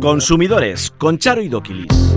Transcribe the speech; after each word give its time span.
Consumidores 0.00 0.92
con 0.98 1.18
Charo 1.18 1.42
y 1.42 1.48
Doquilis. 1.48 2.16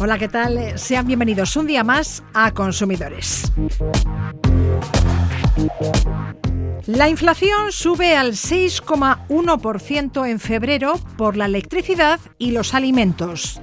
Hola, 0.00 0.18
¿qué 0.18 0.28
tal? 0.28 0.78
Sean 0.78 1.06
bienvenidos 1.06 1.56
un 1.56 1.66
día 1.66 1.84
más 1.84 2.22
a 2.34 2.52
Consumidores. 2.52 3.52
La 6.86 7.08
inflación 7.08 7.70
sube 7.70 8.16
al 8.16 8.32
6,1% 8.32 10.28
en 10.28 10.40
febrero 10.40 10.98
por 11.16 11.36
la 11.36 11.44
electricidad 11.46 12.18
y 12.38 12.52
los 12.52 12.74
alimentos. 12.74 13.60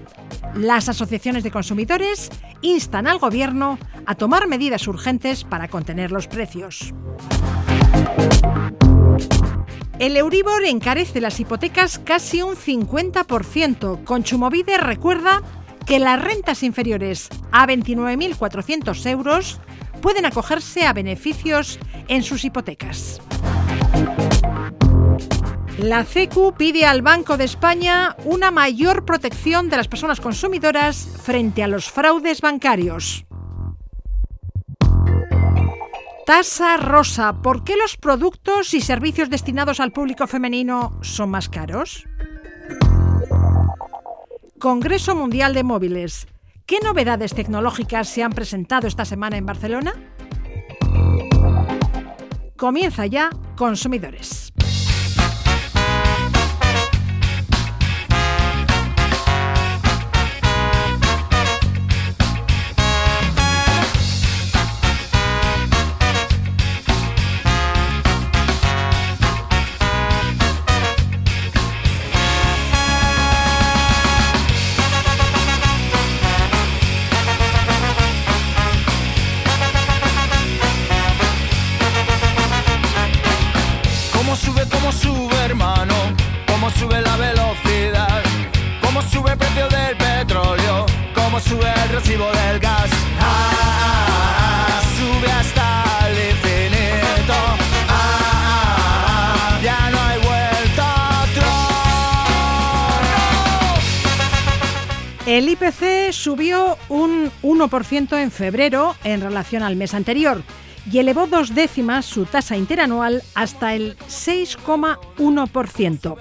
Las 0.54 0.89
asociaciones 0.89 1.43
de 1.43 1.52
consumidores 1.52 2.29
instan 2.61 3.07
al 3.07 3.20
Gobierno 3.20 3.77
a 4.05 4.15
tomar 4.15 4.47
medidas 4.47 4.88
urgentes 4.88 5.43
para 5.43 5.67
contener 5.67 6.11
los 6.11 6.27
precios. 6.27 6.93
El 9.99 10.17
Euribor 10.17 10.66
encarece 10.66 11.21
las 11.21 11.39
hipotecas 11.39 11.99
casi 11.99 12.41
un 12.41 12.55
50%. 12.55 14.03
Conchumovide 14.03 14.77
recuerda 14.77 15.41
que 15.85 15.99
las 15.99 16.21
rentas 16.21 16.63
inferiores 16.63 17.30
a 17.52 17.66
29.400 17.66 19.05
euros 19.09 19.59
pueden 20.02 20.25
acogerse 20.25 20.85
a 20.85 20.94
beneficios 20.94 21.80
en 22.07 22.23
sus 22.23 22.44
hipotecas. 22.44 23.21
La 25.80 26.03
CECU 26.05 26.53
pide 26.53 26.85
al 26.85 27.02
Banco 27.02 27.38
de 27.38 27.44
España 27.44 28.16
una 28.23 28.49
mayor 28.49 29.05
protección 29.05 29.69
de 29.69 29.77
las 29.77 29.88
personas 29.88 30.22
consumidoras 30.22 31.08
frente 31.22 31.63
a 31.63 31.67
los 31.67 31.89
fraudes 31.89 32.41
bancarios. 32.41 33.24
Tasa 36.25 36.77
rosa. 36.77 37.34
¿Por 37.43 37.63
qué 37.63 37.75
los 37.77 37.97
productos 37.97 38.73
y 38.73 38.81
servicios 38.81 39.29
destinados 39.29 39.79
al 39.79 39.91
público 39.91 40.25
femenino 40.25 40.97
son 41.03 41.30
más 41.30 41.50
caros? 41.50 42.03
Congreso 44.58 45.16
Mundial 45.16 45.53
de 45.53 45.63
Móviles. 45.63 46.27
¿Qué 46.66 46.80
novedades 46.83 47.35
tecnológicas 47.35 48.09
se 48.09 48.23
han 48.23 48.31
presentado 48.31 48.88
esta 48.88 49.05
semana 49.05 49.38
en 49.38 49.45
Barcelona? 49.45 49.94
Comienza 52.57 53.05
ya 53.05 53.30
Consumidores. 53.55 54.55
El 105.35 105.50
IPC 105.50 106.13
subió 106.13 106.78
un 106.88 107.29
1% 107.44 108.22
en 108.22 108.31
febrero 108.31 108.96
en 109.03 109.19
relación 109.19 109.63
al 109.63 109.75
mes 109.75 109.94
anterior 109.94 110.41
y 110.90 111.00
elevó 111.00 111.28
dos 111.28 111.53
décimas 111.53 112.06
su 112.06 112.23
tasa 112.23 112.56
interanual 112.56 113.22
hasta 113.34 113.75
el 113.75 113.97
6,1%. 113.97 116.16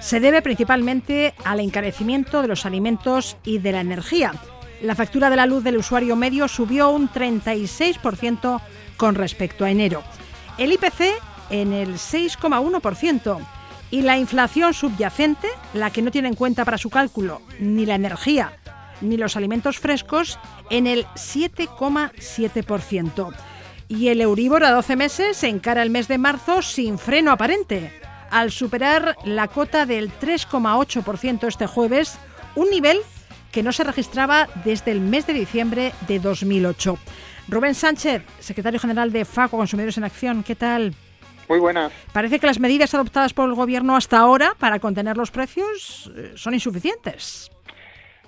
Se 0.00 0.18
debe 0.18 0.42
principalmente 0.42 1.32
al 1.44 1.60
encarecimiento 1.60 2.42
de 2.42 2.48
los 2.48 2.66
alimentos 2.66 3.36
y 3.44 3.58
de 3.58 3.70
la 3.70 3.82
energía. 3.82 4.34
La 4.82 4.96
factura 4.96 5.30
de 5.30 5.36
la 5.36 5.46
luz 5.46 5.62
del 5.62 5.76
usuario 5.76 6.16
medio 6.16 6.48
subió 6.48 6.90
un 6.90 7.08
36% 7.08 8.60
con 8.96 9.14
respecto 9.14 9.64
a 9.64 9.70
enero. 9.70 10.02
El 10.58 10.72
IPC 10.72 11.02
en 11.50 11.72
el 11.72 11.94
6,1% 11.94 13.38
y 13.90 14.02
la 14.02 14.18
inflación 14.18 14.74
subyacente, 14.74 15.48
la 15.74 15.90
que 15.90 16.02
no 16.02 16.10
tiene 16.10 16.28
en 16.28 16.34
cuenta 16.34 16.64
para 16.64 16.78
su 16.78 16.90
cálculo 16.90 17.40
ni 17.60 17.86
la 17.86 17.94
energía 17.94 18.58
ni 19.00 19.16
los 19.16 19.36
alimentos 19.36 19.78
frescos, 19.78 20.38
en 20.70 20.86
el 20.86 21.06
7,7%. 21.14 23.34
Y 23.88 24.08
el 24.08 24.20
Euribor 24.20 24.64
a 24.64 24.72
12 24.72 24.96
meses 24.96 25.42
encara 25.44 25.82
el 25.82 25.88
mes 25.90 26.08
de 26.08 26.18
marzo 26.18 26.60
sin 26.62 26.98
freno 26.98 27.30
aparente, 27.30 27.92
al 28.30 28.50
superar 28.50 29.16
la 29.24 29.46
cota 29.48 29.86
del 29.86 30.10
3,8% 30.10 31.46
este 31.46 31.66
jueves, 31.66 32.18
un 32.54 32.68
nivel 32.70 32.98
que 33.52 33.62
no 33.62 33.72
se 33.72 33.84
registraba 33.84 34.48
desde 34.64 34.92
el 34.92 35.00
mes 35.00 35.26
de 35.26 35.34
diciembre 35.34 35.92
de 36.08 36.18
2008. 36.18 36.98
Rubén 37.48 37.76
Sánchez, 37.76 38.24
secretario 38.40 38.80
general 38.80 39.12
de 39.12 39.24
FACO 39.24 39.56
Consumidores 39.56 39.96
en 39.98 40.04
Acción, 40.04 40.42
¿qué 40.42 40.56
tal? 40.56 40.96
Muy 41.48 41.60
buenas. 41.60 41.92
Parece 42.12 42.38
que 42.38 42.46
las 42.46 42.58
medidas 42.58 42.94
adoptadas 42.94 43.32
por 43.32 43.48
el 43.48 43.54
Gobierno 43.54 43.96
hasta 43.96 44.18
ahora 44.18 44.54
para 44.58 44.78
contener 44.80 45.16
los 45.16 45.30
precios 45.30 46.10
eh, 46.16 46.32
son 46.34 46.54
insuficientes. 46.54 47.50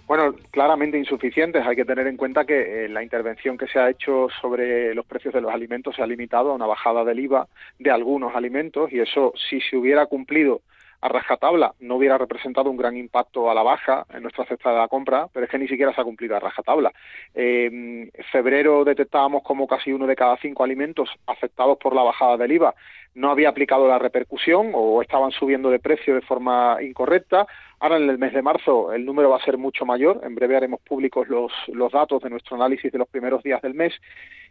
Bueno, 0.07 0.35
claramente 0.51 0.97
insuficientes. 0.97 1.67
Hay 1.67 1.77
que 1.77 1.85
tener 1.85 2.07
en 2.07 2.17
cuenta 2.17 2.47
que 2.47 2.85
eh, 2.85 2.89
la 2.89 3.03
intervención 3.03 3.59
que 3.59 3.67
se 3.67 3.79
ha 3.79 3.91
hecho 3.91 4.29
sobre 4.41 4.95
los 4.95 5.05
precios 5.05 5.35
de 5.35 5.43
los 5.43 5.53
alimentos 5.53 5.97
se 5.97 6.03
ha 6.03 6.07
limitado 6.07 6.51
a 6.51 6.55
una 6.55 6.67
bajada 6.67 7.05
del 7.05 7.21
IVA 7.21 7.47
de 7.79 7.91
algunos 7.91 8.35
alimentos 8.35 8.91
y 8.91 9.01
eso, 9.01 9.35
si 9.51 9.61
se 9.61 9.77
hubiera 9.77 10.07
cumplido 10.07 10.63
a 11.01 11.09
rajatabla 11.09 11.75
no 11.81 11.97
hubiera 11.97 12.19
representado 12.19 12.71
un 12.71 12.77
gran 12.77 12.97
impacto 12.97 13.51
a 13.51 13.55
la 13.55 13.63
baja 13.63 14.05
en 14.13 14.23
nuestra 14.23 14.45
cesta 14.47 14.71
de 14.71 14.79
la 14.79 14.89
compra, 14.89 15.29
pero 15.33 15.45
es 15.45 15.51
que 15.51 15.59
ni 15.59 15.69
siquiera 15.69 15.95
se 15.95 16.01
ha 16.01 16.05
cumplido 16.05 16.37
a 16.37 16.41
rajatabla. 16.41 16.93
en 17.35 18.11
febrero 18.33 18.85
detectábamos 18.85 19.43
como 19.43 19.67
casi 19.67 19.93
uno 19.93 20.07
de 20.07 20.17
cada 20.17 20.37
cinco 20.39 20.65
alimentos 20.65 21.09
afectados 21.27 21.79
por 21.79 21.95
la 21.95 22.03
bajada 22.03 22.37
del 22.37 22.53
IVA 22.53 22.75
no 23.15 23.31
había 23.31 23.49
aplicado 23.49 23.89
la 23.89 23.99
repercusión 23.99 24.71
o 24.75 25.03
estaban 25.03 25.31
subiendo 25.33 25.71
de 25.71 25.79
precio 25.79 26.15
de 26.15 26.21
forma 26.21 26.79
incorrecta. 26.81 27.47
Ahora 27.81 27.97
en 27.97 28.09
el 28.09 28.19
mes 28.19 28.33
de 28.33 28.43
marzo 28.43 28.93
el 28.93 29.05
número 29.05 29.31
va 29.31 29.37
a 29.37 29.45
ser 29.45 29.59
mucho 29.59 29.85
mayor. 29.85 30.21
En 30.23 30.35
breve 30.35 30.57
haremos 30.57 30.81
públicos 30.81 31.29
los, 31.29 31.53
los 31.69 31.93
datos 31.93 32.23
de 32.23 32.31
nuestro 32.31 32.57
análisis 32.57 32.93
de 32.93 32.99
los 32.99 33.09
primeros 33.09 33.43
días 33.43 33.63
del 33.63 33.75
mes 33.75 33.93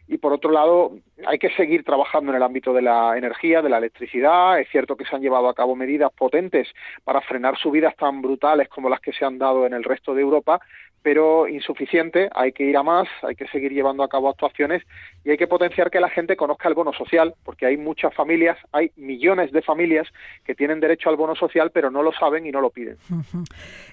y 0.07 0.17
por 0.17 0.31
otro 0.31 0.51
lado 0.51 0.93
hay 1.25 1.37
que 1.37 1.49
seguir 1.51 1.83
trabajando 1.83 2.31
en 2.31 2.37
el 2.37 2.43
ámbito 2.43 2.73
de 2.73 2.81
la 2.81 3.17
energía, 3.17 3.61
de 3.61 3.69
la 3.69 3.77
electricidad. 3.77 4.59
Es 4.59 4.69
cierto 4.69 4.95
que 4.95 5.05
se 5.05 5.15
han 5.15 5.21
llevado 5.21 5.49
a 5.49 5.53
cabo 5.53 5.75
medidas 5.75 6.11
potentes 6.13 6.69
para 7.03 7.21
frenar 7.21 7.57
subidas 7.57 7.95
tan 7.97 8.21
brutales 8.21 8.69
como 8.69 8.89
las 8.89 9.01
que 9.01 9.11
se 9.11 9.25
han 9.25 9.37
dado 9.37 9.65
en 9.65 9.73
el 9.73 9.83
resto 9.83 10.15
de 10.15 10.21
Europa, 10.21 10.61
pero 11.01 11.47
insuficiente, 11.47 12.29
hay 12.33 12.51
que 12.51 12.63
ir 12.63 12.75
a 12.75 12.83
más, 12.83 13.07
hay 13.23 13.35
que 13.35 13.47
seguir 13.47 13.71
llevando 13.71 14.03
a 14.03 14.09
cabo 14.09 14.29
actuaciones 14.29 14.83
y 15.23 15.29
hay 15.29 15.37
que 15.37 15.47
potenciar 15.47 15.89
que 15.89 15.99
la 15.99 16.09
gente 16.09 16.35
conozca 16.35 16.67
el 16.67 16.73
bono 16.73 16.91
social, 16.93 17.33
porque 17.43 17.65
hay 17.65 17.77
muchas 17.77 18.13
familias, 18.13 18.57
hay 18.71 18.91
millones 18.95 19.51
de 19.51 19.61
familias 19.61 20.07
que 20.43 20.55
tienen 20.55 20.79
derecho 20.79 21.09
al 21.09 21.15
bono 21.15 21.35
social, 21.35 21.71
pero 21.71 21.91
no 21.91 22.03
lo 22.03 22.11
saben 22.11 22.45
y 22.45 22.51
no 22.51 22.61
lo 22.61 22.69
piden. 22.69 22.97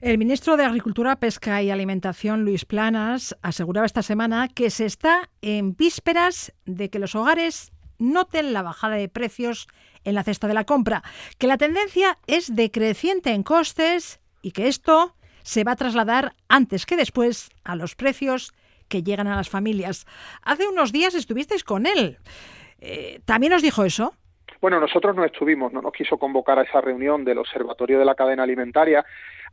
El 0.00 0.19
ministro 0.19 0.56
de 0.56 0.64
Agricultura, 0.64 1.16
Pesca 1.16 1.62
y 1.62 1.70
Alimentación, 1.70 2.44
Luis 2.44 2.64
Planas, 2.64 3.37
aseguraba 3.43 3.87
esta 3.87 4.03
semana 4.03 4.48
que 4.48 4.70
se 4.70 4.87
está 4.87 5.31
en 5.43 5.76
vísperas 5.76 6.53
de 6.64 6.88
que 6.88 6.98
los 6.98 7.14
hogares 7.14 7.72
noten 7.98 8.53
la 8.53 8.62
bajada 8.62 8.97
de 8.97 9.09
precios 9.09 9.69
en 10.05 10.14
la 10.14 10.23
cesta 10.23 10.49
de 10.49 10.55
la 10.55 10.64
compra, 10.64 11.02
que 11.38 11.46
la 11.46 11.58
tendencia 11.58 12.19
es 12.26 12.55
decreciente 12.55 13.31
en 13.31 13.43
costes 13.43 14.20
y 14.43 14.52
que 14.52 14.69
esto 14.69 15.14
se 15.44 15.62
va 15.62 15.73
a 15.73 15.76
trasladar 15.76 16.32
antes 16.49 16.87
que 16.87 16.96
después 16.96 17.50
a 17.62 17.76
los 17.76 17.94
precios 17.94 18.52
que 18.88 19.02
llegan 19.02 19.29
a 19.29 19.37
las 19.37 19.49
familias. 19.49 20.06
Hace 20.43 20.67
unos 20.67 20.91
días 20.91 21.14
estuvisteis 21.14 21.62
con 21.62 21.87
él. 21.87 22.19
Eh, 22.81 23.20
¿También 23.25 23.52
os 23.52 23.62
dijo 23.62 23.85
eso? 23.85 24.14
Bueno, 24.61 24.81
nosotros 24.81 25.14
no 25.14 25.25
estuvimos, 25.25 25.73
no 25.73 25.82
nos 25.82 25.93
quiso 25.93 26.17
convocar 26.17 26.58
a 26.58 26.62
esa 26.62 26.81
reunión 26.81 27.25
del 27.25 27.38
Observatorio 27.38 27.99
de 27.99 28.05
la 28.05 28.14
Cadena 28.14 28.43
Alimentaria. 28.43 29.05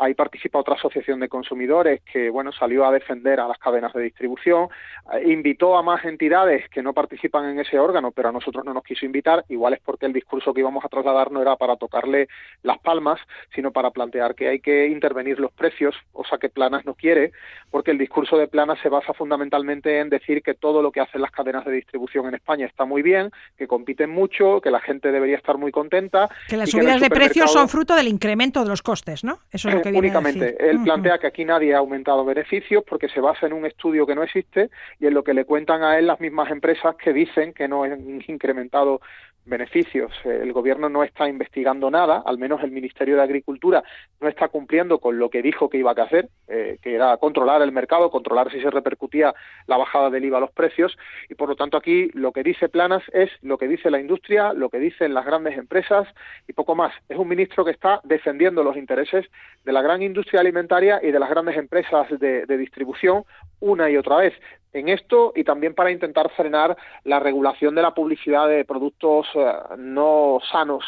Ahí 0.02 0.16
participa 0.16 0.58
otra 0.58 0.74
asociación 0.74 1.20
de 1.20 1.30
consumidores 1.30 2.02
que, 2.12 2.32
bueno, 2.32 2.52
salió 2.52 2.88
a 2.88 2.92
defender 2.92 3.40
a 3.40 3.48
las 3.48 3.60
cadenas 3.60 3.94
de 3.94 4.02
distribución, 4.02 4.68
eh, 5.14 5.32
invitó 5.32 5.78
a 5.78 5.84
más 5.84 6.04
entidades 6.06 6.68
que 6.70 6.82
no 6.82 6.92
participan 6.92 7.46
en 7.46 7.60
ese 7.60 7.78
órgano, 7.78 8.12
pero 8.12 8.30
a 8.30 8.32
nosotros 8.32 8.66
no 8.66 8.74
nos 8.74 8.84
quiso 8.84 9.06
invitar, 9.06 9.46
igual 9.50 9.74
es 9.74 9.80
porque 9.80 10.08
el 10.08 10.14
discurso 10.14 10.56
que 10.56 10.62
íbamos 10.62 10.84
a 10.84 10.90
trasladar 10.90 11.32
no 11.32 11.40
era 11.40 11.56
para 11.56 11.76
tocarle 11.76 12.30
las 12.64 12.80
palmas, 12.80 13.20
sino 13.54 13.72
para 13.72 13.92
plantear 13.92 14.34
que 14.34 14.48
hay 14.48 14.60
que 14.60 14.88
intervenir 14.88 15.40
los 15.40 15.52
precios, 15.52 15.96
o 16.14 16.26
sea 16.26 16.40
que 16.40 16.50
Planas 16.50 16.84
no 16.84 16.96
quiere, 16.96 17.32
porque 17.70 17.92
el 17.92 18.00
discurso 18.00 18.38
de 18.38 18.48
Planas 18.48 18.80
se 18.82 18.90
basa 18.90 19.14
fundamentalmente 19.14 20.00
en 20.00 20.10
decir 20.10 20.42
que 20.42 20.56
todo 20.56 20.82
lo 20.82 20.92
que 20.92 21.02
hacen 21.02 21.22
las 21.22 21.30
cadenas 21.30 21.64
de 21.64 21.74
distribución 21.74 22.26
en 22.26 22.34
España 22.34 22.66
está 22.66 22.86
muy 22.86 23.04
bien, 23.04 23.30
que 23.56 23.68
compiten 23.68 24.10
mucho, 24.10 24.62
que 24.62 24.72
la 24.72 24.80
gente 24.80 25.12
debería 25.12 25.38
estar 25.38 25.60
muy 25.60 25.72
contenta. 25.72 26.28
Que 26.48 26.58
las 26.58 26.72
subidas 26.72 27.00
de 27.00 27.12
precios 27.12 27.54
son 27.54 27.70
fruto 27.70 27.96
del 27.96 28.08
incremento 28.08 28.64
de 28.64 28.70
los 28.70 28.82
costes, 28.82 29.24
¿no? 29.24 29.42
Eso 29.52 29.70
es 29.70 29.76
lo 29.76 29.82
que 29.84 29.91
viene 29.92 30.08
Únicamente. 30.08 30.44
A 30.44 30.46
decir. 30.48 30.62
Él 30.62 30.84
plantea 30.84 31.18
que 31.20 31.28
aquí 31.28 31.46
nadie 31.46 31.74
ha 31.76 31.80
aumentado 31.80 32.26
beneficios 32.26 32.84
porque 32.88 33.10
se 33.10 33.20
basa 33.20 33.46
en 33.46 33.54
un 33.54 33.66
estudio 33.66 34.06
que 34.06 34.16
no 34.16 34.24
existe 34.24 34.70
y 35.00 35.08
en 35.08 35.14
lo 35.14 35.24
que 35.24 35.34
le 35.34 35.46
cuentan 35.46 35.84
a 35.84 35.98
él 35.98 36.08
las 36.08 36.20
mismas 36.20 36.52
empresas 36.52 36.96
que 36.96 37.14
dicen 37.14 37.54
que 37.54 37.68
no 37.68 37.84
han 37.84 38.22
incrementado 38.28 39.02
beneficios. 39.46 40.12
El 40.24 40.54
gobierno 40.54 40.90
no 40.90 41.04
está 41.04 41.28
investigando 41.28 41.90
nada, 41.90 42.22
al 42.26 42.38
menos 42.38 42.64
el 42.64 42.72
Ministerio 42.72 43.16
de 43.16 43.24
Agricultura 43.24 43.84
no 44.20 44.28
está 44.28 44.48
cumpliendo 44.50 45.00
con 45.00 45.18
lo 45.18 45.30
que 45.30 45.42
dijo 45.42 45.70
que 45.70 45.78
iba 45.78 45.92
a 45.92 46.04
hacer, 46.04 46.30
eh, 46.48 46.78
que 46.82 46.94
era 46.96 47.18
controlar 47.18 47.62
el 47.62 47.72
mercado, 47.72 48.12
controlar 48.12 48.52
si 48.52 48.62
se 48.62 48.70
repercutía 48.70 49.34
la 49.68 49.78
bajada 49.78 50.10
del 50.10 50.26
IVA 50.26 50.38
a 50.38 50.42
los 50.42 50.52
precios, 50.52 50.98
y 51.30 51.36
por 51.36 51.50
lo 51.50 51.56
tanto 51.56 51.78
aquí 51.78 52.10
lo 52.14 52.32
que 52.32 52.44
dice 52.44 52.70
Planas 52.70 53.04
es 53.14 53.30
lo 53.42 53.58
que 53.58 53.68
dice 53.68 53.90
la 53.90 54.00
industria, 54.00 54.54
lo 54.54 54.70
que 54.70 54.80
dicen 54.80 55.14
las 55.14 55.26
grandes 55.26 55.58
empresas 55.58 56.08
y 56.48 56.54
poco 56.54 56.76
más. 56.76 56.94
Es 57.10 57.18
un 57.18 57.28
ministro 57.28 57.66
que 57.66 57.72
está 57.72 58.00
defendiendo 58.04 58.64
los 58.64 58.78
intereses 58.78 59.26
de 59.64 59.72
la 59.72 59.82
gran 59.82 60.02
industria 60.02 60.42
alimentaria 60.42 61.00
y 61.02 61.12
de 61.12 61.20
las 61.20 61.30
grandes 61.30 61.58
empresas 61.58 62.08
de 62.20 62.58
distribución 62.58 63.24
una 63.60 63.90
y 63.90 63.98
otra 63.98 64.18
vez 64.18 64.34
en 64.74 64.90
esto 64.90 65.34
y 65.36 65.44
también 65.44 65.74
para 65.74 65.92
intentar 65.92 66.30
frenar 66.32 66.78
la 67.04 67.20
regulación 67.20 67.76
de 67.76 67.82
la 67.82 67.94
publicidad 67.94 68.48
de 68.48 68.66
productos 68.66 69.28
eh, 69.36 69.54
no 69.78 70.40
sanos 70.52 70.84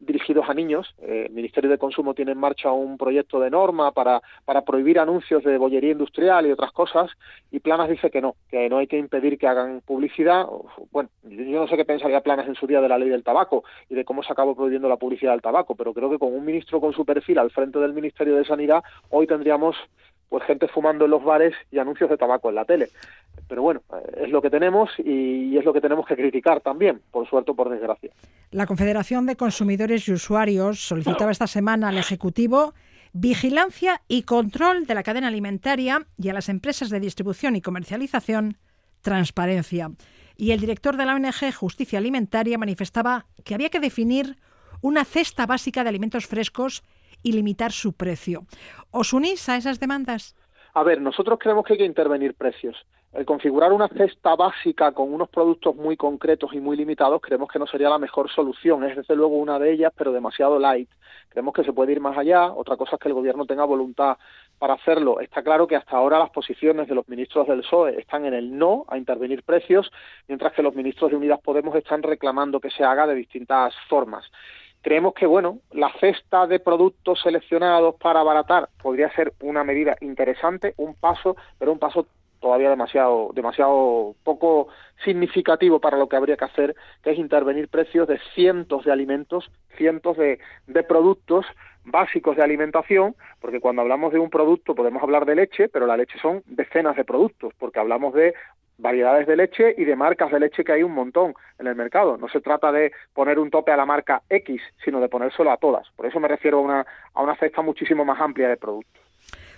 dirigidos 0.00 0.48
a 0.48 0.54
niños. 0.54 0.94
Eh, 1.02 1.26
el 1.28 1.32
Ministerio 1.32 1.70
de 1.70 1.78
Consumo 1.78 2.14
tiene 2.14 2.32
en 2.32 2.38
marcha 2.38 2.70
un 2.72 2.98
proyecto 2.98 3.40
de 3.40 3.50
norma 3.50 3.92
para, 3.92 4.22
para 4.44 4.62
prohibir 4.62 4.98
anuncios 4.98 5.42
de 5.44 5.58
bollería 5.58 5.92
industrial 5.92 6.46
y 6.46 6.52
otras 6.52 6.72
cosas, 6.72 7.10
y 7.50 7.60
Planas 7.60 7.88
dice 7.88 8.10
que 8.10 8.20
no, 8.20 8.36
que 8.50 8.68
no 8.68 8.78
hay 8.78 8.86
que 8.86 8.98
impedir 8.98 9.38
que 9.38 9.46
hagan 9.46 9.80
publicidad. 9.80 10.46
Bueno, 10.90 11.08
yo 11.22 11.60
no 11.60 11.68
sé 11.68 11.76
qué 11.76 11.84
pensaría 11.84 12.20
Planas 12.20 12.48
en 12.48 12.54
su 12.54 12.66
día 12.66 12.80
de 12.80 12.88
la 12.88 12.98
ley 12.98 13.08
del 13.08 13.24
tabaco 13.24 13.64
y 13.88 13.94
de 13.94 14.04
cómo 14.04 14.22
se 14.22 14.32
acabó 14.32 14.54
prohibiendo 14.54 14.88
la 14.88 14.96
publicidad 14.96 15.32
del 15.32 15.42
tabaco, 15.42 15.74
pero 15.74 15.94
creo 15.94 16.10
que 16.10 16.18
con 16.18 16.34
un 16.34 16.44
ministro 16.44 16.80
con 16.80 16.92
su 16.92 17.04
perfil 17.04 17.38
al 17.38 17.50
frente 17.50 17.78
del 17.78 17.94
Ministerio 17.94 18.36
de 18.36 18.44
Sanidad, 18.44 18.82
hoy 19.10 19.26
tendríamos 19.26 19.76
pues 20.28 20.44
gente 20.44 20.68
fumando 20.68 21.04
en 21.04 21.10
los 21.10 21.22
bares 21.22 21.54
y 21.70 21.78
anuncios 21.78 22.10
de 22.10 22.16
tabaco 22.16 22.48
en 22.48 22.54
la 22.56 22.64
tele. 22.64 22.88
Pero 23.48 23.62
bueno, 23.62 23.82
es 24.16 24.30
lo 24.30 24.40
que 24.40 24.50
tenemos 24.50 24.90
y 24.98 25.56
es 25.56 25.64
lo 25.64 25.72
que 25.72 25.80
tenemos 25.80 26.06
que 26.06 26.16
criticar 26.16 26.60
también, 26.60 27.00
por 27.10 27.28
suerte 27.28 27.50
o 27.50 27.54
por 27.54 27.68
desgracia. 27.68 28.10
La 28.50 28.66
Confederación 28.66 29.26
de 29.26 29.36
Consumidores 29.36 30.08
y 30.08 30.12
Usuarios 30.12 30.80
solicitaba 30.80 31.30
esta 31.30 31.46
semana 31.46 31.88
al 31.88 31.98
Ejecutivo 31.98 32.74
vigilancia 33.14 34.02
y 34.08 34.24
control 34.24 34.86
de 34.86 34.94
la 34.94 35.04
cadena 35.04 35.28
alimentaria 35.28 36.04
y 36.18 36.28
a 36.28 36.34
las 36.34 36.48
empresas 36.48 36.90
de 36.90 36.98
distribución 36.98 37.54
y 37.54 37.62
comercialización 37.62 38.58
transparencia. 39.02 39.92
Y 40.36 40.50
el 40.50 40.58
director 40.58 40.96
de 40.96 41.06
la 41.06 41.14
ONG 41.14 41.54
Justicia 41.54 42.00
Alimentaria 42.00 42.58
manifestaba 42.58 43.26
que 43.44 43.54
había 43.54 43.70
que 43.70 43.78
definir 43.78 44.36
una 44.80 45.04
cesta 45.04 45.46
básica 45.46 45.84
de 45.84 45.90
alimentos 45.90 46.26
frescos 46.26 46.82
y 47.24 47.32
limitar 47.32 47.72
su 47.72 47.94
precio. 47.94 48.44
¿Os 48.92 49.12
unís 49.12 49.48
a 49.48 49.56
esas 49.56 49.80
demandas? 49.80 50.36
A 50.74 50.84
ver, 50.84 51.00
nosotros 51.00 51.38
creemos 51.40 51.64
que 51.64 51.72
hay 51.72 51.78
que 51.78 51.84
intervenir 51.84 52.34
precios. 52.34 52.76
El 53.14 53.24
configurar 53.24 53.72
una 53.72 53.86
cesta 53.86 54.34
básica 54.34 54.90
con 54.90 55.12
unos 55.12 55.28
productos 55.28 55.76
muy 55.76 55.96
concretos 55.96 56.52
y 56.52 56.58
muy 56.58 56.76
limitados 56.76 57.20
creemos 57.22 57.48
que 57.48 57.60
no 57.60 57.66
sería 57.68 57.88
la 57.88 57.98
mejor 57.98 58.28
solución. 58.28 58.82
Es 58.82 58.96
desde 58.96 59.14
luego 59.14 59.36
una 59.36 59.56
de 59.60 59.72
ellas, 59.72 59.92
pero 59.96 60.10
demasiado 60.10 60.58
light. 60.58 60.90
Creemos 61.28 61.54
que 61.54 61.62
se 61.62 61.72
puede 61.72 61.92
ir 61.92 62.00
más 62.00 62.18
allá. 62.18 62.52
Otra 62.52 62.76
cosa 62.76 62.96
es 62.96 63.00
que 63.00 63.06
el 63.06 63.14
gobierno 63.14 63.46
tenga 63.46 63.64
voluntad 63.64 64.18
para 64.58 64.74
hacerlo. 64.74 65.20
Está 65.20 65.44
claro 65.44 65.68
que 65.68 65.76
hasta 65.76 65.96
ahora 65.96 66.18
las 66.18 66.30
posiciones 66.30 66.88
de 66.88 66.96
los 66.96 67.08
ministros 67.08 67.46
del 67.46 67.60
PSOE 67.60 68.00
están 68.00 68.24
en 68.24 68.34
el 68.34 68.58
no 68.58 68.84
a 68.88 68.98
intervenir 68.98 69.44
precios, 69.44 69.92
mientras 70.26 70.52
que 70.52 70.62
los 70.62 70.74
ministros 70.74 71.12
de 71.12 71.16
Unidas 71.16 71.40
Podemos 71.40 71.76
están 71.76 72.02
reclamando 72.02 72.58
que 72.58 72.70
se 72.70 72.82
haga 72.82 73.06
de 73.06 73.14
distintas 73.14 73.74
formas 73.88 74.24
creemos 74.84 75.14
que 75.14 75.26
bueno 75.26 75.58
la 75.72 75.90
cesta 75.98 76.46
de 76.46 76.60
productos 76.60 77.20
seleccionados 77.22 77.96
para 77.96 78.20
abaratar 78.20 78.68
podría 78.80 79.10
ser 79.14 79.32
una 79.40 79.64
medida 79.64 79.96
interesante 80.00 80.74
un 80.76 80.94
paso 80.94 81.36
pero 81.58 81.72
un 81.72 81.78
paso 81.78 82.06
todavía 82.38 82.68
demasiado 82.68 83.30
demasiado 83.34 84.14
poco 84.22 84.68
significativo 85.02 85.80
para 85.80 85.96
lo 85.96 86.08
que 86.08 86.16
habría 86.16 86.36
que 86.36 86.44
hacer 86.44 86.76
que 87.02 87.12
es 87.12 87.18
intervenir 87.18 87.68
precios 87.68 88.06
de 88.06 88.20
cientos 88.34 88.84
de 88.84 88.92
alimentos 88.92 89.50
cientos 89.76 90.18
de, 90.18 90.38
de 90.66 90.82
productos 90.84 91.46
básicos 91.84 92.36
de 92.36 92.42
alimentación, 92.42 93.14
porque 93.40 93.60
cuando 93.60 93.82
hablamos 93.82 94.12
de 94.12 94.18
un 94.18 94.30
producto 94.30 94.74
podemos 94.74 95.02
hablar 95.02 95.26
de 95.26 95.34
leche, 95.34 95.68
pero 95.68 95.86
la 95.86 95.96
leche 95.96 96.18
son 96.20 96.42
decenas 96.46 96.96
de 96.96 97.04
productos, 97.04 97.52
porque 97.58 97.78
hablamos 97.78 98.14
de 98.14 98.34
variedades 98.78 99.26
de 99.26 99.36
leche 99.36 99.74
y 99.76 99.84
de 99.84 99.96
marcas 99.96 100.30
de 100.30 100.40
leche 100.40 100.64
que 100.64 100.72
hay 100.72 100.82
un 100.82 100.92
montón 100.92 101.34
en 101.58 101.66
el 101.66 101.74
mercado. 101.74 102.16
No 102.16 102.28
se 102.28 102.40
trata 102.40 102.72
de 102.72 102.92
poner 103.12 103.38
un 103.38 103.50
tope 103.50 103.72
a 103.72 103.76
la 103.76 103.86
marca 103.86 104.22
X, 104.28 104.60
sino 104.84 105.00
de 105.00 105.08
ponérselo 105.08 105.50
a 105.50 105.56
todas. 105.56 105.88
Por 105.96 106.06
eso 106.06 106.20
me 106.20 106.28
refiero 106.28 106.58
a 106.58 106.62
una, 106.62 106.86
a 107.14 107.22
una 107.22 107.36
cesta 107.36 107.62
muchísimo 107.62 108.04
más 108.04 108.20
amplia 108.20 108.48
de 108.48 108.56
productos. 108.56 109.02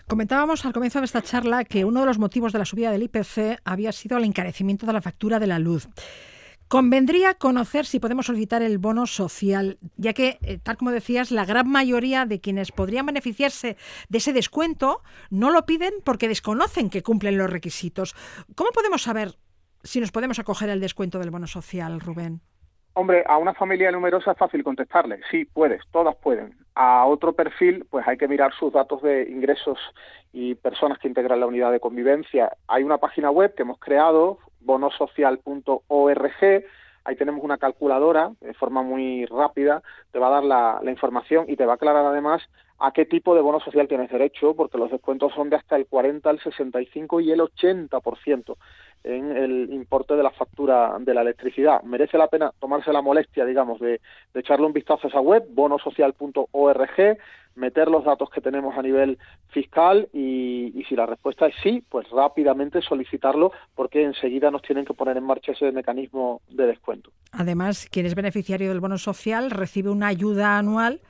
Comentábamos 0.08 0.64
al 0.64 0.72
comienzo 0.72 1.00
de 1.00 1.06
esta 1.06 1.20
charla 1.20 1.64
que 1.64 1.84
uno 1.84 2.00
de 2.00 2.06
los 2.06 2.18
motivos 2.18 2.52
de 2.52 2.60
la 2.60 2.64
subida 2.64 2.92
del 2.92 3.02
IPC 3.02 3.58
había 3.64 3.90
sido 3.90 4.18
el 4.18 4.24
encarecimiento 4.24 4.86
de 4.86 4.92
la 4.92 5.00
factura 5.00 5.40
de 5.40 5.48
la 5.48 5.58
luz. 5.58 5.88
Convendría 6.68 7.34
conocer 7.34 7.86
si 7.86 8.00
podemos 8.00 8.26
solicitar 8.26 8.60
el 8.60 8.78
bono 8.78 9.06
social, 9.06 9.78
ya 9.96 10.12
que, 10.14 10.38
eh, 10.42 10.58
tal 10.60 10.76
como 10.76 10.90
decías, 10.90 11.30
la 11.30 11.44
gran 11.44 11.70
mayoría 11.70 12.26
de 12.26 12.40
quienes 12.40 12.72
podrían 12.72 13.06
beneficiarse 13.06 13.76
de 14.08 14.18
ese 14.18 14.32
descuento 14.32 15.02
no 15.30 15.50
lo 15.50 15.64
piden 15.64 15.94
porque 16.04 16.26
desconocen 16.26 16.90
que 16.90 17.04
cumplen 17.04 17.38
los 17.38 17.50
requisitos. 17.50 18.16
¿Cómo 18.56 18.70
podemos 18.70 19.02
saber 19.02 19.36
si 19.84 20.00
nos 20.00 20.10
podemos 20.10 20.40
acoger 20.40 20.68
al 20.68 20.80
descuento 20.80 21.20
del 21.20 21.30
bono 21.30 21.46
social, 21.46 22.00
Rubén? 22.00 22.40
Hombre, 22.94 23.22
a 23.28 23.38
una 23.38 23.54
familia 23.54 23.92
numerosa 23.92 24.32
es 24.32 24.38
fácil 24.38 24.64
contestarle. 24.64 25.20
Sí, 25.30 25.44
puedes, 25.44 25.82
todas 25.92 26.16
pueden. 26.16 26.56
A 26.74 27.06
otro 27.06 27.34
perfil, 27.34 27.86
pues 27.90 28.08
hay 28.08 28.16
que 28.16 28.26
mirar 28.26 28.52
sus 28.58 28.72
datos 28.72 29.02
de 29.02 29.30
ingresos 29.30 29.78
y 30.32 30.56
personas 30.56 30.98
que 30.98 31.06
integran 31.06 31.38
la 31.38 31.46
unidad 31.46 31.70
de 31.70 31.78
convivencia. 31.78 32.56
Hay 32.66 32.82
una 32.82 32.98
página 32.98 33.30
web 33.30 33.54
que 33.54 33.62
hemos 33.62 33.78
creado, 33.78 34.38
bonosocial.org. 34.60 36.64
Ahí 37.04 37.14
tenemos 37.14 37.44
una 37.44 37.58
calculadora 37.58 38.32
de 38.40 38.54
forma 38.54 38.82
muy 38.82 39.26
rápida, 39.26 39.82
te 40.10 40.18
va 40.18 40.26
a 40.26 40.40
dar 40.40 40.82
la, 40.82 40.90
información 40.90 41.44
y 41.48 41.54
te 41.54 41.64
va 41.64 41.72
a 41.72 41.74
aclarar 41.76 42.04
además 42.04 42.42
a 42.78 42.90
qué 42.90 43.06
tipo 43.06 43.34
de 43.34 43.42
bono 43.42 43.60
social 43.60 43.86
tienes 43.86 44.10
derecho, 44.10 44.54
porque 44.54 44.76
los 44.76 44.90
descuentos 44.90 45.32
son 45.32 45.48
de 45.48 45.56
hasta 45.56 45.76
el 45.76 45.86
40, 45.86 46.28
el 46.28 46.40
65 46.40 47.20
y 47.20 47.30
el 47.30 47.40
80% 47.40 48.56
en 49.04 49.36
el 49.36 49.72
importe 49.72 50.16
de 50.16 50.24
la 50.24 50.32
factura 50.32 50.96
de 50.98 51.14
la 51.14 51.22
electricidad. 51.22 51.82
Merece 51.84 52.18
la 52.18 52.26
pena 52.26 52.52
tomarse 52.58 52.92
la 52.92 53.02
molestia, 53.02 53.44
digamos, 53.44 53.78
de, 53.78 54.00
de 54.34 54.40
echarle 54.40 54.66
un 54.66 54.72
vistazo 54.72 55.06
a 55.06 55.10
esa 55.10 55.20
web, 55.20 55.44
bonosocial.org, 55.48 57.18
meter 57.56 57.88
los 57.88 58.04
datos 58.04 58.30
que 58.30 58.40
tenemos 58.40 58.76
a 58.76 58.82
nivel 58.82 59.18
fiscal 59.48 60.08
y, 60.12 60.84
si 60.88 60.94
la 60.94 61.06
respuesta 61.06 61.46
es 61.46 61.54
sí, 61.62 61.82
pues 61.88 62.08
rápidamente 62.10 62.80
solicitarlo 62.82 63.52
porque 63.74 64.04
enseguida 64.04 64.50
nos 64.50 64.62
tienen 64.62 64.84
que 64.84 64.94
poner 64.94 65.16
en 65.16 65.24
marcha 65.24 65.52
ese 65.52 65.72
mecanismo 65.72 66.42
de 66.48 66.66
descuento. 66.66 67.10
Además, 67.32 67.88
quien 67.90 68.06
es 68.06 68.14
beneficiario 68.14 68.68
del 68.68 68.80
bono 68.80 68.98
social 68.98 69.50
recibe 69.50 69.90
una 69.90 70.08
ayuda 70.08 70.58
anual 70.58 71.00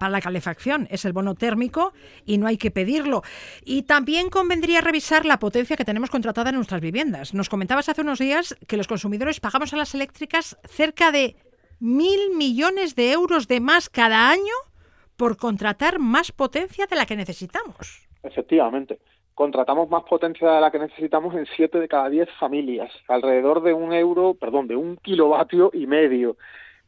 para 0.00 0.10
la 0.10 0.22
calefacción, 0.22 0.88
es 0.90 1.04
el 1.04 1.12
bono 1.12 1.34
térmico 1.34 1.92
y 2.24 2.38
no 2.38 2.46
hay 2.46 2.56
que 2.56 2.70
pedirlo. 2.70 3.22
Y 3.64 3.82
también 3.82 4.30
convendría 4.30 4.80
revisar 4.80 5.26
la 5.26 5.38
potencia 5.38 5.76
que 5.76 5.84
tenemos 5.84 6.08
contratada 6.08 6.48
en 6.48 6.56
nuestras 6.56 6.80
viviendas. 6.80 7.34
Nos 7.34 7.50
comentabas 7.50 7.90
hace 7.90 8.00
unos 8.00 8.18
días 8.18 8.56
que 8.66 8.78
los 8.78 8.88
consumidores 8.88 9.40
pagamos 9.40 9.74
a 9.74 9.76
las 9.76 9.94
eléctricas 9.94 10.56
cerca 10.64 11.12
de 11.12 11.36
mil 11.80 12.34
millones 12.34 12.94
de 12.96 13.12
euros 13.12 13.46
de 13.46 13.60
más 13.60 13.90
cada 13.90 14.30
año 14.30 14.54
por 15.20 15.36
contratar 15.36 15.98
más 15.98 16.32
potencia 16.32 16.86
de 16.86 16.96
la 16.96 17.04
que 17.04 17.14
necesitamos. 17.14 18.08
Efectivamente. 18.22 19.00
Contratamos 19.34 19.90
más 19.90 20.04
potencia 20.04 20.50
de 20.50 20.62
la 20.62 20.70
que 20.70 20.78
necesitamos 20.78 21.34
en 21.34 21.44
siete 21.56 21.78
de 21.78 21.88
cada 21.88 22.08
diez 22.08 22.30
familias, 22.38 22.90
alrededor 23.06 23.62
de 23.62 23.74
un 23.74 23.92
euro, 23.92 24.32
perdón, 24.32 24.66
de 24.66 24.76
un 24.76 24.96
kilovatio 24.96 25.72
y 25.74 25.86
medio. 25.86 26.38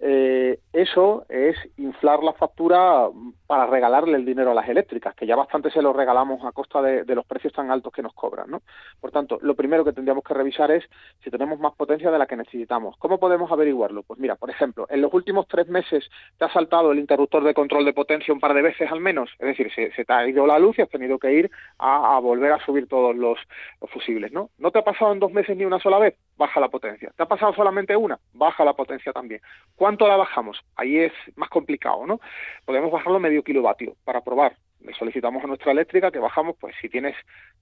Eh, 0.01 0.61
eso 0.73 1.26
es 1.29 1.55
inflar 1.76 2.23
la 2.23 2.33
factura 2.33 3.09
para 3.47 3.67
regalarle 3.67 4.17
el 4.17 4.25
dinero 4.25 4.52
a 4.52 4.55
las 4.55 4.69
eléctricas, 4.69 5.14
que 5.14 5.26
ya 5.26 5.37
bastante 5.37 5.71
se 5.71 5.83
lo 5.83 5.93
regalamos 5.93 6.43
a 6.47 6.52
costa 6.52 6.81
de, 6.81 7.05
los 7.14 7.26
precios 7.26 7.52
tan 7.52 7.71
altos 7.71 7.93
que 7.93 8.00
nos 8.00 8.14
cobran. 8.14 8.50
¿no? 8.50 8.62
Por 8.99 9.11
tanto, 9.11 9.38
lo 9.43 9.55
primero 9.55 9.85
que 9.85 9.93
tendríamos 9.93 10.25
que 10.25 10.33
revisar 10.33 10.71
es 10.71 10.83
si 11.23 11.31
tenemos 11.31 11.61
más 11.61 11.75
potencia 11.75 12.11
de 12.11 12.19
la 12.19 12.26
que 12.26 12.37
necesitamos. 12.37 12.97
¿Cómo 12.97 13.21
podemos 13.21 13.52
averiguarlo? 13.52 14.02
Pues 14.02 14.19
mira, 14.19 14.37
por 14.37 14.49
ejemplo, 14.49 14.87
en 14.88 15.02
los 15.02 15.12
últimos 15.12 15.47
tres 15.47 15.69
meses 15.69 16.09
te 16.38 16.47
ha 16.47 16.52
saltado 16.52 16.93
el 16.93 16.99
interruptor 16.99 17.45
de 17.45 17.52
control 17.52 17.85
de 17.85 17.93
potencia 17.93 18.33
un 18.33 18.41
par 18.41 18.55
de 18.55 18.62
veces 18.62 18.91
al 18.91 19.00
menos, 19.00 19.29
es 19.38 19.49
decir, 19.49 19.71
se, 19.75 19.91
te 20.05 20.12
ha 20.12 20.26
ido 20.26 20.47
la 20.47 20.59
luz 20.59 20.79
y 20.79 20.83
has 20.83 20.88
tenido 20.88 21.19
que 21.19 21.35
ir 21.35 21.50
a, 21.79 22.19
volver 22.21 22.52
a 22.52 22.64
subir 22.64 22.88
todos 22.88 23.14
los, 23.14 23.38
los 23.83 23.91
fusibles. 23.91 24.33
¿no? 24.33 24.49
¿No 24.57 24.71
te 24.71 24.79
ha 24.79 24.83
pasado 24.83 25.12
en 25.12 25.21
dos 25.21 25.33
meses 25.33 25.55
ni 25.55 25.67
una 25.67 25.79
sola 25.81 25.99
vez? 25.99 26.17
Baja 26.38 26.61
la 26.61 26.69
potencia. 26.69 27.12
¿Te 27.14 27.23
ha 27.23 27.26
pasado 27.26 27.52
solamente 27.52 27.95
una? 27.95 28.19
Baja 28.33 28.64
la 28.64 28.73
potencia 28.73 29.12
también. 29.12 29.43
¿Cuánto 29.76 30.09
la 30.09 30.17
bajamos? 30.17 30.62
Ahí 30.76 30.99
es 30.99 31.12
más 31.37 31.49
complicado, 31.49 32.07
¿no? 32.07 32.21
Podemos 32.64 32.90
bajarlo 32.90 33.21
medio 33.21 33.42
kilovatio 33.42 33.95
para 34.04 34.23
probar. 34.23 34.57
Le 34.81 34.95
solicitamos 34.95 35.45
a 35.45 35.47
nuestra 35.47 35.71
eléctrica 35.71 36.11
que 36.11 36.19
bajamos, 36.19 36.57
pues 36.59 36.75
si 36.81 36.88
tienes 36.88 37.14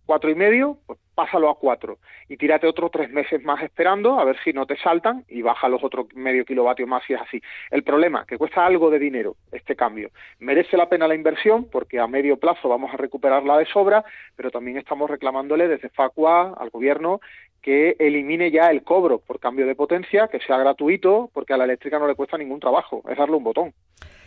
cuatro 0.07 0.31
y 0.31 0.35
medio, 0.35 0.79
pues 0.87 0.99
pásalo 1.15 1.51
a 1.51 1.59
cuatro 1.59 1.99
y 2.29 2.39
tírate 2.39 2.67
otros 2.67 2.91
tres 2.91 3.11
meses 3.11 3.43
más 3.45 3.63
esperando 3.63 4.19
a 4.19 4.25
ver 4.25 4.39
si 4.43 4.55
no 4.55 4.65
te 4.65 4.77
saltan 4.79 5.25
y 5.29 5.43
baja 5.43 5.69
los 5.69 5.85
otros 5.85 6.07
medio 6.15 6.47
kilovatio 6.47 6.87
más 6.87 7.05
si 7.05 7.13
es 7.13 7.21
así. 7.21 7.43
El 7.71 7.83
problema, 7.83 8.25
que 8.27 8.39
cuesta 8.39 8.65
algo 8.65 8.91
de 8.91 8.99
dinero 8.99 9.37
este 9.53 9.77
cambio. 9.77 10.11
Merece 10.39 10.79
la 10.79 10.89
pena 10.89 11.07
la 11.07 11.15
inversión 11.15 11.69
porque 11.71 12.01
a 12.01 12.07
medio 12.07 12.39
plazo 12.39 12.71
vamos 12.71 12.93
a 12.95 12.97
recuperarla 12.97 13.59
de 13.59 13.67
sobra, 13.67 14.03
pero 14.35 14.51
también 14.51 14.79
estamos 14.79 15.11
reclamándole 15.11 15.69
desde 15.69 15.91
Facua 15.91 16.55
al 16.59 16.71
gobierno 16.71 17.21
que 17.61 17.97
elimine 17.99 18.51
ya 18.51 18.71
el 18.71 18.83
cobro 18.83 19.19
por 19.19 19.41
cambio 19.41 19.67
de 19.67 19.75
potencia, 19.75 20.29
que 20.29 20.41
sea 20.41 20.59
gratuito, 20.59 21.31
porque 21.33 21.53
a 21.53 21.57
la 21.57 21.65
eléctrica 21.65 21.99
no 21.99 22.07
le 22.07 22.15
cuesta 22.15 22.39
ningún 22.39 22.61
trabajo, 22.61 23.03
es 23.09 23.19
darle 23.19 23.37
un 23.37 23.45
botón. 23.45 23.75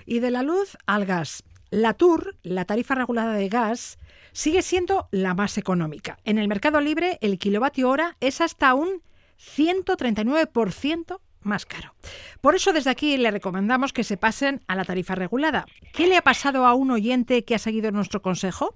Y 0.06 0.20
de 0.20 0.32
la 0.32 0.44
luz 0.44 0.78
al 0.86 1.06
gas. 1.06 1.44
La 1.72 1.94
TUR, 1.94 2.36
la 2.44 2.66
tarifa 2.66 2.94
regulada 2.94 3.34
de 3.34 3.50
gas, 3.50 3.98
sigue 4.32 4.62
siendo 4.62 5.08
la 5.12 5.34
más 5.34 5.58
económica. 5.58 6.18
En 6.24 6.38
el 6.38 6.48
mercado 6.48 6.80
libre, 6.82 7.18
el 7.22 7.40
kilovatio 7.40 7.90
hora 7.90 8.16
es 8.20 8.42
hasta 8.42 8.74
un 8.76 9.02
139% 9.40 11.20
más 11.42 11.66
caro. 11.66 11.94
Por 12.42 12.56
eso 12.56 12.74
desde 12.74 12.90
aquí 12.90 13.18
le 13.18 13.32
recomendamos 13.32 13.94
que 13.94 14.04
se 14.04 14.18
pasen 14.18 14.62
a 14.68 14.76
la 14.76 14.86
tarifa 14.86 15.16
regulada. 15.16 15.66
¿Qué 15.94 16.08
le 16.08 16.18
ha 16.18 16.22
pasado 16.22 16.66
a 16.66 16.74
un 16.74 16.92
oyente 16.92 17.44
que 17.44 17.56
ha 17.56 17.60
seguido 17.60 17.92
nuestro 17.92 18.22
consejo? 18.22 18.76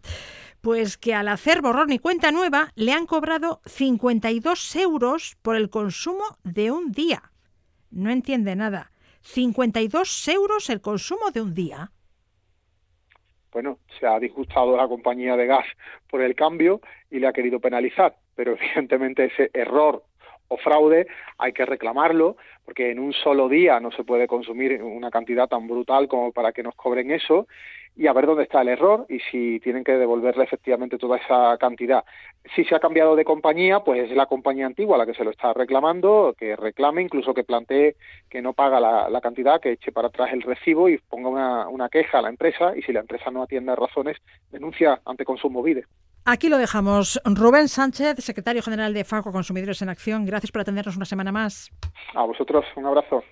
Pues 0.68 0.98
que 0.98 1.14
al 1.14 1.30
hacer 1.30 1.62
borrón 1.62 1.94
y 1.94 1.98
cuenta 1.98 2.34
nueva 2.34 2.74
le 2.76 2.92
han 2.92 3.06
cobrado 3.06 3.62
52 3.68 4.76
euros 4.76 5.38
por 5.42 5.56
el 5.56 5.70
consumo 5.70 6.26
de 6.44 6.72
un 6.72 6.92
día. 6.92 7.32
No 7.90 8.10
entiende 8.10 8.54
nada. 8.54 8.92
52 9.22 10.28
euros 10.28 10.70
el 10.70 10.82
consumo 10.82 11.32
de 11.32 11.42
un 11.42 11.54
día. 11.54 11.92
Bueno, 13.54 13.80
se 13.98 14.08
ha 14.08 14.20
disgustado 14.20 14.76
la 14.76 14.90
compañía 14.90 15.38
de 15.38 15.46
gas 15.46 15.66
por 16.10 16.22
el 16.22 16.36
cambio 16.36 16.82
y 17.10 17.20
le 17.20 17.28
ha 17.28 17.32
querido 17.32 17.62
penalizar, 17.62 18.18
pero 18.36 18.58
evidentemente 18.60 19.24
ese 19.24 19.50
error 19.54 20.04
o 20.48 20.58
fraude 20.58 21.08
hay 21.38 21.54
que 21.54 21.66
reclamarlo 21.66 22.38
porque 22.66 22.92
en 22.92 23.00
un 23.00 23.14
solo 23.14 23.48
día 23.48 23.80
no 23.80 23.92
se 23.92 24.04
puede 24.04 24.28
consumir 24.28 24.82
una 24.82 25.10
cantidad 25.10 25.48
tan 25.48 25.68
brutal 25.68 26.08
como 26.08 26.32
para 26.32 26.52
que 26.52 26.64
nos 26.64 26.76
cobren 26.76 27.12
eso 27.12 27.48
y 27.98 28.06
a 28.06 28.14
ver 28.14 28.28
dónde 28.28 28.44
está 28.44 28.62
el 28.62 28.68
error 28.68 29.06
y 29.10 29.20
si 29.20 29.60
tienen 29.60 29.84
que 29.84 29.94
devolverle 29.94 30.44
efectivamente 30.44 31.00
toda 31.00 31.18
esa 31.18 31.58
cantidad. 31.58 32.06
Si 32.56 32.64
se 32.64 32.76
ha 32.76 32.80
cambiado 32.80 33.16
de 33.16 33.26
compañía, 33.26 33.80
pues 33.80 34.10
es 34.10 34.16
la 34.16 34.28
compañía 34.28 34.68
antigua 34.68 35.00
la 35.00 35.06
que 35.06 35.16
se 35.16 35.24
lo 35.24 35.32
está 35.32 35.52
reclamando, 35.54 36.36
que 36.38 36.56
reclame, 36.56 37.02
incluso 37.02 37.34
que 37.34 37.44
plantee 37.44 37.96
que 38.30 38.42
no 38.42 38.54
paga 38.54 38.80
la, 38.80 39.22
cantidad, 39.22 39.60
que 39.60 39.72
eche 39.72 39.92
para 39.92 40.10
atrás 40.10 40.30
el 40.32 40.44
recibo 40.44 40.90
y 40.90 41.00
ponga 41.00 41.68
una, 41.68 41.90
queja 41.90 42.20
a 42.20 42.22
la 42.22 42.30
empresa 42.30 42.78
y 42.78 42.84
si 42.84 42.94
la 42.94 43.00
empresa 43.00 43.32
no 43.32 43.42
atiende 43.42 43.72
a 43.72 43.76
razones, 43.76 44.18
denuncia 44.52 45.02
ante 45.04 45.26
Consumo 45.26 45.64
Vide. 45.64 45.86
Aquí 46.30 46.50
lo 46.50 46.58
dejamos. 46.58 47.22
Rubén 47.24 47.70
Sánchez, 47.70 48.18
secretario 48.18 48.62
general 48.62 48.94
de 48.94 49.06
FACO 49.06 49.32
Consumidores 49.32 49.82
en 49.82 49.88
Acción, 49.88 50.26
gracias 50.26 50.52
por 50.52 50.60
atendernos 50.60 50.98
una 50.98 51.06
semana 51.06 51.32
más. 51.32 51.72
A 52.14 52.26
vosotros, 52.26 52.66
un 52.76 52.86
abrazo. 52.86 53.24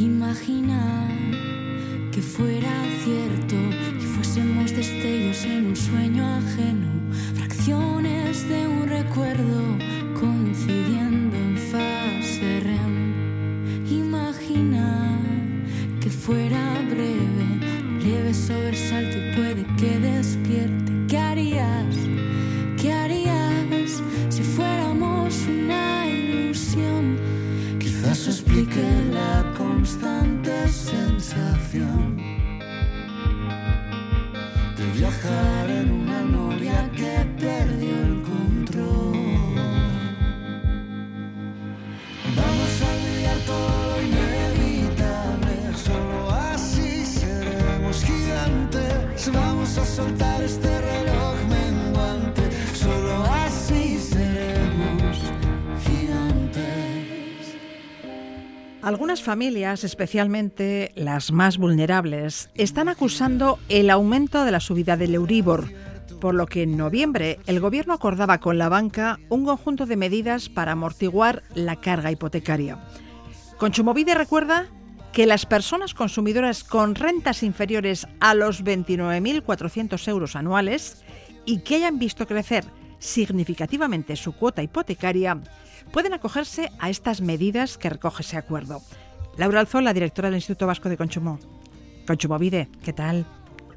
Imagina 0.00 1.06
que 2.14 2.22
fuera 2.22 2.72
cierto 3.04 3.56
y 3.98 4.06
fuésemos 4.16 4.74
destellos 4.74 5.44
en 5.44 5.66
un 5.66 5.76
sueño 5.76 6.24
ajeno, 6.24 7.12
fracciones 7.34 8.48
de 8.48 8.66
un 8.66 8.88
recuerdo 8.88 9.67
sobresalto 18.48 19.18
y 19.18 19.36
puede 19.36 19.66
que 19.76 19.98
despierte. 19.98 20.47
Familias, 59.28 59.84
especialmente 59.84 60.90
las 60.94 61.32
más 61.32 61.58
vulnerables, 61.58 62.48
están 62.54 62.88
acusando 62.88 63.58
el 63.68 63.90
aumento 63.90 64.42
de 64.42 64.50
la 64.50 64.58
subida 64.58 64.96
del 64.96 65.14
Euribor, 65.14 65.70
por 66.18 66.34
lo 66.34 66.46
que 66.46 66.62
en 66.62 66.78
noviembre 66.78 67.38
el 67.46 67.60
gobierno 67.60 67.92
acordaba 67.92 68.38
con 68.38 68.56
la 68.56 68.70
banca 68.70 69.20
un 69.28 69.44
conjunto 69.44 69.84
de 69.84 69.98
medidas 69.98 70.48
para 70.48 70.72
amortiguar 70.72 71.42
la 71.54 71.76
carga 71.76 72.10
hipotecaria. 72.10 72.78
Conchumovide 73.58 74.14
recuerda 74.14 74.68
que 75.12 75.26
las 75.26 75.44
personas 75.44 75.92
consumidoras 75.92 76.64
con 76.64 76.94
rentas 76.94 77.42
inferiores 77.42 78.08
a 78.20 78.32
los 78.32 78.64
29.400 78.64 80.08
euros 80.08 80.36
anuales 80.36 81.04
y 81.44 81.58
que 81.58 81.74
hayan 81.74 81.98
visto 81.98 82.26
crecer 82.26 82.64
significativamente 82.98 84.16
su 84.16 84.32
cuota 84.32 84.62
hipotecaria 84.62 85.38
pueden 85.92 86.14
acogerse 86.14 86.72
a 86.78 86.88
estas 86.88 87.20
medidas 87.20 87.76
que 87.76 87.90
recoge 87.90 88.22
ese 88.22 88.38
acuerdo. 88.38 88.80
Laura 89.38 89.64
la 89.82 89.92
directora 89.92 90.28
del 90.28 90.38
Instituto 90.38 90.66
Vasco 90.66 90.88
de 90.88 90.96
Consumo. 90.96 91.38
Consumovide, 92.08 92.66
¿qué 92.84 92.92
tal? 92.92 93.24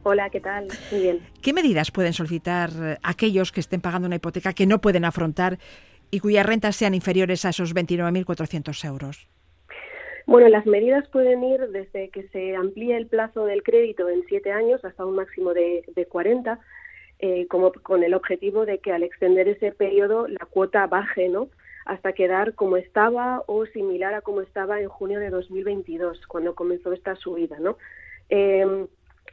Hola, 0.01 0.31
¿qué 0.31 0.39
tal? 0.39 0.67
Muy 0.91 1.01
bien. 1.01 1.19
¿Qué 1.39 1.53
medidas 1.53 1.91
pueden 1.91 2.13
solicitar 2.13 2.71
eh, 2.81 2.97
aquellos 3.03 3.51
que 3.51 3.59
estén 3.59 3.79
pagando 3.79 4.07
una 4.07 4.15
hipoteca 4.15 4.53
que 4.53 4.65
no 4.65 4.81
pueden 4.81 5.05
afrontar 5.05 5.59
y 6.09 6.19
cuyas 6.19 6.47
rentas 6.47 6.75
sean 6.75 6.95
inferiores 6.95 7.45
a 7.45 7.49
esos 7.49 7.75
29.400 7.75 8.87
euros? 8.87 9.27
Bueno, 10.25 10.49
las 10.49 10.65
medidas 10.65 11.07
pueden 11.09 11.43
ir 11.43 11.67
desde 11.67 12.09
que 12.09 12.27
se 12.29 12.55
amplíe 12.55 12.97
el 12.97 13.05
plazo 13.05 13.45
del 13.45 13.61
crédito 13.61 14.09
en 14.09 14.23
siete 14.27 14.51
años 14.51 14.83
hasta 14.83 15.05
un 15.05 15.15
máximo 15.15 15.53
de, 15.53 15.83
de 15.95 16.05
40, 16.07 16.59
eh, 17.19 17.45
como 17.47 17.71
con 17.71 18.01
el 18.01 18.15
objetivo 18.15 18.65
de 18.65 18.79
que 18.79 18.93
al 18.93 19.03
extender 19.03 19.47
ese 19.47 19.71
periodo 19.73 20.27
la 20.27 20.47
cuota 20.49 20.87
baje, 20.87 21.29
¿no? 21.29 21.49
Hasta 21.85 22.13
quedar 22.13 22.53
como 22.55 22.77
estaba 22.77 23.43
o 23.47 23.65
similar 23.65 24.13
a 24.13 24.21
como 24.21 24.41
estaba 24.41 24.81
en 24.81 24.89
junio 24.89 25.19
de 25.19 25.29
2022, 25.29 26.27
cuando 26.27 26.55
comenzó 26.55 26.93
esta 26.93 27.15
subida. 27.15 27.59
¿no? 27.59 27.77
Eh, 28.29 28.87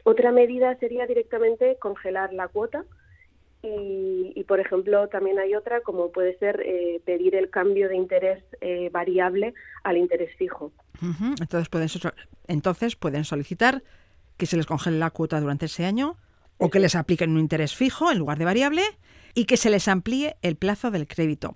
otra 0.04 0.32
medida 0.32 0.74
sería 0.76 1.06
directamente 1.06 1.76
congelar 1.78 2.32
la 2.32 2.48
cuota 2.48 2.84
y, 3.60 4.44
por 4.44 4.60
ejemplo, 4.60 5.08
también 5.08 5.38
hay 5.38 5.54
otra, 5.54 5.80
como 5.80 6.12
puede 6.12 6.38
ser 6.38 6.62
eh, 6.64 7.02
pedir 7.04 7.34
el 7.34 7.50
cambio 7.50 7.88
de 7.88 7.96
interés 7.96 8.44
eh, 8.60 8.88
variable 8.90 9.52
al 9.82 9.96
interés 9.96 10.34
fijo. 10.36 10.72
entonces, 11.40 11.68
pueden, 11.68 11.88
entonces 12.46 12.94
pueden 12.94 13.24
solicitar 13.24 13.82
que 14.36 14.46
se 14.46 14.56
les 14.56 14.64
congele 14.64 14.98
la 14.98 15.10
cuota 15.10 15.40
durante 15.40 15.66
ese 15.66 15.84
año 15.84 16.16
o 16.58 16.70
que 16.70 16.80
les 16.80 16.94
apliquen 16.94 17.30
un 17.30 17.40
interés 17.40 17.74
fijo 17.74 18.10
en 18.10 18.18
lugar 18.18 18.38
de 18.38 18.44
variable 18.44 18.82
y 19.34 19.46
que 19.46 19.56
se 19.56 19.70
les 19.70 19.88
amplíe 19.88 20.36
el 20.42 20.56
plazo 20.56 20.90
del 20.90 21.06
crédito. 21.06 21.54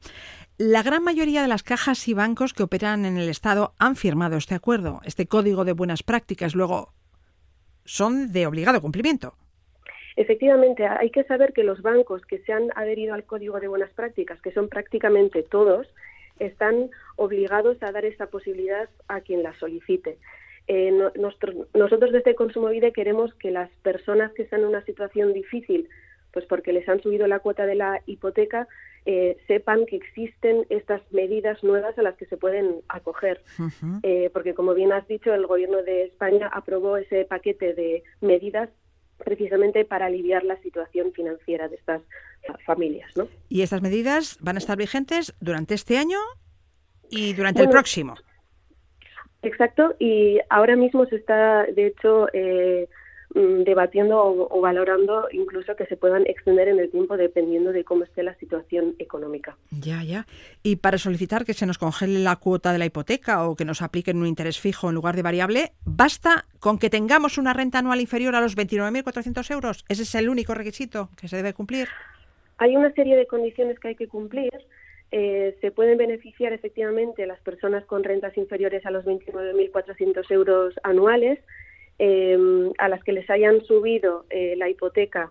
La 0.58 0.82
gran 0.82 1.02
mayoría 1.02 1.42
de 1.42 1.48
las 1.48 1.62
cajas 1.62 2.06
y 2.08 2.14
bancos 2.14 2.54
que 2.54 2.62
operan 2.62 3.04
en 3.04 3.16
el 3.16 3.28
Estado 3.28 3.74
han 3.78 3.96
firmado 3.96 4.36
este 4.36 4.54
acuerdo, 4.54 5.00
este 5.04 5.26
código 5.26 5.64
de 5.64 5.72
buenas 5.72 6.02
prácticas. 6.02 6.54
Luego, 6.54 6.92
son 7.84 8.32
de 8.32 8.46
obligado 8.46 8.80
cumplimiento. 8.80 9.34
Efectivamente, 10.14 10.86
hay 10.86 11.10
que 11.10 11.24
saber 11.24 11.52
que 11.52 11.64
los 11.64 11.80
bancos 11.82 12.22
que 12.26 12.38
se 12.40 12.52
han 12.52 12.68
adherido 12.76 13.14
al 13.14 13.24
Código 13.24 13.58
de 13.60 13.68
Buenas 13.68 13.90
Prácticas, 13.94 14.40
que 14.42 14.52
son 14.52 14.68
prácticamente 14.68 15.42
todos, 15.42 15.88
están 16.38 16.90
obligados 17.16 17.82
a 17.82 17.92
dar 17.92 18.04
esa 18.04 18.26
posibilidad 18.26 18.88
a 19.08 19.20
quien 19.22 19.42
la 19.42 19.58
solicite. 19.58 20.18
Eh, 20.68 20.92
nosotros 21.16 22.12
desde 22.12 22.34
Consumovide 22.34 22.92
queremos 22.92 23.34
que 23.34 23.50
las 23.50 23.70
personas 23.82 24.32
que 24.32 24.42
están 24.42 24.60
en 24.60 24.66
una 24.66 24.84
situación 24.84 25.32
difícil, 25.32 25.88
pues 26.32 26.46
porque 26.46 26.72
les 26.72 26.88
han 26.88 27.02
subido 27.02 27.26
la 27.26 27.40
cuota 27.40 27.66
de 27.66 27.74
la 27.74 28.02
hipoteca, 28.06 28.68
eh, 29.04 29.36
sepan 29.48 29.84
que 29.86 29.96
existen 29.96 30.64
estas 30.70 31.02
medidas 31.10 31.62
nuevas 31.64 31.98
a 31.98 32.02
las 32.02 32.16
que 32.16 32.26
se 32.26 32.36
pueden 32.36 32.82
acoger. 32.88 33.42
Eh, 34.02 34.30
porque, 34.32 34.54
como 34.54 34.74
bien 34.74 34.92
has 34.92 35.06
dicho, 35.08 35.34
el 35.34 35.46
Gobierno 35.46 35.82
de 35.82 36.04
España 36.04 36.48
aprobó 36.52 36.96
ese 36.96 37.24
paquete 37.24 37.74
de 37.74 38.04
medidas 38.20 38.70
precisamente 39.18 39.84
para 39.84 40.06
aliviar 40.06 40.44
la 40.44 40.60
situación 40.62 41.12
financiera 41.12 41.68
de 41.68 41.76
estas 41.76 42.02
familias. 42.64 43.10
¿no? 43.16 43.28
¿Y 43.48 43.62
estas 43.62 43.82
medidas 43.82 44.38
van 44.40 44.56
a 44.56 44.58
estar 44.58 44.76
vigentes 44.76 45.34
durante 45.40 45.74
este 45.74 45.98
año 45.98 46.18
y 47.10 47.34
durante 47.34 47.62
el 47.62 47.68
próximo? 47.68 48.14
Exacto, 49.42 49.94
y 49.98 50.38
ahora 50.50 50.76
mismo 50.76 51.04
se 51.06 51.16
está, 51.16 51.64
de 51.64 51.88
hecho, 51.88 52.28
eh, 52.32 52.88
mm, 53.34 53.64
debatiendo 53.64 54.22
o, 54.22 54.60
valorando 54.60 55.26
incluso 55.32 55.74
que 55.74 55.84
se 55.86 55.96
puedan 55.96 56.24
extender 56.28 56.68
en 56.68 56.78
el 56.78 56.90
tiempo 56.92 57.16
dependiendo 57.16 57.72
de 57.72 57.82
cómo 57.82 58.04
esté 58.04 58.22
la 58.22 58.36
situación 58.36 58.94
económica. 59.00 59.56
Ya, 59.72 60.04
ya. 60.04 60.26
Y 60.62 60.76
para 60.76 60.96
solicitar 60.96 61.44
que 61.44 61.54
se 61.54 61.66
nos 61.66 61.78
congele 61.78 62.20
la 62.20 62.36
cuota 62.36 62.72
de 62.72 62.78
la 62.78 62.86
hipoteca 62.86 63.48
o 63.48 63.56
que 63.56 63.64
nos 63.64 63.82
apliquen 63.82 64.18
un 64.18 64.28
interés 64.28 64.60
fijo 64.60 64.88
en 64.88 64.94
lugar 64.94 65.16
de 65.16 65.22
variable, 65.22 65.72
¿basta 65.84 66.44
con 66.60 66.78
que 66.78 66.88
tengamos 66.88 67.36
una 67.36 67.52
renta 67.52 67.80
anual 67.80 68.00
inferior 68.00 68.36
a 68.36 68.40
los 68.40 68.56
29.400 68.56 69.50
euros? 69.50 69.84
¿Ese 69.88 70.04
es 70.04 70.14
el 70.14 70.28
único 70.28 70.54
requisito 70.54 71.08
que 71.20 71.26
se 71.26 71.36
debe 71.36 71.52
cumplir? 71.52 71.88
Hay 72.58 72.76
una 72.76 72.92
serie 72.92 73.16
de 73.16 73.26
condiciones 73.26 73.76
que 73.80 73.88
hay 73.88 73.96
que 73.96 74.06
cumplir. 74.06 74.52
Eh, 75.14 75.54
se 75.60 75.70
pueden 75.70 75.98
beneficiar 75.98 76.54
efectivamente 76.54 77.26
las 77.26 77.38
personas 77.40 77.84
con 77.84 78.02
rentas 78.02 78.34
inferiores 78.38 78.86
a 78.86 78.90
los 78.90 79.04
29.400 79.04 80.30
euros 80.30 80.74
anuales, 80.82 81.38
em, 81.98 82.72
a 82.78 82.88
las 82.88 83.04
que 83.04 83.12
les 83.12 83.28
hayan 83.28 83.62
subido 83.66 84.24
eh, 84.30 84.54
la 84.56 84.70
hipoteca 84.70 85.30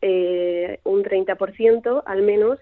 eh, 0.00 0.80
un 0.84 1.02
30% 1.02 2.02
al 2.06 2.22
menos. 2.22 2.58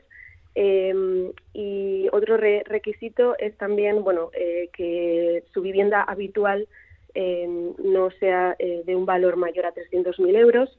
Em, 0.57 1.31
y 1.53 2.09
otro 2.13 2.37
requisito 2.37 3.37
es 3.39 3.57
también 3.59 4.03
bueno, 4.03 4.31
que 4.33 5.45
su 5.53 5.63
vivienda 5.63 6.03
habitual 6.03 6.67
em, 7.15 7.75
no 7.79 8.11
sea 8.13 8.57
de 8.59 8.97
un 8.97 9.07
valor 9.07 9.37
mayor 9.37 9.67
a 9.67 9.75
300.000 9.75 10.35
euros 10.35 10.77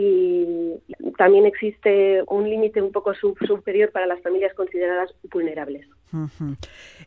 y 0.00 0.80
también 1.16 1.44
existe 1.44 2.22
un 2.28 2.48
límite 2.48 2.80
un 2.80 2.92
poco 2.92 3.12
superior 3.14 3.90
para 3.90 4.06
las 4.06 4.22
familias 4.22 4.54
consideradas 4.54 5.12
vulnerables. 5.24 5.88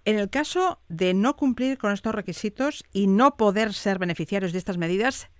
En 0.03 0.19
el 0.19 0.29
caso 0.29 0.79
de 0.89 1.13
no 1.13 1.37
cumplir 1.37 1.77
con 1.77 1.93
estos 1.93 2.13
requisitos 2.13 2.83
y 2.91 3.07
no 3.07 3.37
poder 3.37 3.71
ser 3.71 3.97
beneficiarios 3.97 4.51
de 4.51 4.57
estas 4.57 4.77
medidas, 4.77 5.31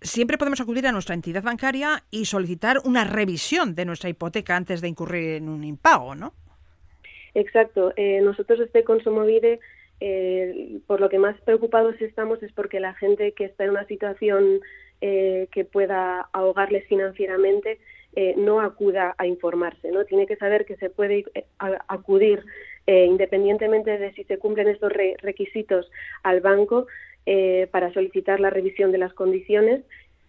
siempre 0.00 0.36
podemos 0.36 0.60
acudir 0.60 0.84
a 0.88 0.92
nuestra 0.92 1.14
entidad 1.14 1.44
bancaria 1.44 2.02
y 2.10 2.24
solicitar 2.24 2.78
una 2.84 3.04
revisión 3.04 3.76
de 3.76 3.84
nuestra 3.84 4.10
hipoteca 4.10 4.56
antes 4.56 4.80
de 4.80 4.88
incurrir 4.88 5.36
en 5.36 5.48
un 5.48 5.62
impago, 5.62 6.16
¿no? 6.16 6.32
Exacto. 7.34 7.92
Eh, 7.96 8.20
nosotros 8.20 8.58
desde 8.58 8.82
Consumovide, 8.82 9.60
eh, 10.00 10.80
por 10.88 11.00
lo 11.00 11.08
que 11.08 11.20
más 11.20 11.40
preocupados 11.42 11.94
estamos 12.00 12.42
es 12.42 12.52
porque 12.52 12.80
la 12.80 12.94
gente 12.94 13.30
que 13.32 13.44
está 13.44 13.62
en 13.62 13.70
una 13.70 13.86
situación 13.86 14.60
eh, 15.00 15.48
que 15.52 15.64
pueda 15.64 16.28
ahogarles 16.32 16.86
financieramente 16.86 17.78
eh, 18.14 18.34
no 18.36 18.60
acuda 18.60 19.14
a 19.18 19.26
informarse. 19.26 19.90
no 19.90 20.04
Tiene 20.04 20.26
que 20.26 20.36
saber 20.36 20.64
que 20.64 20.76
se 20.76 20.88
puede 20.90 21.24
eh, 21.34 21.44
acudir 21.88 22.42
independientemente 22.88 23.98
de 23.98 24.12
si 24.12 24.22
se 24.24 24.38
cumplen 24.38 24.68
estos 24.68 24.92
requisitos 24.92 25.90
al 26.22 26.40
banco 26.40 26.86
para 27.72 27.92
solicitar 27.92 28.38
la 28.38 28.48
revisión 28.48 28.92
de 28.92 28.98
las 28.98 29.12
condiciones 29.12 29.82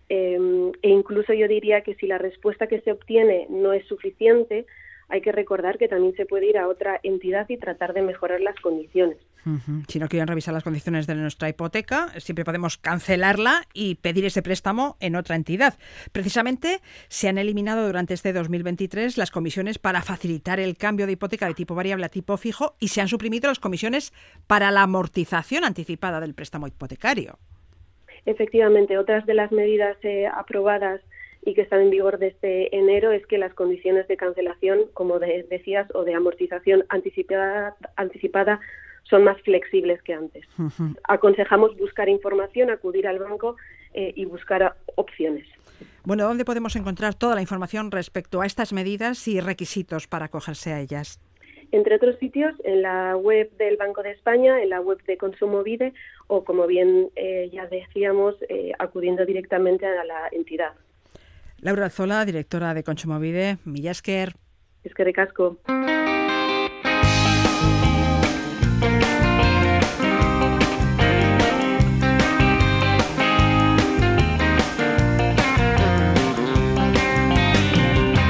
e 0.09 0.39
incluso 0.81 1.33
yo 1.33 1.47
diría 1.47 1.81
que 1.81 1.93
si 1.93 2.07
la 2.07 2.17
respuesta 2.17 2.65
que 2.65 2.81
se 2.81 2.91
obtiene 2.91 3.45
no 3.51 3.73
es 3.73 3.85
suficiente, 3.85 4.65
hay 5.09 5.21
que 5.21 5.31
recordar 5.31 5.77
que 5.77 5.87
también 5.87 6.15
se 6.15 6.25
puede 6.25 6.47
ir 6.47 6.57
a 6.57 6.67
otra 6.67 6.99
entidad 7.03 7.47
y 7.49 7.57
tratar 7.57 7.93
de 7.93 8.01
mejorar 8.01 8.41
las 8.41 8.59
condiciones. 8.59 9.17
Si 9.87 9.99
no 9.99 10.09
quieren 10.09 10.27
revisar 10.27 10.53
las 10.53 10.63
condiciones 10.63 11.07
de 11.07 11.15
nuestra 11.15 11.47
hipoteca, 11.47 12.09
siempre 12.19 12.43
podemos 12.43 12.77
cancelarla 12.77 13.63
y 13.73 13.95
pedir 13.95 14.25
ese 14.25 14.41
préstamo 14.41 14.97
en 14.99 15.15
otra 15.15 15.37
entidad. 15.37 15.75
Precisamente 16.11 16.81
se 17.07 17.29
han 17.29 17.37
eliminado 17.37 17.87
durante 17.87 18.13
este 18.13 18.33
2023 18.33 19.17
las 19.17 19.31
comisiones 19.31 19.79
para 19.79 20.01
facilitar 20.01 20.59
el 20.59 20.75
cambio 20.75 21.05
de 21.05 21.13
hipoteca 21.13 21.47
de 21.47 21.53
tipo 21.53 21.75
variable 21.75 22.05
a 22.05 22.09
tipo 22.09 22.35
fijo 22.35 22.75
y 22.79 22.89
se 22.89 22.99
han 22.99 23.07
suprimido 23.07 23.47
las 23.47 23.59
comisiones 23.59 24.11
para 24.47 24.69
la 24.71 24.83
amortización 24.83 25.63
anticipada 25.63 26.19
del 26.19 26.33
préstamo 26.33 26.67
hipotecario. 26.67 27.39
Efectivamente, 28.25 28.97
otras 28.97 29.25
de 29.25 29.33
las 29.33 29.53
medidas 29.53 29.95
eh, 30.03 30.27
aprobadas 30.27 30.99
y 31.45 31.53
que 31.53 31.61
están 31.61 31.81
en 31.81 31.89
vigor 31.89 32.19
desde 32.19 32.75
enero 32.75 33.11
es 33.11 33.25
que 33.25 33.37
las 33.37 33.53
condiciones 33.53 34.07
de 34.07 34.17
cancelación, 34.17 34.81
como 34.93 35.19
decías, 35.19 35.87
o 35.93 36.03
de 36.03 36.13
amortización 36.13 36.83
anticipada, 36.89 37.75
anticipada 37.95 38.59
son 39.03 39.23
más 39.23 39.39
flexibles 39.41 40.01
que 40.03 40.13
antes. 40.13 40.45
Aconsejamos 41.03 41.77
buscar 41.77 42.09
información, 42.09 42.69
acudir 42.69 43.07
al 43.07 43.19
banco 43.19 43.55
eh, 43.93 44.11
y 44.15 44.25
buscar 44.25 44.75
opciones. 44.95 45.47
Bueno, 46.03 46.25
¿dónde 46.25 46.45
podemos 46.45 46.75
encontrar 46.75 47.15
toda 47.15 47.35
la 47.35 47.41
información 47.41 47.91
respecto 47.91 48.41
a 48.41 48.45
estas 48.45 48.73
medidas 48.73 49.27
y 49.27 49.39
requisitos 49.39 50.07
para 50.07 50.25
acogerse 50.25 50.73
a 50.73 50.81
ellas? 50.81 51.19
Entre 51.71 51.95
otros 51.95 52.17
sitios, 52.17 52.53
en 52.63 52.81
la 52.81 53.17
web 53.17 53.51
del 53.57 53.75
Banco 53.75 54.01
de 54.01 54.11
España, 54.11 54.61
en 54.61 54.69
la 54.69 54.79
web 54.79 55.03
de 55.03 55.17
Consumo 55.17 55.63
Vide 55.63 55.93
o, 56.27 56.43
como 56.45 56.65
bien 56.65 57.09
eh, 57.15 57.49
ya 57.51 57.67
decíamos, 57.67 58.35
eh, 58.47 58.71
acudiendo 58.79 59.25
directamente 59.25 59.85
a 59.85 60.03
la 60.05 60.29
entidad. 60.31 60.73
Laura 61.59 61.89
Zola, 61.89 62.23
directora 62.25 62.73
de 62.73 62.83
Consumovide, 62.83 63.57
Milla 63.65 63.91
Esker. 63.91 64.35
Esker 64.83 65.11
casco. 65.13 65.59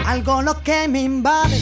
Algo 0.06 0.42
lo 0.42 0.62
que 0.64 0.88
me 0.88 1.02
invade, 1.04 1.62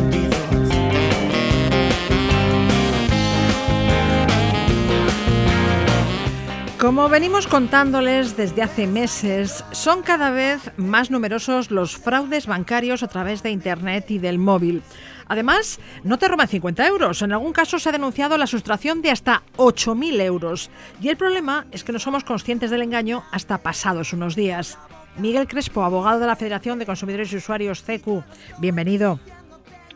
Como 6.81 7.09
venimos 7.09 7.45
contándoles 7.45 8.35
desde 8.35 8.63
hace 8.63 8.87
meses, 8.87 9.63
son 9.71 10.01
cada 10.01 10.31
vez 10.31 10.71
más 10.77 11.11
numerosos 11.11 11.69
los 11.69 11.95
fraudes 11.95 12.47
bancarios 12.47 13.03
a 13.03 13.07
través 13.07 13.43
de 13.43 13.51
Internet 13.51 14.09
y 14.09 14.17
del 14.17 14.39
móvil. 14.39 14.81
Además, 15.27 15.79
no 16.03 16.17
te 16.17 16.27
roban 16.27 16.47
50 16.47 16.87
euros. 16.87 17.21
En 17.21 17.33
algún 17.33 17.53
caso 17.53 17.77
se 17.77 17.89
ha 17.89 17.91
denunciado 17.91 18.35
la 18.35 18.47
sustracción 18.47 19.03
de 19.03 19.11
hasta 19.11 19.43
8.000 19.57 20.21
euros. 20.21 20.71
Y 20.99 21.09
el 21.09 21.17
problema 21.17 21.67
es 21.71 21.83
que 21.83 21.91
no 21.91 21.99
somos 21.99 22.23
conscientes 22.23 22.71
del 22.71 22.81
engaño 22.81 23.25
hasta 23.31 23.59
pasados 23.59 24.11
unos 24.11 24.35
días. 24.35 24.79
Miguel 25.17 25.47
Crespo, 25.47 25.83
abogado 25.83 26.19
de 26.19 26.25
la 26.25 26.35
Federación 26.35 26.79
de 26.79 26.87
Consumidores 26.87 27.31
y 27.31 27.35
Usuarios 27.35 27.83
CQ. 27.83 28.23
Bienvenido. 28.57 29.19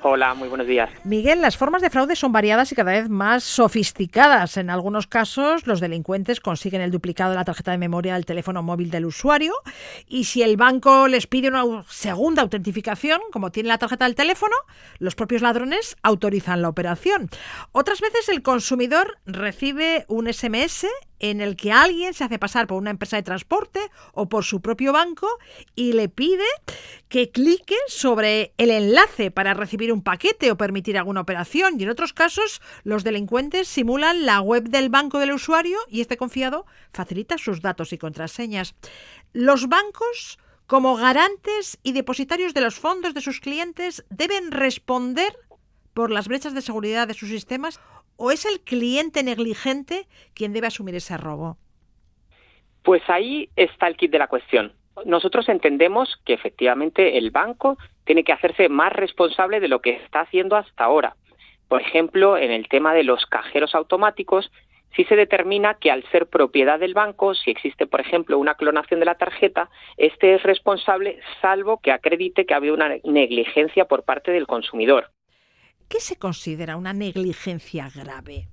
Hola, 0.07 0.35
muy 0.35 0.47
buenos 0.49 0.67
días. 0.67 0.91
Miguel, 1.03 1.41
las 1.41 1.57
formas 1.57 1.81
de 1.81 1.89
fraude 1.89 2.15
son 2.15 2.31
variadas 2.31 2.71
y 2.71 2.75
cada 2.75 2.91
vez 2.91 3.09
más 3.09 3.43
sofisticadas. 3.43 4.55
En 4.55 4.69
algunos 4.69 5.07
casos, 5.07 5.65
los 5.65 5.79
delincuentes 5.79 6.39
consiguen 6.39 6.81
el 6.81 6.91
duplicado 6.91 7.31
de 7.31 7.37
la 7.37 7.43
tarjeta 7.43 7.71
de 7.71 7.79
memoria 7.79 8.13
del 8.13 8.23
teléfono 8.23 8.61
móvil 8.61 8.91
del 8.91 9.07
usuario 9.07 9.53
y 10.07 10.25
si 10.25 10.43
el 10.43 10.57
banco 10.57 11.07
les 11.07 11.25
pide 11.25 11.47
una 11.47 11.83
segunda 11.89 12.43
autentificación, 12.43 13.19
como 13.31 13.51
tiene 13.51 13.69
la 13.69 13.79
tarjeta 13.79 14.05
del 14.05 14.13
teléfono, 14.13 14.53
los 14.99 15.15
propios 15.15 15.41
ladrones 15.41 15.97
autorizan 16.03 16.61
la 16.61 16.69
operación. 16.69 17.31
Otras 17.71 17.99
veces 17.99 18.29
el 18.29 18.43
consumidor 18.43 19.17
recibe 19.25 20.05
un 20.07 20.31
SMS 20.31 20.85
en 21.29 21.41
el 21.41 21.55
que 21.55 21.71
alguien 21.71 22.13
se 22.13 22.23
hace 22.23 22.39
pasar 22.39 22.67
por 22.67 22.77
una 22.77 22.91
empresa 22.91 23.17
de 23.17 23.23
transporte 23.23 23.79
o 24.13 24.29
por 24.29 24.43
su 24.43 24.61
propio 24.61 24.93
banco 24.93 25.27
y 25.75 25.93
le 25.93 26.09
pide 26.09 26.45
que 27.09 27.31
clique 27.31 27.75
sobre 27.87 28.53
el 28.57 28.71
enlace 28.71 29.31
para 29.31 29.53
recibir 29.53 29.91
un 29.91 30.03
paquete 30.03 30.51
o 30.51 30.57
permitir 30.57 30.97
alguna 30.97 31.21
operación. 31.21 31.79
Y 31.79 31.83
en 31.83 31.89
otros 31.89 32.13
casos, 32.13 32.61
los 32.83 33.03
delincuentes 33.03 33.67
simulan 33.67 34.25
la 34.25 34.41
web 34.41 34.69
del 34.69 34.89
banco 34.89 35.19
del 35.19 35.33
usuario 35.33 35.77
y 35.89 36.01
este 36.01 36.17
confiado 36.17 36.65
facilita 36.93 37.37
sus 37.37 37.61
datos 37.61 37.93
y 37.93 37.97
contraseñas. 37.97 38.75
Los 39.33 39.67
bancos, 39.67 40.39
como 40.67 40.95
garantes 40.95 41.77
y 41.83 41.91
depositarios 41.91 42.53
de 42.53 42.61
los 42.61 42.75
fondos 42.75 43.13
de 43.13 43.21
sus 43.21 43.39
clientes, 43.39 44.05
deben 44.09 44.51
responder 44.51 45.37
por 45.93 46.11
las 46.11 46.27
brechas 46.27 46.53
de 46.53 46.61
seguridad 46.61 47.07
de 47.07 47.13
sus 47.13 47.29
sistemas 47.29 47.79
o 48.17 48.31
es 48.31 48.45
el 48.45 48.61
cliente 48.61 49.23
negligente 49.23 50.07
quien 50.33 50.53
debe 50.53 50.67
asumir 50.67 50.95
ese 50.95 51.17
robo? 51.17 51.57
Pues 52.83 53.01
ahí 53.07 53.49
está 53.55 53.87
el 53.87 53.97
kit 53.97 54.11
de 54.11 54.19
la 54.19 54.27
cuestión. 54.27 54.73
Nosotros 55.05 55.49
entendemos 55.49 56.21
que 56.23 56.33
efectivamente 56.33 57.17
el 57.17 57.31
banco 57.31 57.77
tiene 58.05 58.23
que 58.23 58.31
hacerse 58.31 58.69
más 58.69 58.93
responsable 58.93 59.59
de 59.59 59.67
lo 59.67 59.81
que 59.81 59.91
está 59.91 60.21
haciendo 60.21 60.55
hasta 60.55 60.85
ahora. 60.85 61.15
Por 61.67 61.81
ejemplo, 61.81 62.37
en 62.37 62.51
el 62.51 62.67
tema 62.69 62.93
de 62.93 63.03
los 63.03 63.25
cajeros 63.25 63.75
automáticos, 63.75 64.51
si 64.95 65.03
se 65.03 65.15
determina 65.15 65.73
que 65.73 65.91
al 65.91 66.03
ser 66.11 66.27
propiedad 66.27 66.79
del 66.79 66.93
banco, 66.93 67.33
si 67.33 67.51
existe, 67.51 67.85
por 67.85 67.99
ejemplo, 67.99 68.39
una 68.39 68.55
clonación 68.55 68.99
de 68.99 69.05
la 69.05 69.15
tarjeta, 69.15 69.69
este 69.97 70.35
es 70.35 70.43
responsable 70.43 71.19
salvo 71.41 71.81
que 71.81 71.91
acredite 71.91 72.45
que 72.45 72.53
ha 72.53 72.57
habido 72.57 72.75
una 72.75 72.95
negligencia 73.03 73.85
por 73.85 74.03
parte 74.03 74.31
del 74.31 74.47
consumidor. 74.47 75.09
¿Qué 75.89 75.99
se 75.99 76.17
considera 76.17 76.77
una 76.77 76.93
negligencia 76.93 77.89
grave? 77.93 78.47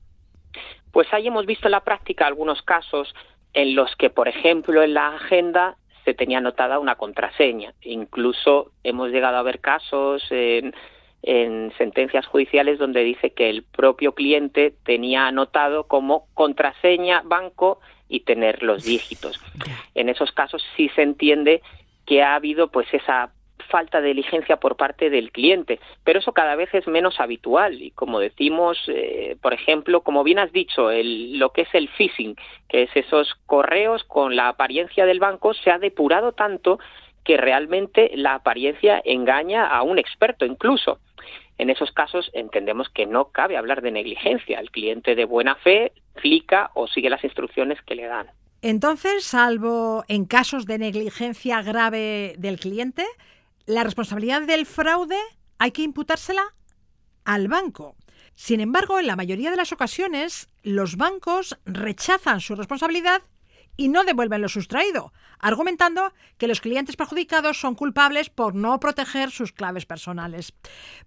Pues 0.92 1.08
ahí 1.12 1.26
hemos 1.26 1.46
visto 1.46 1.68
en 1.68 1.72
la 1.72 1.84
práctica 1.84 2.26
algunos 2.26 2.62
casos 2.62 3.14
en 3.54 3.74
los 3.74 3.94
que, 3.96 4.10
por 4.10 4.28
ejemplo, 4.28 4.82
en 4.82 4.94
la 4.94 5.16
agenda 5.16 5.76
se 6.04 6.14
tenía 6.14 6.38
anotada 6.38 6.78
una 6.78 6.96
contraseña. 6.96 7.74
Incluso 7.82 8.72
hemos 8.82 9.10
llegado 9.10 9.36
a 9.36 9.42
ver 9.42 9.60
casos 9.60 10.22
en, 10.30 10.74
sentencias 11.78 12.26
judiciales 12.26 12.80
donde 12.80 13.04
dice 13.04 13.30
que 13.30 13.48
el 13.48 13.62
propio 13.62 14.12
cliente 14.12 14.74
tenía 14.84 15.28
anotado 15.28 15.86
como 15.86 16.26
contraseña 16.34 17.22
banco 17.24 17.78
y 18.08 18.20
tener 18.20 18.64
los 18.64 18.84
dígitos. 18.84 19.40
En 19.94 20.08
esos 20.08 20.32
casos 20.32 20.64
sí 20.76 20.90
se 20.96 21.02
entiende 21.02 21.62
que 22.06 22.24
ha 22.24 22.34
habido 22.34 22.72
pues 22.72 22.92
esa 22.92 23.32
falta 23.64 24.00
de 24.00 24.08
diligencia 24.08 24.56
por 24.56 24.76
parte 24.76 25.10
del 25.10 25.32
cliente, 25.32 25.80
pero 26.04 26.18
eso 26.18 26.32
cada 26.32 26.56
vez 26.56 26.72
es 26.74 26.86
menos 26.86 27.20
habitual 27.20 27.80
y 27.80 27.90
como 27.92 28.20
decimos, 28.20 28.78
eh, 28.88 29.36
por 29.40 29.52
ejemplo, 29.52 30.02
como 30.02 30.24
bien 30.24 30.38
has 30.38 30.52
dicho, 30.52 30.90
el, 30.90 31.38
lo 31.38 31.50
que 31.50 31.62
es 31.62 31.74
el 31.74 31.88
phishing, 31.88 32.36
que 32.68 32.84
es 32.84 32.90
esos 32.94 33.34
correos 33.46 34.04
con 34.04 34.36
la 34.36 34.48
apariencia 34.48 35.06
del 35.06 35.20
banco, 35.20 35.54
se 35.54 35.70
ha 35.70 35.78
depurado 35.78 36.32
tanto 36.32 36.78
que 37.24 37.36
realmente 37.36 38.10
la 38.14 38.34
apariencia 38.34 39.00
engaña 39.04 39.66
a 39.66 39.82
un 39.82 39.98
experto 39.98 40.44
incluso. 40.44 40.98
En 41.58 41.70
esos 41.70 41.92
casos 41.92 42.30
entendemos 42.32 42.88
que 42.88 43.06
no 43.06 43.26
cabe 43.26 43.56
hablar 43.56 43.82
de 43.82 43.92
negligencia. 43.92 44.58
El 44.58 44.70
cliente 44.70 45.14
de 45.14 45.24
buena 45.24 45.54
fe 45.56 45.92
clica 46.14 46.70
o 46.74 46.88
sigue 46.88 47.10
las 47.10 47.22
instrucciones 47.22 47.80
que 47.82 47.94
le 47.94 48.06
dan. 48.06 48.26
Entonces, 48.62 49.24
salvo 49.24 50.04
en 50.08 50.24
casos 50.24 50.66
de 50.66 50.78
negligencia 50.78 51.62
grave 51.62 52.34
del 52.38 52.60
cliente, 52.60 53.04
la 53.66 53.84
responsabilidad 53.84 54.42
del 54.42 54.66
fraude 54.66 55.18
hay 55.58 55.72
que 55.72 55.82
imputársela 55.82 56.42
al 57.24 57.48
banco. 57.48 57.96
Sin 58.34 58.60
embargo, 58.60 58.98
en 58.98 59.06
la 59.06 59.16
mayoría 59.16 59.50
de 59.50 59.56
las 59.56 59.72
ocasiones, 59.72 60.48
los 60.62 60.96
bancos 60.96 61.58
rechazan 61.64 62.40
su 62.40 62.54
responsabilidad 62.54 63.22
y 63.76 63.88
no 63.88 64.04
devuelven 64.04 64.42
lo 64.42 64.48
sustraído, 64.48 65.12
argumentando 65.38 66.12
que 66.38 66.46
los 66.46 66.60
clientes 66.60 66.96
perjudicados 66.96 67.58
son 67.58 67.74
culpables 67.74 68.28
por 68.28 68.54
no 68.54 68.78
proteger 68.80 69.30
sus 69.30 69.52
claves 69.52 69.86
personales. 69.86 70.52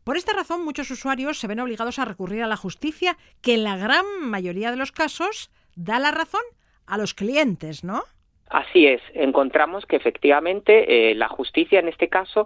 Por 0.03 0.17
esta 0.17 0.33
razón, 0.33 0.63
muchos 0.63 0.89
usuarios 0.89 1.39
se 1.39 1.47
ven 1.47 1.59
obligados 1.59 1.99
a 1.99 2.05
recurrir 2.05 2.43
a 2.43 2.47
la 2.47 2.57
justicia, 2.57 3.17
que 3.41 3.55
en 3.55 3.63
la 3.63 3.77
gran 3.77 4.05
mayoría 4.21 4.71
de 4.71 4.77
los 4.77 4.91
casos 4.91 5.51
da 5.75 5.99
la 5.99 6.11
razón 6.11 6.41
a 6.85 6.97
los 6.97 7.13
clientes, 7.13 7.83
¿no? 7.83 8.03
Así 8.49 8.87
es, 8.87 9.01
encontramos 9.13 9.85
que 9.85 9.95
efectivamente 9.95 11.11
eh, 11.11 11.15
la 11.15 11.27
justicia 11.27 11.79
en 11.79 11.87
este 11.87 12.09
caso 12.09 12.45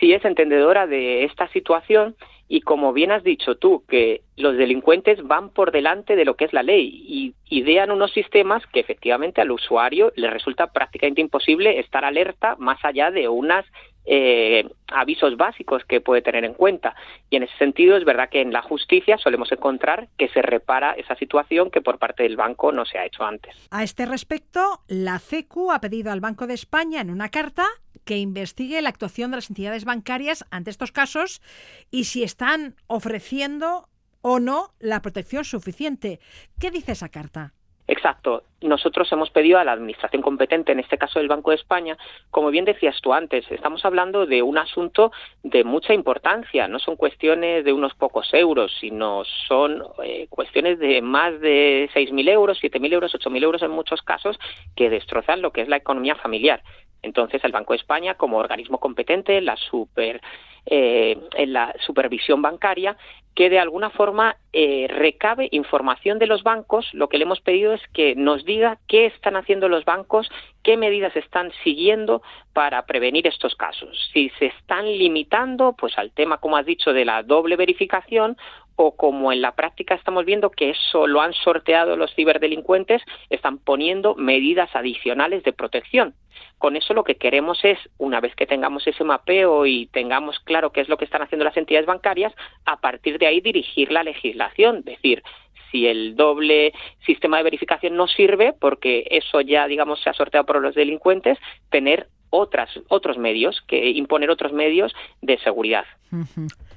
sí 0.00 0.12
es 0.12 0.24
entendedora 0.24 0.86
de 0.86 1.24
esta 1.24 1.48
situación 1.48 2.16
y 2.48 2.60
como 2.60 2.92
bien 2.92 3.10
has 3.10 3.24
dicho 3.24 3.56
tú, 3.56 3.84
que 3.88 4.22
los 4.36 4.56
delincuentes 4.56 5.22
van 5.26 5.50
por 5.50 5.72
delante 5.72 6.14
de 6.14 6.24
lo 6.24 6.36
que 6.36 6.44
es 6.44 6.52
la 6.52 6.62
ley 6.62 7.04
y 7.08 7.34
idean 7.48 7.90
unos 7.90 8.12
sistemas 8.12 8.64
que 8.68 8.80
efectivamente 8.80 9.40
al 9.40 9.50
usuario 9.50 10.12
le 10.14 10.30
resulta 10.30 10.72
prácticamente 10.72 11.20
imposible 11.20 11.80
estar 11.80 12.04
alerta 12.04 12.54
más 12.58 12.84
allá 12.84 13.10
de 13.10 13.28
unas 13.28 13.64
eh, 14.06 14.68
avisos 14.88 15.36
básicos 15.36 15.84
que 15.84 16.00
puede 16.00 16.22
tener 16.22 16.44
en 16.44 16.54
cuenta. 16.54 16.94
Y 17.28 17.36
en 17.36 17.42
ese 17.42 17.56
sentido 17.58 17.96
es 17.96 18.04
verdad 18.04 18.28
que 18.28 18.40
en 18.40 18.52
la 18.52 18.62
justicia 18.62 19.18
solemos 19.18 19.50
encontrar 19.52 20.08
que 20.16 20.28
se 20.28 20.42
repara 20.42 20.92
esa 20.92 21.16
situación 21.16 21.70
que 21.70 21.82
por 21.82 21.98
parte 21.98 22.22
del 22.22 22.36
banco 22.36 22.72
no 22.72 22.84
se 22.84 22.98
ha 22.98 23.06
hecho 23.06 23.24
antes. 23.24 23.54
A 23.70 23.82
este 23.82 24.06
respecto, 24.06 24.80
la 24.88 25.18
CECU 25.18 25.72
ha 25.72 25.80
pedido 25.80 26.12
al 26.12 26.20
Banco 26.20 26.46
de 26.46 26.54
España 26.54 27.00
en 27.00 27.10
una 27.10 27.30
carta 27.30 27.66
que 28.04 28.18
investigue 28.18 28.80
la 28.80 28.88
actuación 28.88 29.30
de 29.32 29.38
las 29.38 29.50
entidades 29.50 29.84
bancarias 29.84 30.44
ante 30.50 30.70
estos 30.70 30.92
casos 30.92 31.42
y 31.90 32.04
si 32.04 32.22
están 32.22 32.76
ofreciendo 32.86 33.88
o 34.22 34.38
no 34.40 34.74
la 34.78 35.02
protección 35.02 35.44
suficiente. 35.44 36.20
¿Qué 36.58 36.70
dice 36.70 36.92
esa 36.92 37.08
carta? 37.08 37.54
Exacto. 37.88 38.42
Nosotros 38.62 39.10
hemos 39.12 39.30
pedido 39.30 39.58
a 39.58 39.64
la 39.64 39.72
administración 39.72 40.22
competente, 40.22 40.72
en 40.72 40.80
este 40.80 40.98
caso 40.98 41.20
el 41.20 41.28
Banco 41.28 41.50
de 41.50 41.56
España, 41.56 41.96
como 42.30 42.50
bien 42.50 42.64
decías 42.64 43.00
tú 43.00 43.12
antes, 43.12 43.48
estamos 43.50 43.84
hablando 43.84 44.26
de 44.26 44.42
un 44.42 44.58
asunto 44.58 45.12
de 45.44 45.62
mucha 45.62 45.94
importancia. 45.94 46.66
No 46.66 46.78
son 46.80 46.96
cuestiones 46.96 47.64
de 47.64 47.72
unos 47.72 47.94
pocos 47.94 48.32
euros, 48.34 48.74
sino 48.80 49.24
son 49.46 49.84
eh, 50.02 50.26
cuestiones 50.30 50.78
de 50.80 51.00
más 51.00 51.40
de 51.40 51.88
6.000 51.94 52.28
euros, 52.28 52.60
7.000 52.60 52.92
euros, 52.92 53.14
8.000 53.14 53.42
euros 53.42 53.62
en 53.62 53.70
muchos 53.70 54.02
casos, 54.02 54.36
que 54.74 54.90
destrozan 54.90 55.42
lo 55.42 55.52
que 55.52 55.62
es 55.62 55.68
la 55.68 55.76
economía 55.76 56.16
familiar. 56.16 56.62
Entonces, 57.02 57.44
el 57.44 57.52
Banco 57.52 57.72
de 57.72 57.78
España, 57.78 58.14
como 58.14 58.38
organismo 58.38 58.78
competente, 58.78 59.40
la 59.40 59.56
super 59.56 60.20
eh, 60.68 61.16
en 61.36 61.52
la 61.52 61.72
supervisión 61.78 62.42
bancaria 62.42 62.96
que 63.36 63.50
de 63.50 63.58
alguna 63.58 63.90
forma 63.90 64.36
eh, 64.54 64.86
recabe 64.88 65.48
información 65.52 66.18
de 66.18 66.26
los 66.26 66.42
bancos. 66.42 66.88
Lo 66.94 67.08
que 67.08 67.18
le 67.18 67.24
hemos 67.24 67.42
pedido 67.42 67.74
es 67.74 67.82
que 67.92 68.16
nos 68.16 68.46
diga 68.46 68.78
qué 68.88 69.04
están 69.04 69.36
haciendo 69.36 69.68
los 69.68 69.84
bancos, 69.84 70.28
qué 70.64 70.78
medidas 70.78 71.14
están 71.14 71.52
siguiendo 71.62 72.22
para 72.54 72.86
prevenir 72.86 73.26
estos 73.26 73.54
casos. 73.54 74.10
Si 74.14 74.30
se 74.38 74.46
están 74.46 74.86
limitando, 74.86 75.74
pues 75.74 75.98
al 75.98 76.12
tema, 76.12 76.38
como 76.38 76.56
has 76.56 76.64
dicho, 76.64 76.94
de 76.94 77.04
la 77.04 77.22
doble 77.22 77.56
verificación 77.56 78.38
o 78.76 78.94
como 78.94 79.32
en 79.32 79.40
la 79.40 79.54
práctica 79.54 79.94
estamos 79.94 80.24
viendo 80.24 80.50
que 80.50 80.70
eso 80.70 81.06
lo 81.06 81.22
han 81.22 81.32
sorteado 81.32 81.96
los 81.96 82.14
ciberdelincuentes, 82.14 83.02
están 83.30 83.58
poniendo 83.58 84.14
medidas 84.14 84.74
adicionales 84.74 85.42
de 85.44 85.52
protección. 85.52 86.14
Con 86.58 86.76
eso 86.76 86.92
lo 86.92 87.04
que 87.04 87.16
queremos 87.16 87.58
es, 87.64 87.78
una 87.98 88.20
vez 88.20 88.34
que 88.34 88.46
tengamos 88.46 88.86
ese 88.86 89.04
mapeo 89.04 89.66
y 89.66 89.86
tengamos 89.86 90.38
claro 90.40 90.70
qué 90.70 90.82
es 90.82 90.88
lo 90.88 90.98
que 90.98 91.06
están 91.06 91.22
haciendo 91.22 91.44
las 91.44 91.56
entidades 91.56 91.86
bancarias, 91.86 92.34
a 92.66 92.80
partir 92.80 93.18
de 93.18 93.26
ahí 93.26 93.40
dirigir 93.40 93.90
la 93.90 94.02
legislación, 94.02 94.82
decir, 94.82 95.22
si 95.70 95.86
el 95.86 96.14
doble 96.14 96.72
sistema 97.04 97.38
de 97.38 97.44
verificación 97.44 97.96
no 97.96 98.06
sirve, 98.06 98.52
porque 98.52 99.06
eso 99.10 99.40
ya, 99.40 99.66
digamos, 99.66 100.00
se 100.00 100.10
ha 100.10 100.14
sorteado 100.14 100.46
por 100.46 100.60
los 100.60 100.74
delincuentes, 100.74 101.38
tener 101.70 102.08
otras, 102.36 102.70
otros 102.88 103.18
medios, 103.18 103.62
que 103.66 103.90
imponer 103.90 104.30
otros 104.30 104.52
medios 104.52 104.92
de 105.22 105.38
seguridad. 105.38 105.84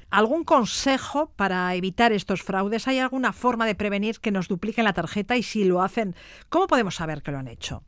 ¿Algún 0.10 0.44
consejo 0.44 1.32
para 1.36 1.74
evitar 1.76 2.12
estos 2.12 2.42
fraudes? 2.42 2.88
¿Hay 2.88 2.98
alguna 3.00 3.32
forma 3.32 3.68
de 3.68 3.76
prevenir 3.76 4.20
que 4.20 4.32
nos 4.32 4.48
dupliquen 4.48 4.86
la 4.86 4.94
tarjeta? 4.94 5.38
Y 5.38 5.44
si 5.44 5.66
lo 5.66 5.82
hacen, 5.82 6.16
¿cómo 6.50 6.68
podemos 6.68 6.96
saber 6.96 7.22
que 7.22 7.32
lo 7.32 7.38
han 7.38 7.48
hecho? 7.48 7.84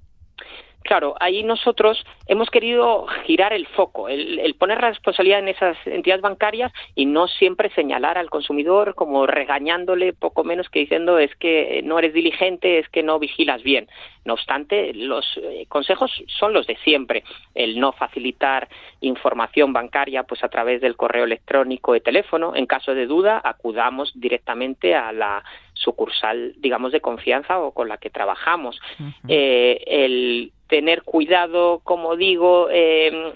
Claro, 0.84 1.16
ahí 1.20 1.44
nosotros 1.44 2.04
hemos 2.26 2.50
querido 2.50 3.06
girar 3.26 3.54
el 3.54 3.68
foco, 3.68 4.10
el, 4.10 4.56
poner 4.56 4.82
la 4.82 4.90
responsabilidad 4.90 5.40
en 5.40 5.50
esas 5.50 5.78
entidades 5.86 6.22
bancarias 6.22 6.72
y 6.96 7.06
no 7.06 7.28
siempre 7.28 7.70
señalar 7.76 8.18
al 8.18 8.32
consumidor 8.32 8.96
como 8.96 9.28
regañándole 9.28 10.14
poco 10.14 10.44
menos 10.44 10.70
que 10.70 10.80
diciendo 10.80 11.20
es 11.20 11.34
que 11.36 11.82
no 11.84 12.00
eres 12.00 12.14
diligente, 12.14 12.80
es 12.80 12.90
que 12.90 13.04
no 13.04 13.20
vigilas 13.20 13.62
bien. 13.62 13.88
No 14.26 14.34
obstante, 14.34 14.94
los 14.94 15.26
eh, 15.38 15.66
consejos 15.68 16.12
son 16.28 16.54
los 16.54 16.66
de 16.66 16.76
siempre. 16.78 17.24
El 17.54 17.80
no 17.80 17.92
facilitar 17.92 18.68
información 19.02 19.74
bancaria 19.74 20.24
pues 20.24 20.44
a 20.44 20.50
través 20.50 20.82
del 20.82 20.96
correo 20.96 21.26
electrónico 21.26 21.94
de 21.94 22.02
teléfono. 22.02 22.56
En 22.56 22.66
caso 22.66 22.96
de 22.96 23.06
duda, 23.06 23.40
acudamos 23.44 24.12
directamente 24.16 24.96
a 24.96 25.12
la 25.12 25.44
sucursal, 25.84 26.54
digamos, 26.58 26.92
de 26.92 27.02
confianza 27.02 27.60
o 27.60 27.72
con 27.72 27.90
la 27.90 27.98
que 27.98 28.10
trabajamos. 28.10 28.80
eh, 29.28 29.84
el 29.88 30.52
tener 30.68 31.04
cuidado, 31.04 31.82
como 31.84 32.16
digo, 32.16 32.68
eh, 32.72 33.34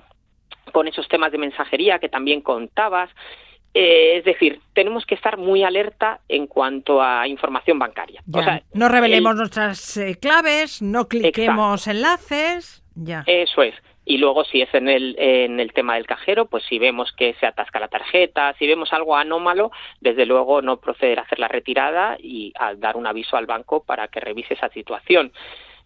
con 0.71 0.87
esos 0.87 1.07
temas 1.07 1.31
de 1.31 1.37
mensajería 1.37 1.99
que 1.99 2.09
también 2.09 2.41
contabas. 2.41 3.09
Eh, 3.73 4.17
es 4.17 4.23
decir, 4.23 4.61
tenemos 4.73 5.05
que 5.05 5.15
estar 5.15 5.37
muy 5.37 5.63
alerta 5.63 6.21
en 6.29 6.47
cuanto 6.47 7.01
a 7.01 7.27
información 7.27 7.77
bancaria. 7.77 8.23
no 8.73 8.87
revelemos 8.87 9.35
nuestras 9.35 9.97
eh, 9.97 10.17
claves, 10.19 10.81
no 10.81 11.09
cliquemos 11.09 11.87
enlaces. 11.87 12.83
Ya. 12.95 13.23
Eso 13.27 13.63
es. 13.63 13.75
Y 14.05 14.19
luego, 14.19 14.45
si 14.45 14.61
es 14.61 14.73
en 14.73 14.87
el, 14.87 15.15
en 15.17 15.59
el 15.59 15.73
tema 15.73 15.95
del 15.95 16.05
cajero, 16.05 16.45
pues 16.45 16.63
si 16.65 16.77
vemos 16.77 17.11
que 17.11 17.33
se 17.39 17.47
atasca 17.47 17.79
la 17.79 17.87
tarjeta, 17.87 18.53
si 18.59 18.67
vemos 18.67 18.93
algo 18.93 19.15
anómalo, 19.15 19.71
desde 19.99 20.27
luego 20.27 20.61
no 20.61 20.77
proceder 20.77 21.19
a 21.19 21.23
hacer 21.23 21.39
la 21.39 21.47
retirada 21.47 22.15
y 22.19 22.53
a 22.57 22.75
dar 22.75 22.97
un 22.97 23.07
aviso 23.07 23.35
al 23.35 23.47
banco 23.47 23.83
para 23.83 24.07
que 24.07 24.19
revise 24.19 24.53
esa 24.53 24.69
situación. 24.69 25.31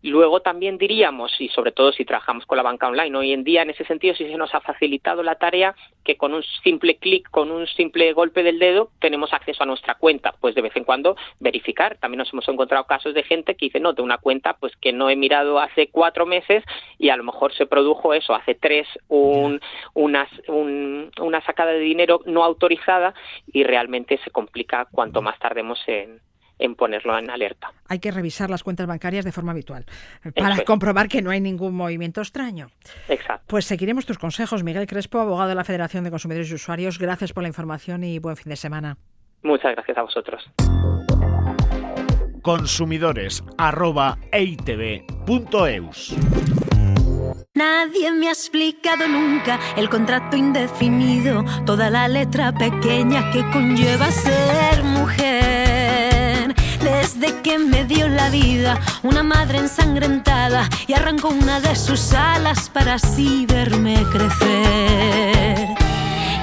Luego 0.02 0.42
también 0.42 0.78
diríamos, 0.78 1.40
y 1.40 1.50
sobre 1.50 1.72
todo 1.72 1.92
si 1.92 2.06
trabajamos 2.06 2.46
con 2.46 2.58
la 2.58 2.64
banca 2.64 2.88
online, 2.88 3.18
hoy 3.18 3.34
en 3.34 3.44
día 3.44 3.64
en 3.64 3.72
ese 3.72 3.86
sentido 3.86 4.16
sí 4.16 4.26
se 4.26 4.38
nos 4.38 4.54
ha 4.56 4.62
facilitado 4.62 5.24
la 5.24 5.36
tarea 5.36 5.76
que 6.04 6.16
con 6.16 6.34
un 6.34 6.44
simple 6.64 6.98
clic, 6.98 7.30
con 7.30 7.52
un 7.52 7.68
simple 7.68 8.14
golpe 8.14 8.44
del 8.44 8.60
dedo, 8.60 8.92
tenemos 9.00 9.34
acceso 9.34 9.64
a 9.64 9.66
nuestra 9.66 9.96
cuenta. 9.96 10.34
Pues 10.40 10.56
de 10.56 10.62
vez 10.62 10.76
en 10.76 10.84
cuando 10.84 11.16
verificar. 11.40 11.98
También 11.98 12.20
nos 12.20 12.34
hemos 12.34 12.48
encontrado 12.48 12.86
casos 12.86 13.14
de 13.14 13.24
gente 13.24 13.56
que 13.56 13.68
dice, 13.68 13.80
no, 13.80 13.94
de 13.94 14.02
una 14.02 14.18
cuenta 14.18 14.54
pues 14.54 14.76
que 14.78 14.94
no 14.94 15.10
he 15.10 15.16
mirado 15.16 15.60
hace 15.60 15.90
cuatro 15.90 16.26
meses 16.26 16.64
y 16.98 17.10
a 17.10 17.18
lo 17.18 17.24
mejor 17.24 17.54
se 17.54 17.66
produjo 17.66 18.14
eso, 18.14 18.34
hace 18.34 18.56
tres, 18.56 18.88
un, 19.08 19.60
una, 19.94 20.28
una 20.48 21.42
sacada 21.46 21.72
de 21.72 21.80
dinero 21.80 22.22
no 22.26 22.44
autorizada 22.44 23.14
y 23.52 23.64
realmente 23.64 24.20
se 24.24 24.32
complica 24.32 24.88
cuanto 24.92 25.22
más 25.22 25.38
tardemos 25.40 25.80
en, 25.88 26.22
en 26.60 26.76
ponerlo 26.76 27.18
en 27.18 27.32
alerta. 27.32 27.72
Hay 27.88 28.00
que 28.00 28.12
revisar 28.12 28.50
las 28.50 28.64
cuentas 28.64 28.86
bancarias 28.86 29.26
de 29.26 29.32
forma 29.32 29.54
habitual 29.54 29.86
para 30.36 30.64
comprobar 30.64 31.08
que 31.08 31.22
no 31.22 31.32
hay 31.32 31.42
ningún 31.42 31.74
movimiento 31.74 32.22
extraño. 32.22 32.68
Exacto. 33.08 33.46
Pues 33.48 33.66
seguiremos 33.66 34.06
tus 34.06 34.18
consejos, 34.18 34.64
Miguel 34.64 34.86
Crespo, 34.86 35.20
abogado 35.20 35.50
de 35.50 35.56
la 35.56 35.64
Federación 35.64 36.04
de 36.04 36.12
Consumidores 36.12 36.52
y 36.52 36.56
Usuarios. 36.56 37.00
Gracias 37.00 37.34
por 37.34 37.44
la 37.44 37.48
información 37.48 38.04
y 38.04 38.20
buen 38.20 38.36
fin 38.36 38.50
de 38.50 38.58
semana. 38.58 38.98
Muchas 39.42 39.72
gracias 39.74 39.98
a 39.98 40.02
vosotros. 40.04 40.44
Consumidores 42.42 43.44
Nadie 47.54 48.12
me 48.12 48.28
ha 48.28 48.32
explicado 48.32 49.08
nunca 49.08 49.60
el 49.76 49.90
contrato 49.90 50.38
indefinido, 50.38 51.44
toda 51.66 51.90
la 51.90 52.08
letra 52.08 52.54
pequeña 52.54 53.32
que 53.32 53.44
conlleva 53.52 54.10
ser 54.12 54.84
mujer 54.84 55.69
desde 57.20 57.42
que 57.42 57.60
me 57.60 57.86
dio 57.86 58.08
la 58.08 58.30
vida 58.30 58.80
una 59.04 59.24
madre 59.24 59.58
ensangrentada 59.58 60.70
y 60.88 60.94
arrancó 60.94 61.30
una 61.30 61.60
de 61.60 61.76
sus 61.76 62.14
alas 62.14 62.70
para 62.70 62.96
así 62.96 63.46
verme 63.46 64.04
crecer. 64.12 65.68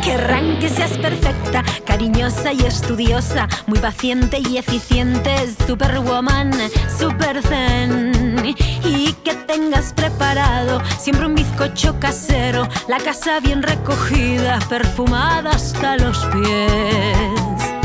Querrán 0.03 0.59
que 0.59 0.69
seas 0.69 0.99
perfecta, 0.99 1.65
cariñosa 1.85 2.53
y 2.53 2.61
estudiosa, 2.61 3.49
muy 3.67 3.79
paciente 3.79 4.39
y 4.39 4.59
eficiente, 4.59 5.35
superwoman, 5.67 6.53
super 6.99 7.43
zen. 7.43 8.55
Y 8.85 9.13
que 9.25 9.35
tengas 9.35 9.93
preparado 9.93 10.81
siempre 10.99 11.27
un 11.27 11.35
bizcocho 11.35 11.99
casero, 11.99 12.69
la 12.89 12.99
casa 12.99 13.41
bien 13.41 13.63
recogida, 13.63 14.59
perfumada 14.69 15.51
hasta 15.51 15.97
los 15.97 16.19
pies. 16.27 17.76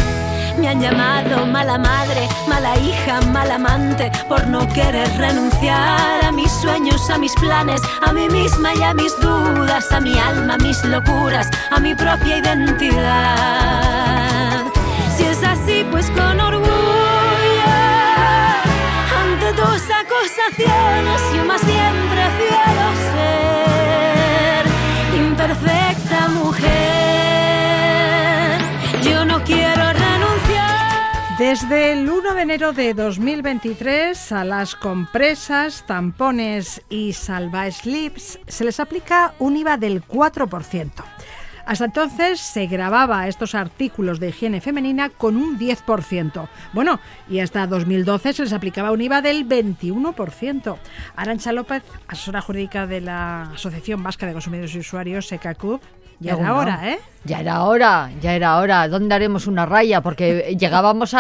Me 0.58 0.68
han 0.68 0.82
llamado 0.82 1.46
mala 1.46 1.78
madre, 1.78 2.28
mala 2.48 2.78
hija, 2.78 3.22
mala 3.32 3.56
amante, 3.56 4.12
por 4.28 4.46
no 4.48 4.68
querer 4.70 5.10
renunciar 5.18 6.24
a 6.24 6.32
mis 6.32 6.52
sueños, 6.52 7.10
a 7.10 7.18
mis 7.18 7.34
planes, 7.36 7.82
a 8.02 8.12
mí 8.14 8.28
misma 8.30 8.74
y 8.76 8.84
a 8.84 8.94
mis 8.94 9.18
dudas, 9.20 9.92
a 9.92 10.00
mi 10.00 10.18
alma, 10.18 10.54
a 10.56 10.58
mis 10.58 10.84
locuras, 10.84 11.50
a 11.72 11.80
mi 11.80 11.96
propia 11.96 12.38
identidad. 12.38 13.82
Si 15.16 15.24
es 15.24 15.44
así, 15.44 15.86
pues 15.90 16.10
con 16.12 16.40
orgullo, 16.40 16.70
ante 19.22 19.54
dos 19.54 19.82
acusaciones, 20.04 21.22
yo 21.36 21.46
más 21.46 21.66
bien 21.66 21.94
prefiero 22.10 22.94
ser 23.14 24.66
imperfecta 25.16 26.28
mujer. 26.30 27.01
Desde 31.42 31.94
el 31.94 32.08
1 32.08 32.36
de 32.36 32.42
enero 32.44 32.72
de 32.72 32.94
2023 32.94 34.32
a 34.32 34.46
las 34.46 34.76
compresas, 34.76 35.84
tampones 35.88 36.84
y 36.88 37.14
salva 37.14 37.72
slips 37.72 38.38
se 38.48 38.64
les 38.64 38.80
aplica 38.80 39.34
un 39.40 39.58
IVA 39.58 39.78
del 39.78 40.06
4%. 40.06 40.92
Hasta 41.66 41.86
entonces 41.86 42.40
se 42.40 42.68
grababa 42.68 43.28
estos 43.28 43.56
artículos 43.56 44.20
de 44.20 44.30
higiene 44.30 44.62
femenina 44.62 45.10
con 45.10 45.36
un 45.36 45.58
10%. 45.58 46.48
Bueno, 46.74 47.00
y 47.28 47.40
hasta 47.40 47.66
2012 47.66 48.34
se 48.34 48.44
les 48.44 48.54
aplicaba 48.54 48.92
un 48.92 49.02
IVA 49.02 49.24
del 49.24 49.50
21%. 49.50 50.78
Arancha 51.16 51.54
López, 51.54 51.82
asesora 52.08 52.42
jurídica 52.42 52.86
de 52.86 53.02
la 53.02 53.50
Asociación 53.54 54.04
Vasca 54.04 54.28
de 54.28 54.34
Consumidores 54.34 54.76
y 54.76 54.80
Usuarios, 54.80 55.26
SECACUB, 55.26 55.82
ya 56.22 56.34
era 56.36 56.56
hora, 56.56 56.90
¿eh? 56.92 57.00
Ya 57.24 57.40
era 57.40 57.64
hora, 57.66 58.12
ya 58.20 58.36
era 58.36 58.58
hora. 58.58 58.88
¿Dónde 58.88 59.14
haremos 59.14 59.46
una 59.46 59.66
raya? 59.66 60.02
Porque 60.02 60.56
llegábamos 60.60 61.16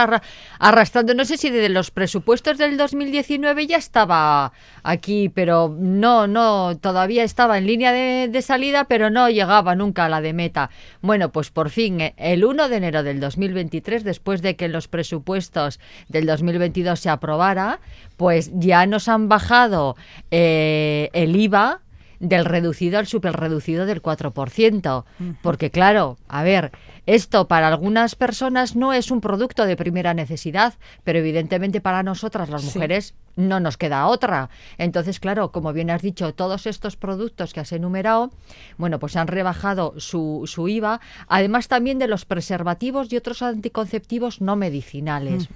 arrastrando, 0.59 1.13
no 1.13 1.25
sé 1.25 1.37
si 1.37 1.49
de 1.49 1.69
los 1.69 1.91
presupuestos 1.91 2.57
del 2.57 2.77
2019 2.77 3.67
ya 3.67 3.77
estaba 3.77 4.51
aquí, 4.83 5.29
pero 5.29 5.75
no, 5.79 6.27
no, 6.27 6.77
todavía 6.77 7.23
estaba 7.23 7.57
en 7.57 7.67
línea 7.67 7.91
de, 7.91 8.29
de, 8.31 8.41
salida, 8.41 8.85
pero 8.85 9.09
no 9.09 9.29
llegaba 9.29 9.75
nunca 9.75 10.05
a 10.05 10.09
la 10.09 10.21
de 10.21 10.33
meta. 10.33 10.69
Bueno, 11.01 11.31
pues 11.31 11.49
por 11.49 11.69
fin, 11.69 12.01
eh, 12.01 12.13
el 12.17 12.45
1 12.45 12.69
de 12.69 12.75
enero 12.75 13.03
del 13.03 13.19
2023, 13.19 14.03
después 14.03 14.41
de 14.41 14.55
que 14.55 14.69
los 14.69 14.87
presupuestos 14.87 15.79
del 16.09 16.27
2022 16.27 16.99
se 16.99 17.09
aprobara, 17.09 17.79
pues 18.17 18.51
ya 18.53 18.85
nos 18.85 19.07
han 19.07 19.29
bajado 19.29 19.95
eh, 20.29 21.09
el 21.13 21.35
IVA 21.35 21.81
del 22.21 22.45
reducido 22.45 22.99
al 22.99 23.07
superreducido 23.07 23.85
del 23.85 24.01
4%. 24.01 25.03
Porque 25.41 25.71
claro, 25.71 26.17
a 26.29 26.43
ver, 26.43 26.71
esto 27.13 27.49
para 27.49 27.67
algunas 27.67 28.15
personas 28.15 28.77
no 28.77 28.93
es 28.93 29.11
un 29.11 29.19
producto 29.19 29.65
de 29.65 29.75
primera 29.75 30.13
necesidad, 30.13 30.75
pero 31.03 31.19
evidentemente 31.19 31.81
para 31.81 32.03
nosotras 32.03 32.49
las 32.49 32.63
mujeres 32.63 33.15
no 33.35 33.59
nos 33.59 33.75
queda 33.75 34.07
otra. 34.07 34.49
Entonces, 34.77 35.19
claro, 35.19 35.51
como 35.51 35.73
bien 35.73 35.89
has 35.89 36.01
dicho, 36.01 36.33
todos 36.33 36.65
estos 36.67 36.95
productos 36.95 37.53
que 37.53 37.59
has 37.59 37.73
enumerado, 37.73 38.31
bueno, 38.77 38.97
pues 38.97 39.17
han 39.17 39.27
rebajado 39.27 39.93
su, 39.97 40.43
su 40.45 40.69
IVA, 40.69 41.01
además 41.27 41.67
también 41.67 41.99
de 41.99 42.07
los 42.07 42.23
preservativos 42.23 43.11
y 43.11 43.17
otros 43.17 43.41
anticonceptivos 43.41 44.39
no 44.39 44.55
medicinales. 44.55 45.49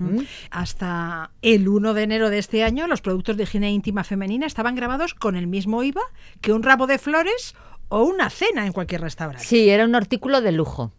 Hasta 0.52 1.32
el 1.42 1.70
1 1.70 1.94
de 1.94 2.04
enero 2.04 2.30
de 2.30 2.40
este 2.40 2.64
año, 2.64 2.88
los 2.88 3.00
productos 3.00 3.38
de 3.38 3.44
higiene 3.44 3.72
íntima 3.72 4.04
femenina 4.04 4.46
estaban 4.46 4.76
grabados 4.76 5.14
con 5.14 5.38
el 5.38 5.48
mismo 5.48 5.84
IVA 5.84 6.02
que 6.42 6.52
un 6.52 6.64
rabo 6.64 6.86
de 6.86 6.98
flores 6.98 7.56
o 7.90 8.04
una 8.04 8.30
cena 8.30 8.66
en 8.66 8.74
cualquier 8.74 9.02
restaurante. 9.02 9.46
Sí, 9.46 9.70
era 9.70 9.86
un 9.86 9.96
artículo 9.96 10.42
de 10.42 10.52
lujo. 10.52 10.92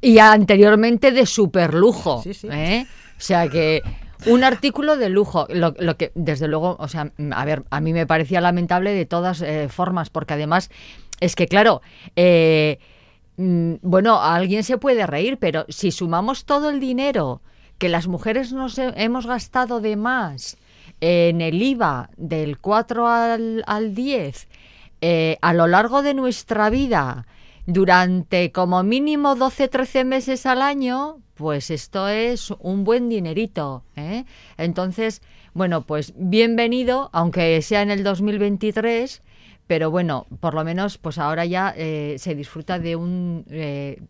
Y 0.00 0.18
anteriormente 0.18 1.12
de 1.12 1.26
super 1.26 1.74
lujo. 1.74 2.22
Sí, 2.22 2.34
sí. 2.34 2.48
¿eh? 2.50 2.86
O 3.16 3.20
sea 3.20 3.48
que 3.48 3.82
un 4.26 4.44
artículo 4.44 4.96
de 4.96 5.08
lujo, 5.08 5.46
lo, 5.50 5.74
que 5.96 6.12
desde 6.14 6.48
luego, 6.48 6.76
o 6.78 6.88
sea, 6.88 7.12
a 7.32 7.44
ver, 7.44 7.64
a 7.70 7.80
mí 7.80 7.92
me 7.92 8.06
parecía 8.06 8.40
lamentable 8.40 8.92
de 8.92 9.06
todas 9.06 9.40
eh, 9.42 9.68
formas, 9.68 10.10
porque 10.10 10.34
además 10.34 10.70
es 11.20 11.36
que, 11.36 11.46
claro, 11.46 11.82
eh, 12.16 12.78
mm, 13.36 13.74
bueno, 13.82 14.20
alguien 14.20 14.64
se 14.64 14.78
puede 14.78 15.06
reír, 15.06 15.38
pero 15.38 15.64
si 15.68 15.90
sumamos 15.90 16.44
todo 16.44 16.70
el 16.70 16.80
dinero 16.80 17.40
que 17.78 17.88
las 17.88 18.08
mujeres 18.08 18.52
nos 18.52 18.78
hemos 18.78 19.26
gastado 19.26 19.80
de 19.80 19.96
más 19.96 20.58
en 21.00 21.40
el 21.40 21.62
IVA 21.62 22.10
del 22.16 22.58
4 22.58 23.08
al, 23.08 23.64
al 23.66 23.94
10 23.94 24.48
eh, 25.00 25.38
a 25.40 25.54
lo 25.54 25.66
largo 25.66 26.02
de 26.02 26.12
nuestra 26.12 26.68
vida, 26.68 27.26
durante 27.72 28.50
como 28.50 28.82
mínimo 28.82 29.36
12-13 29.36 30.04
meses 30.04 30.44
al 30.44 30.60
año, 30.60 31.18
pues 31.34 31.70
esto 31.70 32.08
es 32.08 32.50
un 32.58 32.82
buen 32.84 33.08
dinerito. 33.08 33.84
¿eh? 33.94 34.24
Entonces, 34.56 35.22
bueno, 35.54 35.86
pues 35.86 36.12
bienvenido, 36.16 37.10
aunque 37.12 37.62
sea 37.62 37.82
en 37.82 37.90
el 37.90 38.02
2023 38.02 39.22
pero 39.70 39.88
bueno, 39.88 40.26
por 40.40 40.54
lo 40.54 40.64
menos 40.64 40.98
pues 40.98 41.16
ahora 41.16 41.44
ya 41.44 41.72
eh, 41.76 42.16
se 42.18 42.34
disfruta 42.34 42.80
de 42.80 42.96
un, 42.96 43.44
eh, 43.50 44.02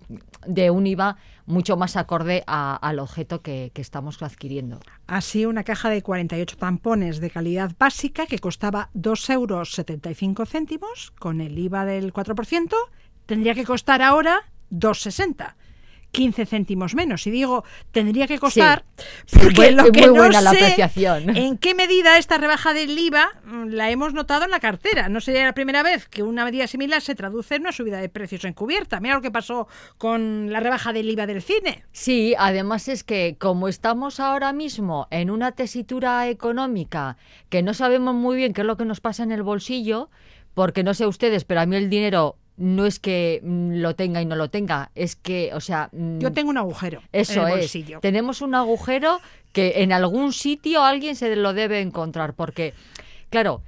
de 0.47 0.71
un 0.71 0.87
IVA 0.87 1.19
mucho 1.45 1.77
más 1.77 1.99
acorde 1.99 2.43
al 2.47 2.99
objeto 2.99 3.43
que, 3.43 3.71
que 3.75 3.83
estamos 3.83 4.23
adquiriendo. 4.23 4.81
Así, 5.07 5.45
una 5.45 5.63
caja 5.63 5.91
de 5.91 6.01
48 6.01 6.57
tampones 6.57 7.21
de 7.21 7.29
calidad 7.29 7.73
básica 7.79 8.25
que 8.25 8.39
costaba 8.39 8.89
2,75 8.95 10.71
euros, 10.81 11.11
con 11.19 11.43
el 11.43 11.59
IVA 11.59 11.85
del 11.85 12.15
4%, 12.15 12.75
tendría 13.31 13.55
que 13.55 13.65
costar 13.65 14.03
ahora 14.03 14.43
2,60. 14.73 15.55
15 16.11 16.45
céntimos 16.47 16.97
menos. 16.97 17.25
Y 17.29 17.31
digo, 17.31 17.63
tendría 17.93 18.27
que 18.27 18.41
costar 18.41 18.85
Sí, 19.27 19.39
porque 19.45 19.71
lo 19.71 19.85
muy 19.85 19.93
que 19.93 20.07
no 20.09 20.15
buena 20.15 20.41
la 20.41 20.51
sé 20.51 20.57
apreciación. 20.57 21.37
en 21.37 21.57
qué 21.57 21.77
medida 21.77 22.19
esta 22.19 22.37
rebaja 22.39 22.75
del 22.75 22.99
IVA 22.99 23.29
mm, 23.45 23.67
la 23.69 23.89
hemos 23.93 24.13
notado 24.13 24.45
en 24.45 24.51
la 24.51 24.59
cartera. 24.59 25.09
No 25.09 25.21
sería 25.21 25.45
la 25.45 25.55
primera 25.55 25.85
vez 25.85 26.09
que 26.09 26.25
una 26.25 26.45
medida 26.45 26.67
similar 26.67 27.01
se 27.01 27.15
traduce 27.15 27.55
en 27.55 27.61
una 27.61 27.71
subida 27.71 28.01
de 28.01 28.09
precios 28.09 28.45
encubierta. 28.45 28.99
Mira 28.99 29.15
lo 29.15 29.23
que 29.23 29.31
pasó 29.31 29.69
con 29.99 30.51
la 30.51 30.59
rebaja 30.59 30.93
del 30.93 31.09
IVA 31.09 31.29
del 31.29 31.43
cine. 31.43 31.85
Sí, 31.93 32.35
además 32.37 32.89
es 32.89 33.05
que 33.05 33.37
como 33.39 33.69
estamos 33.69 34.19
ahora 34.19 34.53
mismo 34.53 35.07
en 35.13 35.31
una 35.31 35.53
tesitura 35.53 36.29
económica 36.29 37.19
que 37.51 37.63
no 37.63 37.73
sabemos 37.73 38.17
muy 38.17 38.37
bien 38.37 38.53
qué 38.53 38.63
es 38.63 38.67
lo 38.67 38.77
que 38.77 38.85
nos 38.85 39.01
pasa 39.01 39.23
en 39.23 39.31
el 39.31 39.45
bolsillo, 39.45 40.11
porque 40.55 40.83
no 40.83 40.93
sé 40.93 41.07
ustedes, 41.07 41.45
pero 41.45 41.61
a 41.61 41.67
mí 41.67 41.77
el 41.77 41.89
dinero 41.89 42.37
no 42.61 42.85
es 42.85 43.01
que 43.01 43.41
mm, 43.43 43.77
lo 43.81 43.97
tenga 43.97 44.21
y 44.21 44.27
no 44.27 44.37
lo 44.37 44.51
tenga, 44.51 44.91
es 44.95 45.17
que, 45.17 45.51
o 45.55 45.61
sea... 45.61 45.89
mm, 45.93 46.19
Yo 46.19 46.33
tengo 46.33 46.51
un 46.51 46.59
agujero 46.59 47.03
Eso 47.11 47.41
en 47.41 47.47
el 47.47 47.53
es. 47.55 47.59
bolsillo. 47.61 48.01
Tenemos 48.01 48.43
un 48.43 48.55
agujero 48.55 49.19
que 49.55 49.83
en 49.83 49.93
algún 49.93 50.35
sitio 50.35 50.85
alguien 50.85 51.17
se 51.17 51.35
lo 51.37 51.55
debe 51.55 51.81
encontrar, 51.81 52.35
porque, 52.35 52.75
claro, 53.31 53.63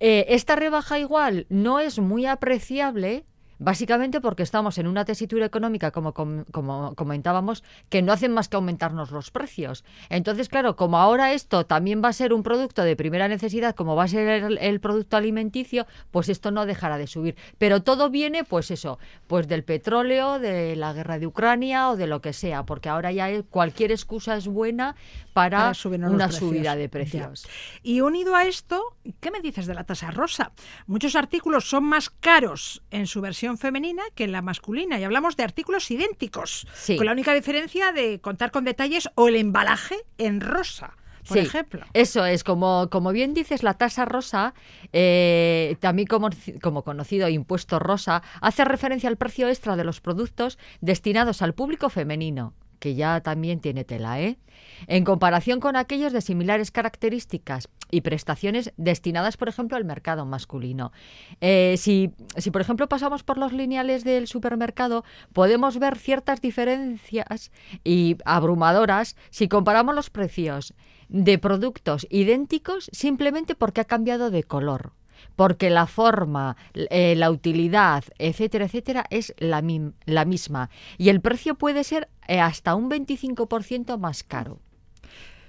eh, 0.00 0.26
esta 0.28 0.54
rebaja 0.54 0.98
igual 0.98 1.46
no 1.48 1.80
es 1.80 1.98
muy 1.98 2.26
apreciable. 2.26 3.24
Básicamente 3.58 4.20
porque 4.20 4.42
estamos 4.42 4.76
en 4.78 4.86
una 4.86 5.04
tesitura 5.04 5.46
económica, 5.46 5.90
como, 5.90 6.12
com- 6.12 6.44
como 6.52 6.94
comentábamos, 6.94 7.64
que 7.88 8.02
no 8.02 8.12
hacen 8.12 8.32
más 8.32 8.48
que 8.48 8.56
aumentarnos 8.56 9.10
los 9.10 9.30
precios. 9.30 9.84
Entonces, 10.10 10.48
claro, 10.48 10.76
como 10.76 10.98
ahora 10.98 11.32
esto 11.32 11.64
también 11.64 12.02
va 12.04 12.08
a 12.08 12.12
ser 12.12 12.32
un 12.34 12.42
producto 12.42 12.82
de 12.82 12.96
primera 12.96 13.28
necesidad, 13.28 13.74
como 13.74 13.96
va 13.96 14.04
a 14.04 14.08
ser 14.08 14.28
el, 14.44 14.58
el 14.58 14.80
producto 14.80 15.16
alimenticio, 15.16 15.86
pues 16.10 16.28
esto 16.28 16.50
no 16.50 16.66
dejará 16.66 16.98
de 16.98 17.06
subir. 17.06 17.36
Pero 17.58 17.82
todo 17.82 18.10
viene, 18.10 18.44
pues 18.44 18.70
eso, 18.70 18.98
pues 19.26 19.48
del 19.48 19.64
petróleo, 19.64 20.38
de 20.38 20.76
la 20.76 20.92
guerra 20.92 21.18
de 21.18 21.26
Ucrania 21.26 21.88
o 21.90 21.96
de 21.96 22.06
lo 22.06 22.20
que 22.20 22.32
sea, 22.34 22.64
porque 22.64 22.88
ahora 22.90 23.10
ya 23.12 23.42
cualquier 23.44 23.90
excusa 23.90 24.36
es 24.36 24.48
buena 24.48 24.96
para, 25.36 25.72
una 25.84 26.28
precios. 26.28 26.34
subida 26.38 26.74
de 26.76 26.84
Ya. 26.84 26.88
precios. 26.90 27.46
Y 27.82 28.00
unido 28.00 28.34
a 28.34 28.44
esto, 28.46 28.96
¿qué 29.20 29.30
me 29.30 29.40
dices 29.42 29.66
de 29.66 29.74
la 29.74 29.84
tasa 29.84 30.10
rosa? 30.10 30.52
Muchos 30.86 31.14
artículos 31.14 31.68
son 31.68 31.84
más 31.84 32.08
caros 32.08 32.82
en 32.90 33.06
su 33.06 33.20
versión 33.20 33.58
femenina 33.58 34.02
que 34.14 34.24
en 34.24 34.32
la 34.32 34.40
masculina 34.40 34.98
y 34.98 35.04
hablamos 35.04 35.36
de 35.36 35.42
artículos 35.44 35.90
idénticos, 35.90 36.66
Sí. 36.74 36.96
con 36.96 37.04
la 37.04 37.12
única 37.12 37.34
diferencia 37.34 37.92
de 37.92 38.18
contar 38.20 38.50
con 38.50 38.64
detalles 38.64 39.10
o 39.14 39.28
el 39.28 39.36
embalaje 39.36 39.96
en 40.16 40.40
rosa, 40.40 40.96
por 41.28 41.36
Sí, 41.36 41.44
ejemplo. 41.44 41.84
Eso 41.92 42.24
es, 42.24 42.42
como, 42.42 42.88
como 42.90 43.12
bien 43.12 43.34
dices, 43.34 43.62
la 43.62 43.74
tasa 43.74 44.06
rosa, 44.06 44.54
eh, 44.94 45.76
también 45.80 46.06
como, 46.06 46.30
como 46.62 46.82
conocido 46.82 47.28
impuesto 47.28 47.78
rosa, 47.78 48.22
hace 48.40 48.64
referencia 48.64 49.10
al 49.10 49.16
precio 49.18 49.48
extra 49.48 49.76
de 49.76 49.84
los 49.84 50.00
productos 50.00 50.56
destinados 50.80 51.42
al 51.42 51.52
público 51.52 51.90
femenino, 51.90 52.54
que 52.78 52.94
ya 52.94 53.20
también 53.20 53.60
tiene 53.60 53.84
tela, 53.84 54.20
¿eh? 54.20 54.38
En 54.86 55.04
comparación 55.04 55.60
con 55.60 55.76
aquellos 55.76 56.12
de 56.12 56.20
similares 56.20 56.70
características 56.70 57.68
y 57.90 58.00
prestaciones 58.00 58.72
destinadas, 58.76 59.36
por 59.36 59.48
ejemplo, 59.48 59.76
al 59.76 59.84
mercado 59.84 60.26
masculino. 60.26 60.92
Eh, 61.40 61.76
si, 61.78 62.12
si, 62.36 62.50
por 62.50 62.60
ejemplo, 62.60 62.88
pasamos 62.88 63.22
por 63.22 63.38
los 63.38 63.52
lineales 63.52 64.04
del 64.04 64.26
supermercado, 64.26 65.04
podemos 65.32 65.78
ver 65.78 65.96
ciertas 65.98 66.40
diferencias 66.40 67.52
y 67.84 68.16
abrumadoras 68.24 69.16
si 69.30 69.48
comparamos 69.48 69.94
los 69.94 70.10
precios 70.10 70.74
de 71.08 71.38
productos 71.38 72.06
idénticos 72.10 72.90
simplemente 72.92 73.54
porque 73.54 73.80
ha 73.80 73.84
cambiado 73.84 74.30
de 74.30 74.42
color. 74.42 74.92
Porque 75.36 75.70
la 75.70 75.86
forma, 75.86 76.56
eh, 76.74 77.14
la 77.16 77.30
utilidad, 77.30 78.04
etcétera, 78.18 78.64
etcétera, 78.66 79.04
es 79.10 79.34
la, 79.38 79.62
mim- 79.62 79.92
la 80.04 80.24
misma. 80.24 80.70
Y 80.98 81.08
el 81.08 81.20
precio 81.20 81.54
puede 81.56 81.84
ser 81.84 82.08
eh, 82.28 82.40
hasta 82.40 82.74
un 82.74 82.88
25% 82.90 83.98
más 83.98 84.22
caro. 84.22 84.58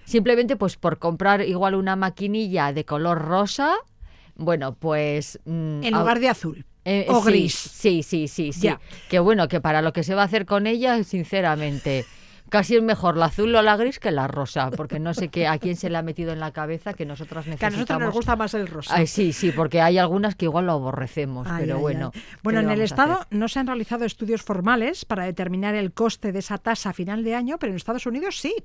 Simplemente 0.06 0.56
pues 0.56 0.78
por 0.78 1.00
comprar 1.00 1.42
igual 1.42 1.76
una 1.76 1.96
maquinilla 1.96 2.72
de 2.72 2.86
color 2.86 3.20
rosa, 3.26 3.74
bueno, 4.36 4.74
pues... 4.76 5.40
mm, 5.46 5.84
En 5.84 5.94
lugar 5.94 6.20
de 6.20 6.30
azul. 6.30 6.66
eh, 6.86 7.06
o 7.10 7.22
sí, 7.22 7.30
gris. 7.30 7.54
Sí, 7.54 8.04
sí, 8.04 8.28
sí, 8.30 8.54
sí. 8.54 8.62
Ya. 8.68 8.80
Que 9.10 9.20
bueno, 9.20 9.48
que 9.50 9.60
para 9.60 9.82
lo 9.82 9.92
que 9.92 10.04
se 10.04 10.16
va 10.16 10.22
a 10.22 10.26
hacer 10.26 10.46
con 10.46 10.66
ella, 10.68 11.04
sinceramente, 11.04 12.06
casi 12.50 12.76
es 12.76 12.84
mejor 12.84 13.18
la 13.18 13.26
azul 13.26 13.54
o 13.56 13.62
la 13.62 13.76
gris 13.78 14.00
que 14.00 14.12
la 14.12 14.28
rosa, 14.28 14.72
porque 14.72 15.00
no 15.00 15.14
sé 15.14 15.30
qué 15.30 15.48
a 15.48 15.58
quién 15.60 15.76
se 15.76 15.90
le 15.90 15.98
ha 15.98 16.02
metido 16.02 16.32
en 16.34 16.40
la 16.40 16.52
cabeza 16.52 16.94
que 16.94 17.06
nosotros 17.06 17.46
Que 17.46 17.52
a 17.52 17.54
necesitamos. 17.54 17.78
nosotros 17.78 18.02
nos 18.02 18.14
gusta 18.14 18.36
más 18.36 18.54
el 18.54 18.68
rosa. 18.68 18.96
Ay, 18.96 19.08
sí, 19.08 19.34
sí, 19.34 19.52
porque 19.52 19.82
hay 19.82 19.98
algunas 19.98 20.36
que 20.36 20.46
igual 20.46 20.66
lo 20.66 20.74
aborrecemos, 20.74 21.48
Ay, 21.50 21.64
pero 21.66 21.76
ay, 21.76 21.82
bueno. 21.82 22.12
ay. 22.14 22.22
¿qué 22.22 22.38
Bueno, 22.44 22.60
en 22.60 22.70
el 22.70 22.82
Estado 22.82 23.20
no 23.30 23.48
se 23.48 23.60
han 23.60 23.68
realizado 23.68 24.06
estudios 24.06 24.42
formales 24.42 25.06
para 25.06 25.26
determinar 25.26 25.76
el 25.76 25.92
coste 25.94 26.32
de 26.32 26.40
esa 26.40 26.58
tasa 26.58 26.90
a 26.90 26.94
final 26.94 27.24
de 27.24 27.36
año, 27.36 27.58
pero 27.60 27.72
en 27.72 27.78
Estados 27.78 28.06
Unidos 28.06 28.40
sí. 28.40 28.56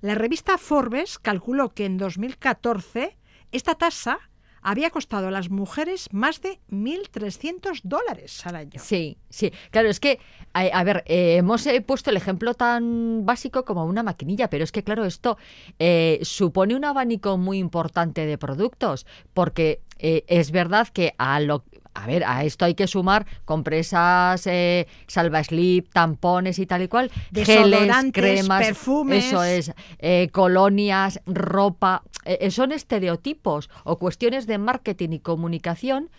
La 0.00 0.14
revista 0.14 0.58
Forbes 0.58 1.18
calculó 1.18 1.70
que 1.74 1.86
en 1.86 1.98
2014 1.98 3.16
esta 3.52 3.74
tasa 3.74 4.18
había 4.62 4.90
costado 4.90 5.28
a 5.28 5.30
las 5.30 5.50
mujeres 5.50 6.08
más 6.12 6.40
de 6.40 6.60
1.300 6.70 7.80
dólares 7.82 8.46
al 8.46 8.56
año. 8.56 8.80
Sí, 8.82 9.16
sí. 9.28 9.52
Claro, 9.70 9.88
es 9.88 10.00
que, 10.00 10.18
a, 10.52 10.60
a 10.60 10.84
ver, 10.84 11.02
eh, 11.06 11.36
hemos 11.36 11.66
eh, 11.66 11.80
puesto 11.80 12.10
el 12.10 12.16
ejemplo 12.16 12.54
tan 12.54 13.24
básico 13.24 13.64
como 13.64 13.84
una 13.84 14.02
maquinilla, 14.02 14.50
pero 14.50 14.64
es 14.64 14.72
que, 14.72 14.82
claro, 14.82 15.04
esto 15.04 15.38
eh, 15.78 16.18
supone 16.22 16.74
un 16.74 16.84
abanico 16.84 17.38
muy 17.38 17.58
importante 17.58 18.26
de 18.26 18.38
productos, 18.38 19.06
porque 19.34 19.82
eh, 19.98 20.24
es 20.28 20.50
verdad 20.50 20.88
que 20.88 21.14
a 21.18 21.40
lo 21.40 21.64
a 21.94 22.06
ver, 22.06 22.24
a 22.24 22.44
esto 22.44 22.64
hay 22.64 22.74
que 22.74 22.86
sumar 22.86 23.26
compresas, 23.44 24.46
eh, 24.46 24.86
salva 25.06 25.42
slip, 25.42 25.92
tampones 25.92 26.58
y 26.58 26.66
tal 26.66 26.82
y 26.82 26.88
cual, 26.88 27.10
geles, 27.34 27.92
cremas, 28.12 28.64
perfumes. 28.64 29.24
eso 29.26 29.42
es, 29.42 29.72
eh, 29.98 30.28
colonias, 30.32 31.20
ropa, 31.26 32.02
eh, 32.24 32.38
eh, 32.40 32.50
son 32.50 32.72
estereotipos 32.72 33.70
o 33.84 33.98
cuestiones 33.98 34.46
de 34.46 34.58
marketing 34.58 35.10
y 35.10 35.20
comunicación 35.20 36.10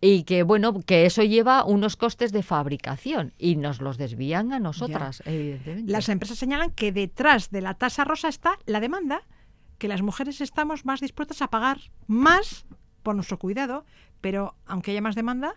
y 0.00 0.22
que 0.22 0.42
bueno, 0.42 0.80
que 0.82 1.06
eso 1.06 1.22
lleva 1.22 1.64
unos 1.64 1.96
costes 1.96 2.32
de 2.32 2.42
fabricación 2.42 3.32
y 3.38 3.56
nos 3.56 3.80
los 3.80 3.98
desvían 3.98 4.52
a 4.52 4.60
nosotras, 4.60 5.22
evidentemente. 5.24 5.90
Las 5.90 6.08
empresas 6.08 6.38
señalan 6.38 6.70
que 6.70 6.92
detrás 6.92 7.50
de 7.50 7.60
la 7.60 7.74
tasa 7.74 8.04
rosa 8.04 8.28
está 8.28 8.58
la 8.66 8.80
demanda, 8.80 9.22
que 9.78 9.88
las 9.88 10.02
mujeres 10.02 10.40
estamos 10.40 10.84
más 10.84 11.00
dispuestas 11.00 11.42
a 11.42 11.48
pagar 11.48 11.78
más 12.06 12.66
por 13.02 13.14
nuestro 13.14 13.38
cuidado, 13.38 13.84
pero 14.20 14.54
aunque 14.66 14.90
haya 14.90 15.00
más 15.00 15.14
demanda, 15.14 15.54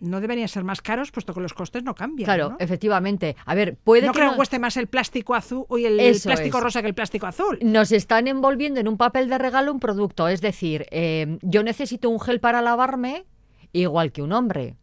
no 0.00 0.20
deberían 0.20 0.48
ser 0.48 0.64
más 0.64 0.80
caros, 0.80 1.10
puesto 1.10 1.34
que 1.34 1.40
los 1.40 1.54
costes 1.54 1.82
no 1.82 1.94
cambian. 1.94 2.26
Claro, 2.26 2.50
¿no? 2.50 2.56
efectivamente. 2.60 3.36
A 3.44 3.54
ver, 3.54 3.76
puede 3.76 4.06
no 4.06 4.12
que 4.12 4.18
creo 4.18 4.26
no- 4.26 4.32
que 4.32 4.36
cueste 4.36 4.58
más 4.58 4.76
el 4.76 4.86
plástico 4.86 5.34
azul 5.34 5.66
y 5.78 5.84
el 5.86 5.96
plástico 6.22 6.58
es. 6.58 6.64
rosa 6.64 6.80
que 6.82 6.88
el 6.88 6.94
plástico 6.94 7.26
azul. 7.26 7.58
nos 7.62 7.92
están 7.92 8.28
envolviendo 8.28 8.80
en 8.80 8.88
un 8.88 8.96
papel 8.96 9.28
de 9.28 9.38
regalo 9.38 9.72
un 9.72 9.80
producto. 9.80 10.28
Es 10.28 10.40
decir, 10.40 10.86
eh, 10.90 11.38
yo 11.42 11.62
necesito 11.62 12.10
un 12.10 12.20
gel 12.20 12.40
para 12.40 12.62
lavarme 12.62 13.24
igual 13.72 14.12
que 14.12 14.22
un 14.22 14.32
hombre. 14.32 14.76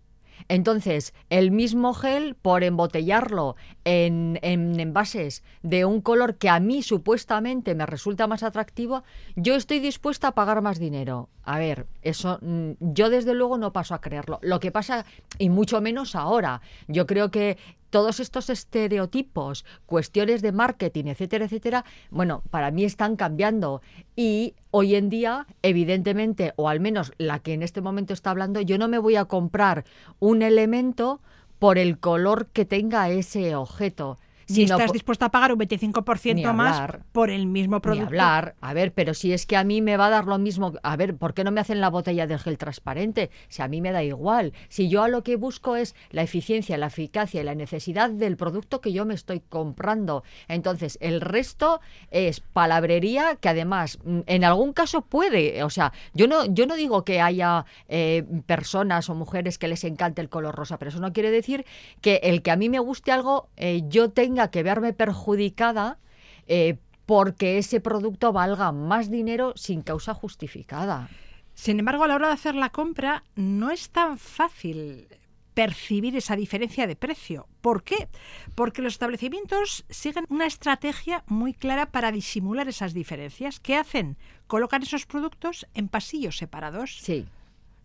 Entonces, 0.47 1.13
el 1.29 1.51
mismo 1.51 1.93
gel, 1.93 2.35
por 2.35 2.63
embotellarlo 2.63 3.55
en, 3.83 4.39
en 4.41 4.79
envases 4.79 5.43
de 5.63 5.85
un 5.85 6.01
color 6.01 6.35
que 6.35 6.49
a 6.49 6.59
mí 6.59 6.83
supuestamente 6.83 7.75
me 7.75 7.85
resulta 7.85 8.27
más 8.27 8.43
atractivo, 8.43 9.03
yo 9.35 9.55
estoy 9.55 9.79
dispuesta 9.79 10.29
a 10.29 10.35
pagar 10.35 10.61
más 10.61 10.79
dinero. 10.79 11.29
A 11.43 11.59
ver, 11.59 11.85
eso 12.01 12.39
mm, 12.41 12.71
yo 12.79 13.09
desde 13.09 13.33
luego 13.33 13.57
no 13.57 13.73
paso 13.73 13.93
a 13.93 14.01
creerlo. 14.01 14.39
Lo 14.41 14.59
que 14.59 14.71
pasa, 14.71 15.05
y 15.37 15.49
mucho 15.49 15.81
menos 15.81 16.15
ahora, 16.15 16.61
yo 16.87 17.05
creo 17.05 17.31
que 17.31 17.57
todos 17.89 18.19
estos 18.19 18.49
estereotipos, 18.49 19.65
cuestiones 19.85 20.41
de 20.41 20.51
marketing, 20.51 21.05
etcétera, 21.05 21.45
etcétera, 21.45 21.85
bueno, 22.09 22.43
para 22.49 22.71
mí 22.71 22.83
están 22.83 23.15
cambiando. 23.15 23.81
Y 24.15 24.55
hoy 24.71 24.95
en 24.95 25.09
día, 25.09 25.47
evidentemente, 25.61 26.53
o 26.55 26.69
al 26.69 26.79
menos 26.79 27.13
la 27.17 27.39
que 27.39 27.53
en 27.53 27.63
este 27.63 27.81
momento 27.81 28.13
está 28.13 28.31
hablando, 28.31 28.61
yo 28.61 28.77
no 28.77 28.87
me 28.87 28.97
voy 28.97 29.15
a 29.15 29.25
comprar 29.25 29.85
un 30.19 30.41
elemento 30.41 31.21
por 31.59 31.77
el 31.77 31.99
color 31.99 32.47
que 32.47 32.65
tenga 32.65 33.09
ese 33.09 33.55
objeto 33.55 34.17
Ni 34.47 34.55
sino 34.55 34.75
estás 34.75 34.91
dispuesta 34.91 35.25
a 35.25 35.31
pagar 35.31 35.51
un 35.51 35.59
25% 35.59 36.35
Ni 36.35 36.43
más 36.43 36.97
por 37.11 37.29
el 37.29 37.47
mismo 37.47 37.77
Ni 37.77 37.81
producto. 37.81 38.07
hablar. 38.07 38.55
A 38.61 38.73
ver, 38.73 38.93
pero 38.93 39.13
si 39.13 39.33
es 39.33 39.45
que 39.45 39.57
a 39.57 39.63
mí 39.63 39.81
me 39.81 39.97
va 39.97 40.07
a 40.07 40.09
dar 40.09 40.25
lo 40.25 40.37
mismo. 40.37 40.73
A 40.83 40.95
ver, 40.95 41.15
¿por 41.15 41.33
qué 41.33 41.43
no 41.43 41.51
me 41.51 41.61
hacen 41.61 41.81
la 41.81 41.89
botella 41.89 42.27
de 42.27 42.37
gel 42.37 42.57
transparente? 42.57 43.31
Si 43.47 43.61
a 43.61 43.67
mí 43.67 43.81
me 43.81 43.91
da 43.91 44.03
igual. 44.03 44.53
Si 44.69 44.89
yo 44.89 45.03
a 45.03 45.07
lo 45.07 45.23
que 45.23 45.35
busco 45.35 45.75
es 45.75 45.95
la 46.11 46.21
eficiencia, 46.21 46.77
la 46.77 46.87
eficacia 46.87 47.41
y 47.41 47.43
la 47.43 47.55
necesidad 47.55 48.09
del 48.09 48.37
producto 48.37 48.81
que 48.81 48.93
yo 48.93 49.05
me 49.05 49.13
estoy 49.13 49.39
comprando. 49.39 50.23
Entonces, 50.47 50.97
el 51.01 51.21
resto 51.21 51.81
es 52.11 52.39
palabrería 52.39 53.37
que 53.39 53.49
además, 53.49 53.99
mm, 54.03 54.19
en 54.27 54.43
algún 54.43 54.73
caso 54.73 55.01
puede. 55.01 55.63
O 55.63 55.69
sea, 55.69 55.91
yo 56.13 56.27
no, 56.27 56.45
yo 56.45 56.65
no 56.67 56.75
digo 56.75 57.03
que 57.03 57.21
haya 57.21 57.65
eh, 57.87 58.23
personas 58.45 59.09
o 59.09 59.15
mujeres 59.15 59.57
que 59.57 59.67
les 59.67 59.83
encante 59.83 60.21
el 60.21 60.29
color 60.29 60.55
rosa, 60.55 60.77
pero 60.77 60.89
eso 60.89 60.99
no 60.99 61.13
quiere 61.13 61.31
decir 61.31 61.65
que 62.01 62.19
el 62.23 62.41
que 62.41 62.51
a 62.51 62.55
mí 62.55 62.69
me 62.69 62.79
guste 62.79 63.11
algo, 63.11 63.49
eh, 63.57 63.83
yo 63.87 64.09
tenga 64.35 64.51
que 64.51 64.63
verme 64.63 64.91
perjudicada 64.91 65.97
eh, 66.45 66.77
porque 67.05 67.57
ese 67.57 67.79
producto 67.79 68.33
valga 68.33 68.73
más 68.73 69.09
dinero 69.09 69.53
sin 69.55 69.81
causa 69.81 70.13
justificada. 70.13 71.07
Sin 71.53 71.79
embargo, 71.79 72.03
a 72.03 72.09
la 72.09 72.15
hora 72.15 72.27
de 72.27 72.33
hacer 72.33 72.53
la 72.53 72.69
compra 72.69 73.23
no 73.35 73.71
es 73.71 73.91
tan 73.91 74.17
fácil 74.17 75.07
percibir 75.53 76.17
esa 76.17 76.35
diferencia 76.35 76.85
de 76.85 76.97
precio. 76.97 77.47
¿Por 77.61 77.83
qué? 77.83 78.09
Porque 78.55 78.81
los 78.81 78.95
establecimientos 78.95 79.85
siguen 79.89 80.25
una 80.27 80.47
estrategia 80.47 81.23
muy 81.27 81.53
clara 81.53 81.91
para 81.91 82.11
disimular 82.11 82.67
esas 82.67 82.93
diferencias. 82.93 83.61
¿Qué 83.61 83.77
hacen? 83.77 84.17
Colocan 84.47 84.83
esos 84.83 85.05
productos 85.05 85.65
en 85.73 85.87
pasillos 85.87 86.35
separados. 86.35 86.97
Sí. 86.99 87.25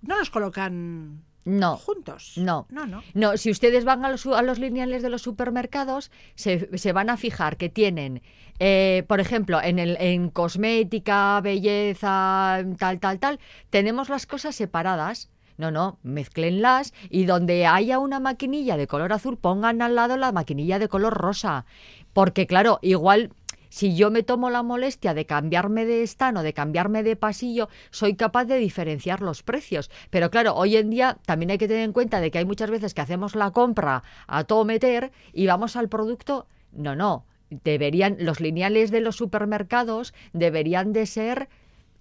No 0.03 0.19
los 0.19 0.31
colocan 0.31 1.23
No. 1.45 1.77
juntos. 1.77 2.35
No. 2.37 2.67
No, 2.71 2.87
no. 2.87 3.03
No, 3.15 3.37
si 3.37 3.51
ustedes 3.51 3.85
van 3.85 4.05
a 4.05 4.11
los, 4.11 4.27
a 4.27 4.43
los 4.43 4.59
lineales 4.59 5.03
de 5.03 5.11
los 5.11 5.23
supermercados, 5.23 6.11
se, 6.35 6.77
se 6.77 6.93
van 6.93 7.11
a 7.11 7.17
fijar 7.17 7.57
que 7.57 7.69
tienen, 7.69 8.23
eh, 8.59 9.05
por 9.09 9.21
ejemplo, 9.21 9.61
en, 9.63 9.79
el, 9.79 9.97
en 10.01 10.29
cosmética, 10.29 11.41
belleza, 11.41 12.63
tal, 12.79 13.01
tal, 13.01 13.19
tal, 13.19 13.41
tenemos 13.71 14.09
las 14.09 14.27
cosas 14.27 14.55
separadas. 14.55 15.31
No, 15.57 15.71
no, 15.71 15.99
mezclenlas 16.03 16.95
y 17.11 17.27
donde 17.27 17.67
haya 17.67 17.99
una 17.99 18.19
maquinilla 18.19 18.79
de 18.79 18.87
color 18.87 19.13
azul, 19.13 19.37
pongan 19.37 19.83
al 19.83 19.95
lado 19.95 20.17
la 20.17 20.33
maquinilla 20.33 20.79
de 20.79 20.89
color 20.89 21.13
rosa. 21.13 21.67
Porque, 22.15 22.47
claro, 22.47 22.79
igual 22.81 23.31
si 23.71 23.97
yo 23.97 24.11
me 24.11 24.23
tomo 24.23 24.51
la 24.51 24.63
molestia 24.63 25.15
de 25.15 25.25
cambiarme 25.25 25.87
de 25.87 26.03
stand 26.03 26.39
o 26.39 26.43
de 26.43 26.53
cambiarme 26.53 27.03
de 27.03 27.17
pasillo, 27.17 27.69
soy 27.91 28.17
capaz 28.17 28.45
de 28.45 28.59
diferenciar 28.59 29.23
los 29.23 29.43
precios. 29.43 29.91
Pero 30.11 30.31
claro, 30.31 30.55
hoy 30.55 30.77
en 30.77 30.91
día 30.91 31.19
también 31.25 31.51
hay 31.51 31.59
que 31.59 31.69
tener 31.69 31.85
en 31.85 31.93
cuenta 31.93 32.21
de 32.21 32.31
que 32.31 32.39
hay 32.39 32.45
muchas 32.45 32.71
veces 32.71 32.93
que 32.93 33.01
hacemos 33.01 33.35
la 33.35 33.53
compra 33.53 34.03
a 34.27 34.45
todo 34.45 34.65
meter 34.65 35.13
y 35.33 35.47
vamos 35.47 35.77
al 35.77 35.89
producto. 35.89 36.47
No, 36.73 36.95
no. 36.95 37.25
Deberían, 37.49 38.17
los 38.21 38.41
lineales 38.41 38.91
de 38.91 39.01
los 39.01 39.17
supermercados 39.17 40.15
deberían 40.33 40.93
de 40.93 41.07
ser 41.07 41.49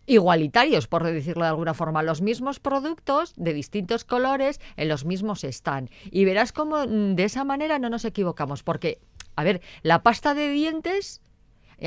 igualitarios, 0.09 0.87
por 0.87 1.03
decirlo 1.03 1.43
de 1.43 1.49
alguna 1.49 1.75
forma, 1.75 2.01
los 2.01 2.21
mismos 2.21 2.59
productos 2.59 3.33
de 3.35 3.53
distintos 3.53 4.05
colores 4.05 4.59
en 4.75 4.89
los 4.89 5.05
mismos 5.05 5.43
están. 5.43 5.89
Y 6.11 6.25
verás 6.25 6.51
cómo 6.51 6.85
mm, 6.85 7.15
de 7.15 7.23
esa 7.23 7.43
manera 7.43 7.77
no 7.77 7.89
nos 7.89 8.05
equivocamos, 8.05 8.63
porque, 8.63 8.99
a 9.35 9.43
ver, 9.43 9.61
la 9.83 10.01
pasta 10.01 10.33
de 10.33 10.49
dientes 10.49 11.21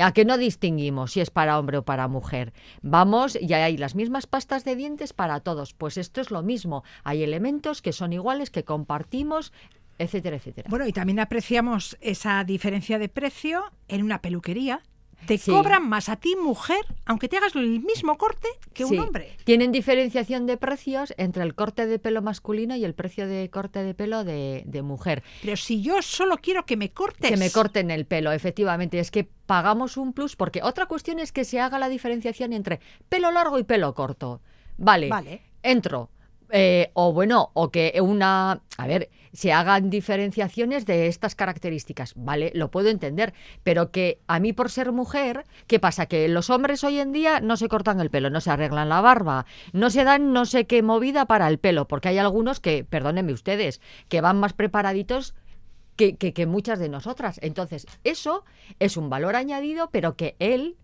¿A 0.01 0.11
que 0.13 0.25
no 0.25 0.37
distinguimos 0.37 1.11
si 1.11 1.21
es 1.21 1.29
para 1.29 1.59
hombre 1.59 1.77
o 1.77 1.85
para 1.85 2.07
mujer? 2.07 2.53
Vamos, 2.81 3.37
y 3.39 3.53
hay 3.53 3.77
las 3.77 3.95
mismas 3.95 4.27
pastas 4.27 4.63
de 4.63 4.75
dientes 4.75 5.13
para 5.13 5.39
todos. 5.41 5.73
Pues 5.73 5.97
esto 5.97 6.21
es 6.21 6.31
lo 6.31 6.43
mismo. 6.43 6.83
Hay 7.03 7.23
elementos 7.23 7.81
que 7.81 7.93
son 7.93 8.13
iguales, 8.13 8.49
que 8.49 8.63
compartimos, 8.63 9.53
etcétera, 9.99 10.37
etcétera. 10.37 10.69
Bueno, 10.69 10.87
y 10.87 10.93
también 10.93 11.19
apreciamos 11.19 11.97
esa 12.01 12.43
diferencia 12.43 12.99
de 12.99 13.09
precio 13.09 13.63
en 13.87 14.03
una 14.03 14.21
peluquería. 14.21 14.81
Te 15.25 15.37
Sí. 15.37 15.51
cobran 15.51 15.87
más 15.87 16.09
a 16.09 16.15
ti, 16.17 16.35
mujer, 16.35 16.85
aunque 17.05 17.29
te 17.29 17.37
hagas 17.37 17.55
el 17.55 17.79
mismo 17.81 18.17
corte 18.17 18.47
que 18.73 18.85
Sí. 18.85 18.95
un 18.97 18.99
hombre. 19.05 19.35
Tienen 19.45 19.71
diferenciación 19.71 20.45
de 20.47 20.57
precios 20.57 21.13
entre 21.17 21.43
el 21.43 21.55
corte 21.55 21.85
de 21.85 21.99
pelo 21.99 22.21
masculino 22.21 22.75
y 22.75 22.83
el 22.83 22.93
precio 22.93 23.27
de 23.27 23.49
corte 23.49 23.83
de 23.83 23.93
pelo 23.93 24.23
de, 24.23 24.63
de 24.65 24.81
mujer. 24.81 25.23
Pero 25.41 25.55
si 25.57 25.81
yo 25.81 26.01
solo 26.01 26.37
quiero 26.37 26.65
que 26.65 26.77
me 26.77 26.91
cortes. 26.91 27.29
Que 27.31 27.37
me 27.37 27.51
corten 27.51 27.89
el 27.91 28.05
pelo, 28.05 28.31
efectivamente. 28.31 28.99
Es 28.99 29.11
que 29.11 29.23
pagamos 29.45 29.97
un 29.97 30.13
plus 30.13 30.35
porque 30.35 30.61
otra 30.63 30.85
cuestión 30.87 31.19
es 31.19 31.31
que 31.31 31.45
se 31.45 31.59
haga 31.59 31.79
la 31.79 31.89
diferenciación 31.89 32.53
entre 32.53 32.79
pelo 33.09 33.31
largo 33.31 33.59
y 33.59 33.63
pelo 33.63 33.93
corto. 33.93 34.41
Vale, 34.77 35.07
Vale. 35.09 35.41
entro. 35.61 36.09
Eh, 36.55 36.91
o 36.93 37.13
bueno, 37.13 37.49
o 37.53 37.71
que 37.71 37.99
una, 38.01 38.61
a 38.77 38.87
ver, 38.87 39.09
se 39.33 39.51
hagan 39.51 39.89
diferenciaciones 39.89 40.85
de 40.85 41.07
estas 41.07 41.35
características, 41.35 42.13
¿vale? 42.15 42.51
Lo 42.53 42.69
puedo 42.69 42.89
entender, 42.89 43.33
pero 43.63 43.91
que 43.91 44.19
a 44.27 44.39
mí 44.39 44.53
por 44.53 44.69
ser 44.69 44.91
mujer, 44.91 45.45
¿qué 45.67 45.79
pasa? 45.79 46.05
Que 46.05 46.27
los 46.27 46.49
hombres 46.49 46.83
hoy 46.83 46.99
en 46.99 47.11
día 47.11 47.39
no 47.41 47.57
se 47.57 47.67
cortan 47.67 47.99
el 47.99 48.11
pelo, 48.11 48.29
no 48.29 48.41
se 48.41 48.51
arreglan 48.51 48.89
la 48.89 49.01
barba, 49.01 49.45
no 49.73 49.89
se 49.89 50.03
dan 50.03 50.33
no 50.33 50.45
sé 50.45 50.65
qué 50.65 50.83
movida 50.83 51.25
para 51.25 51.47
el 51.47 51.57
pelo, 51.57 51.87
porque 51.87 52.09
hay 52.09 52.19
algunos 52.19 52.59
que, 52.59 52.83
perdónenme 52.83 53.33
ustedes, 53.33 53.81
que 54.07 54.21
van 54.21 54.39
más 54.39 54.53
preparaditos 54.53 55.33
que, 55.95 56.15
que, 56.15 56.33
que 56.33 56.45
muchas 56.45 56.79
de 56.79 56.89
nosotras. 56.89 57.39
Entonces, 57.41 57.87
eso 58.03 58.45
es 58.79 58.97
un 58.97 59.09
valor 59.09 59.35
añadido, 59.35 59.89
pero 59.91 60.15
que 60.15 60.35
él 60.39 60.77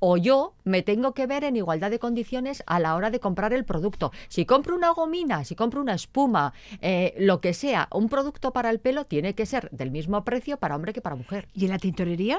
o 0.00 0.16
yo 0.16 0.54
me 0.64 0.82
tengo 0.82 1.12
que 1.12 1.26
ver 1.26 1.44
en 1.44 1.56
igualdad 1.56 1.90
de 1.90 1.98
condiciones 1.98 2.62
a 2.66 2.80
la 2.80 2.94
hora 2.94 3.10
de 3.10 3.20
comprar 3.20 3.52
el 3.52 3.64
producto. 3.64 4.12
Si 4.28 4.44
compro 4.44 4.76
una 4.76 4.90
gomina, 4.90 5.44
si 5.44 5.54
compro 5.54 5.80
una 5.80 5.94
espuma, 5.94 6.52
eh, 6.80 7.14
lo 7.18 7.40
que 7.40 7.54
sea, 7.54 7.88
un 7.92 8.08
producto 8.08 8.52
para 8.52 8.70
el 8.70 8.78
pelo 8.78 9.04
tiene 9.06 9.34
que 9.34 9.46
ser 9.46 9.70
del 9.70 9.90
mismo 9.90 10.24
precio 10.24 10.56
para 10.58 10.76
hombre 10.76 10.92
que 10.92 11.00
para 11.00 11.16
mujer. 11.16 11.48
¿Y 11.54 11.64
en 11.64 11.70
la 11.70 11.78
tintorería? 11.78 12.38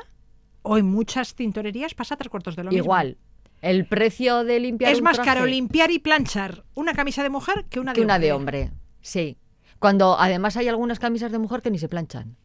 O 0.62 0.78
en 0.78 0.86
muchas 0.86 1.36
tintorerías 1.36 1.94
pasa 1.94 2.16
tres 2.16 2.30
cuartos 2.30 2.56
de 2.56 2.64
lo 2.64 2.72
mismo. 2.72 2.84
Igual. 2.84 3.18
El 3.62 3.86
precio 3.86 4.46
de 4.46 4.60
limpiar 4.60 4.92
Es 4.92 5.00
un 5.00 5.04
más 5.04 5.18
traje 5.18 5.30
caro 5.30 5.46
limpiar 5.46 5.92
y 5.92 6.00
planchar 6.00 6.64
una 6.76 6.94
camisa 6.94 7.24
de 7.24 7.30
mujer 7.30 7.66
que 7.70 7.80
una 7.80 7.92
de 7.92 7.96
que 8.00 8.06
una 8.06 8.20
de 8.20 8.32
hombre. 8.32 8.72
Sí. 9.02 9.38
Cuando 9.80 10.18
además 10.18 10.56
hay 10.58 10.68
algunas 10.68 11.00
camisas 11.00 11.32
de 11.32 11.40
mujer 11.40 11.62
que 11.62 11.72
ni 11.72 11.78
se 11.78 11.90
planchan. 11.90 12.38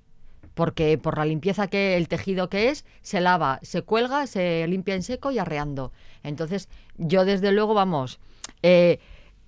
Porque 0.54 0.98
por 0.98 1.18
la 1.18 1.24
limpieza 1.24 1.68
que 1.68 1.96
el 1.96 2.08
tejido 2.08 2.48
que 2.48 2.70
es, 2.70 2.84
se 3.02 3.20
lava, 3.20 3.58
se 3.62 3.82
cuelga, 3.82 4.26
se 4.26 4.66
limpia 4.68 4.94
en 4.94 5.02
seco 5.02 5.30
y 5.30 5.38
arreando. 5.38 5.92
Entonces, 6.22 6.68
yo 6.96 7.24
desde 7.24 7.52
luego, 7.52 7.74
vamos, 7.74 8.20
eh, 8.62 9.00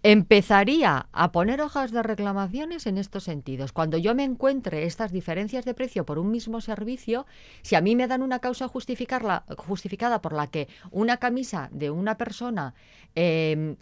empezaría 0.03 1.09
a 1.13 1.33
poner 1.33 1.61
hojas 1.61 1.91
de 1.91 2.01
reclamaciones 2.01 2.87
en 2.87 2.97
estos 2.97 3.25
sentidos. 3.25 3.73
Cuando 3.73 3.99
yo 3.99 4.15
me 4.15 4.23
encuentre 4.23 4.85
estas 4.85 5.11
diferencias 5.11 5.65
de 5.65 5.75
precio 5.75 6.07
por 6.07 6.21
un 6.21 6.31
mismo 6.31 6.61
servicio, 6.61 7.27
si 7.63 7.75
a 7.75 7.81
mí 7.81 7.97
me 7.97 8.07
dan 8.07 8.23
una 8.23 8.39
causa 8.39 8.69
justificarla, 8.69 9.45
justificada 9.57 10.23
por 10.23 10.33
la 10.33 10.47
que 10.47 10.69
una 10.93 11.17
camisa 11.17 11.71
de 11.73 11.91
una 11.91 12.17
persona 12.17 12.75
eh, 13.17 13.75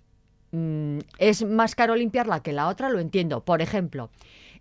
mm, 0.53 0.99
es 1.19 1.45
más 1.45 1.75
caro 1.75 1.95
limpiarla 1.95 2.43
que 2.43 2.55
la 2.55 2.69
otra, 2.69 2.89
lo 2.89 3.01
entiendo. 3.01 3.45
Por 3.45 3.61
ejemplo, 3.61 4.09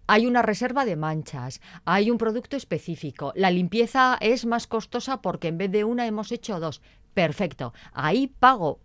hay 0.08 0.26
una 0.26 0.41
reserva 0.41 0.86
de 0.86 0.95
manchas, 0.95 1.62
hay 1.86 2.12
un 2.12 2.18
producto 2.18 2.56
específico, 2.58 3.32
la 3.36 3.51
limpieza 3.51 4.18
es 4.20 4.45
más 4.45 4.68
costosa 4.68 5.22
porque 5.22 5.47
en 5.47 5.58
vez 5.58 5.72
de 5.72 5.84
una 5.84 6.06
hemos 6.08 6.32
hecho 6.32 6.60
dos. 6.60 6.82
Perfecto, 7.14 7.74
ahí 7.93 8.28
pago 8.28 8.80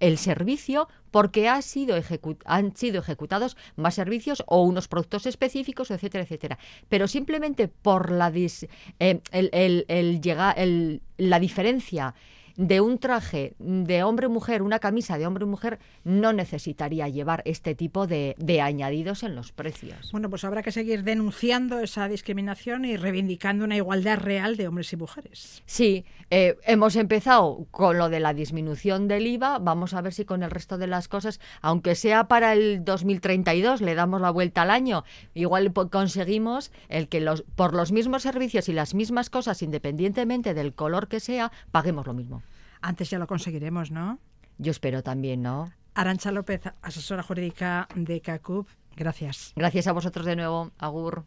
el 0.00 0.18
servicio 0.18 0.88
porque 1.10 1.48
ha 1.48 1.60
sido 1.62 1.96
han 2.44 2.76
sido 2.76 3.00
ejecutados 3.00 3.56
más 3.76 3.94
servicios 3.94 4.44
o 4.46 4.62
unos 4.62 4.86
productos 4.86 5.26
específicos, 5.26 5.90
etcétera, 5.90 6.24
etcétera. 6.24 6.58
Pero 6.88 7.08
simplemente 7.08 7.66
por 7.68 8.12
la, 8.12 8.30
dis- 8.30 8.68
eh, 9.00 9.20
el- 9.32 9.50
el- 9.52 9.86
el- 9.88 11.02
la 11.16 11.40
diferencia 11.40 12.14
de 12.58 12.80
un 12.80 12.98
traje 12.98 13.54
de 13.58 14.02
hombre-mujer, 14.02 14.62
una 14.62 14.80
camisa 14.80 15.16
de 15.16 15.26
hombre-mujer, 15.26 15.78
no 16.02 16.32
necesitaría 16.32 17.08
llevar 17.08 17.42
este 17.46 17.76
tipo 17.76 18.08
de, 18.08 18.34
de 18.36 18.60
añadidos 18.60 19.22
en 19.22 19.36
los 19.36 19.52
precios. 19.52 20.10
Bueno, 20.10 20.28
pues 20.28 20.42
habrá 20.42 20.62
que 20.62 20.72
seguir 20.72 21.04
denunciando 21.04 21.78
esa 21.78 22.08
discriminación 22.08 22.84
y 22.84 22.96
reivindicando 22.96 23.64
una 23.64 23.76
igualdad 23.76 24.18
real 24.18 24.56
de 24.56 24.66
hombres 24.66 24.92
y 24.92 24.96
mujeres. 24.96 25.62
Sí, 25.66 26.04
eh, 26.30 26.56
hemos 26.64 26.96
empezado 26.96 27.66
con 27.70 27.96
lo 27.96 28.08
de 28.08 28.18
la 28.18 28.34
disminución 28.34 29.06
del 29.06 29.28
IVA. 29.28 29.60
Vamos 29.60 29.94
a 29.94 30.02
ver 30.02 30.12
si 30.12 30.24
con 30.24 30.42
el 30.42 30.50
resto 30.50 30.78
de 30.78 30.88
las 30.88 31.06
cosas, 31.06 31.38
aunque 31.62 31.94
sea 31.94 32.28
para 32.28 32.52
el 32.52 32.84
2032, 32.84 33.80
le 33.80 33.94
damos 33.94 34.20
la 34.20 34.30
vuelta 34.30 34.62
al 34.62 34.70
año. 34.70 35.04
Igual 35.34 35.72
conseguimos 35.72 36.72
el 36.88 37.08
que 37.08 37.20
los, 37.20 37.42
por 37.54 37.72
los 37.72 37.92
mismos 37.92 38.22
servicios 38.22 38.68
y 38.68 38.72
las 38.72 38.94
mismas 38.94 39.30
cosas, 39.30 39.62
independientemente 39.62 40.54
del 40.54 40.74
color 40.74 41.06
que 41.06 41.20
sea, 41.20 41.52
paguemos 41.70 42.06
lo 42.06 42.14
mismo. 42.14 42.42
Antes 42.80 43.10
ya 43.10 43.18
lo 43.18 43.26
conseguiremos, 43.26 43.90
¿no? 43.90 44.18
Yo 44.58 44.70
espero 44.70 45.02
también, 45.02 45.42
¿no? 45.42 45.72
Arancha 45.94 46.30
López, 46.30 46.62
asesora 46.82 47.22
jurídica 47.22 47.88
de 47.94 48.20
CACUP. 48.20 48.68
Gracias. 48.96 49.52
Gracias 49.56 49.86
a 49.86 49.92
vosotros 49.92 50.26
de 50.26 50.36
nuevo. 50.36 50.72
Agur. 50.78 51.24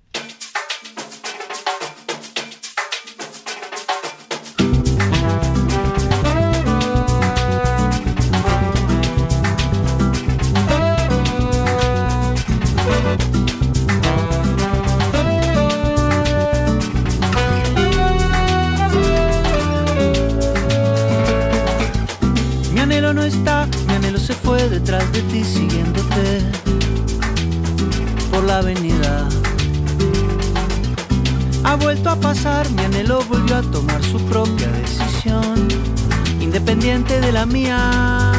Mía. 37.45 38.31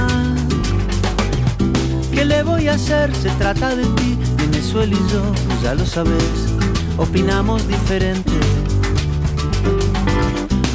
¿Qué 2.12 2.24
le 2.24 2.42
voy 2.42 2.68
a 2.68 2.74
hacer? 2.74 3.14
Se 3.14 3.30
trata 3.30 3.74
de 3.74 3.84
ti, 3.84 4.18
Venezuela 4.36 4.94
y 4.94 5.12
yo, 5.12 5.22
ya 5.62 5.74
lo 5.74 5.84
sabes, 5.86 6.46
opinamos 6.96 7.66
diferente. 7.66 8.32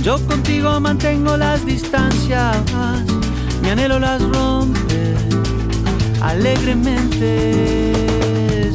Yo 0.04 0.20
contigo 0.28 0.80
mantengo 0.80 1.38
las 1.38 1.66
distancias, 1.66 2.58
mi 3.62 3.70
anhelo 3.70 4.00
las 4.00 4.22
rompe 4.22 5.16
alegremente. 6.22 7.94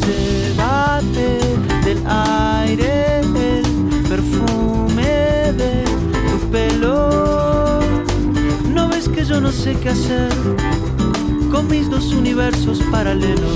Llévate 0.04 1.38
del 1.84 2.02
aire 2.06 2.91
yo 9.32 9.40
no 9.40 9.50
sé 9.50 9.74
qué 9.80 9.88
hacer 9.88 10.30
con 11.50 11.66
mis 11.66 11.88
dos 11.88 12.12
universos 12.12 12.82
paralelos. 12.90 13.50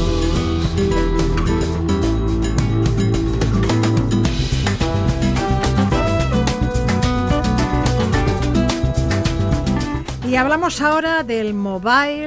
Y 10.27 10.35
hablamos 10.37 10.81
ahora 10.81 11.23
del 11.23 11.53
Mobile 11.53 12.26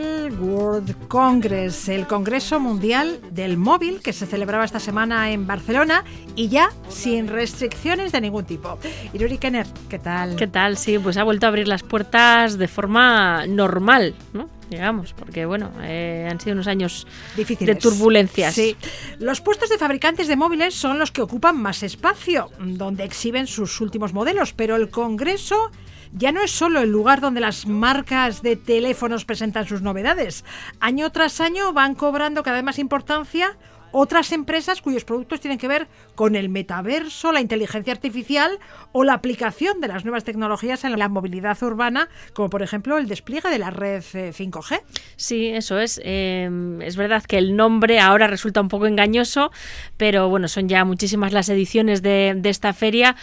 Congress, 1.10 1.90
el 1.90 2.06
Congreso 2.06 2.60
Mundial 2.60 3.20
del 3.32 3.58
Móvil 3.58 4.00
que 4.00 4.14
se 4.14 4.28
celebraba 4.28 4.64
esta 4.64 4.80
semana 4.80 5.32
en 5.32 5.48
Barcelona 5.48 6.06
y 6.36 6.50
ya 6.50 6.70
sin 6.88 7.28
restricciones 7.28 8.12
de 8.12 8.22
ningún 8.22 8.46
tipo. 8.46 8.78
Iruri 9.12 9.40
Kenner, 9.40 9.66
¿qué 9.90 9.98
tal? 9.98 10.36
¿Qué 10.36 10.46
tal? 10.46 10.78
Sí, 10.78 11.00
pues 11.00 11.18
ha 11.18 11.24
vuelto 11.24 11.48
a 11.48 11.50
abrir 11.50 11.68
las 11.68 11.82
puertas 11.82 12.60
de 12.60 12.68
forma 12.68 13.48
normal, 13.48 14.14
¿no? 14.34 14.48
Digamos, 14.70 15.14
porque 15.14 15.48
bueno, 15.48 15.72
eh, 15.82 16.28
han 16.30 16.40
sido 16.40 16.54
unos 16.54 16.68
años 16.68 17.08
Difíciles. 17.36 17.76
de 17.76 17.82
turbulencias. 17.82 18.54
Sí. 18.54 18.78
Los 19.18 19.42
puestos 19.42 19.70
de 19.70 19.80
fabricantes 19.80 20.28
de 20.28 20.36
móviles 20.36 20.76
son 20.76 21.00
los 21.00 21.12
que 21.12 21.24
ocupan 21.24 21.60
más 21.60 21.82
espacio, 21.82 22.52
donde 22.60 23.04
exhiben 23.04 23.48
sus 23.48 23.82
últimos 23.82 24.14
modelos, 24.14 24.54
pero 24.54 24.76
el 24.76 24.92
Congreso 24.92 25.72
ya 26.14 26.32
no 26.32 26.42
es 26.42 26.52
solo 26.52 26.82
el 26.82 26.92
lugar 26.92 27.22
donde 27.22 27.42
las 27.42 27.68
marcas 27.68 28.42
de 28.42 28.56
teléfonos 28.56 29.26
presentan 29.26 29.66
sus 29.66 29.82
novedades. 29.82 30.46
Año 30.80 31.12
tras 31.12 31.42
año 31.42 31.74
van 31.74 31.96
cobrando 31.96 32.44
cada 32.44 32.58
vez 32.58 32.64
más 32.64 32.80
importancia 32.80 33.58
otras 33.92 34.32
empresas 34.32 34.82
cuyos 34.82 35.04
productos 35.04 35.40
tienen 35.42 35.58
que 35.58 35.68
ver 35.68 35.88
con 36.16 36.36
el 36.36 36.50
metaverso, 36.50 37.32
la 37.32 37.42
inteligencia 37.42 37.94
artificial 37.94 38.60
o 38.92 39.04
la 39.04 39.14
aplicación 39.14 39.82
de 39.82 39.88
las 39.88 40.06
nuevas 40.06 40.24
tecnologías 40.24 40.84
en 40.84 40.98
la 40.98 41.10
movilidad 41.10 41.62
urbana, 41.64 42.10
como 42.34 42.50
por 42.50 42.62
ejemplo 42.62 42.98
el 42.98 43.08
despliegue 43.08 43.50
de 43.50 43.60
la 43.60 43.72
red 43.72 44.04
eh, 44.14 44.32
5G. 44.32 44.82
Sí, 45.16 45.48
eso 45.48 45.80
es. 45.80 46.00
Eh, 46.04 46.78
es 46.82 46.98
verdad 46.98 47.24
que 47.24 47.38
el 47.38 47.56
nombre 47.56 48.00
ahora 48.00 48.28
resulta 48.28 48.62
un 48.62 48.68
poco 48.68 48.86
engañoso, 48.86 49.52
pero 49.98 50.30
bueno, 50.30 50.48
son 50.48 50.70
ya 50.70 50.86
muchísimas 50.86 51.34
las 51.34 51.50
ediciones 51.50 52.02
de 52.02 52.40
esta 52.44 52.74
feria 52.74 53.16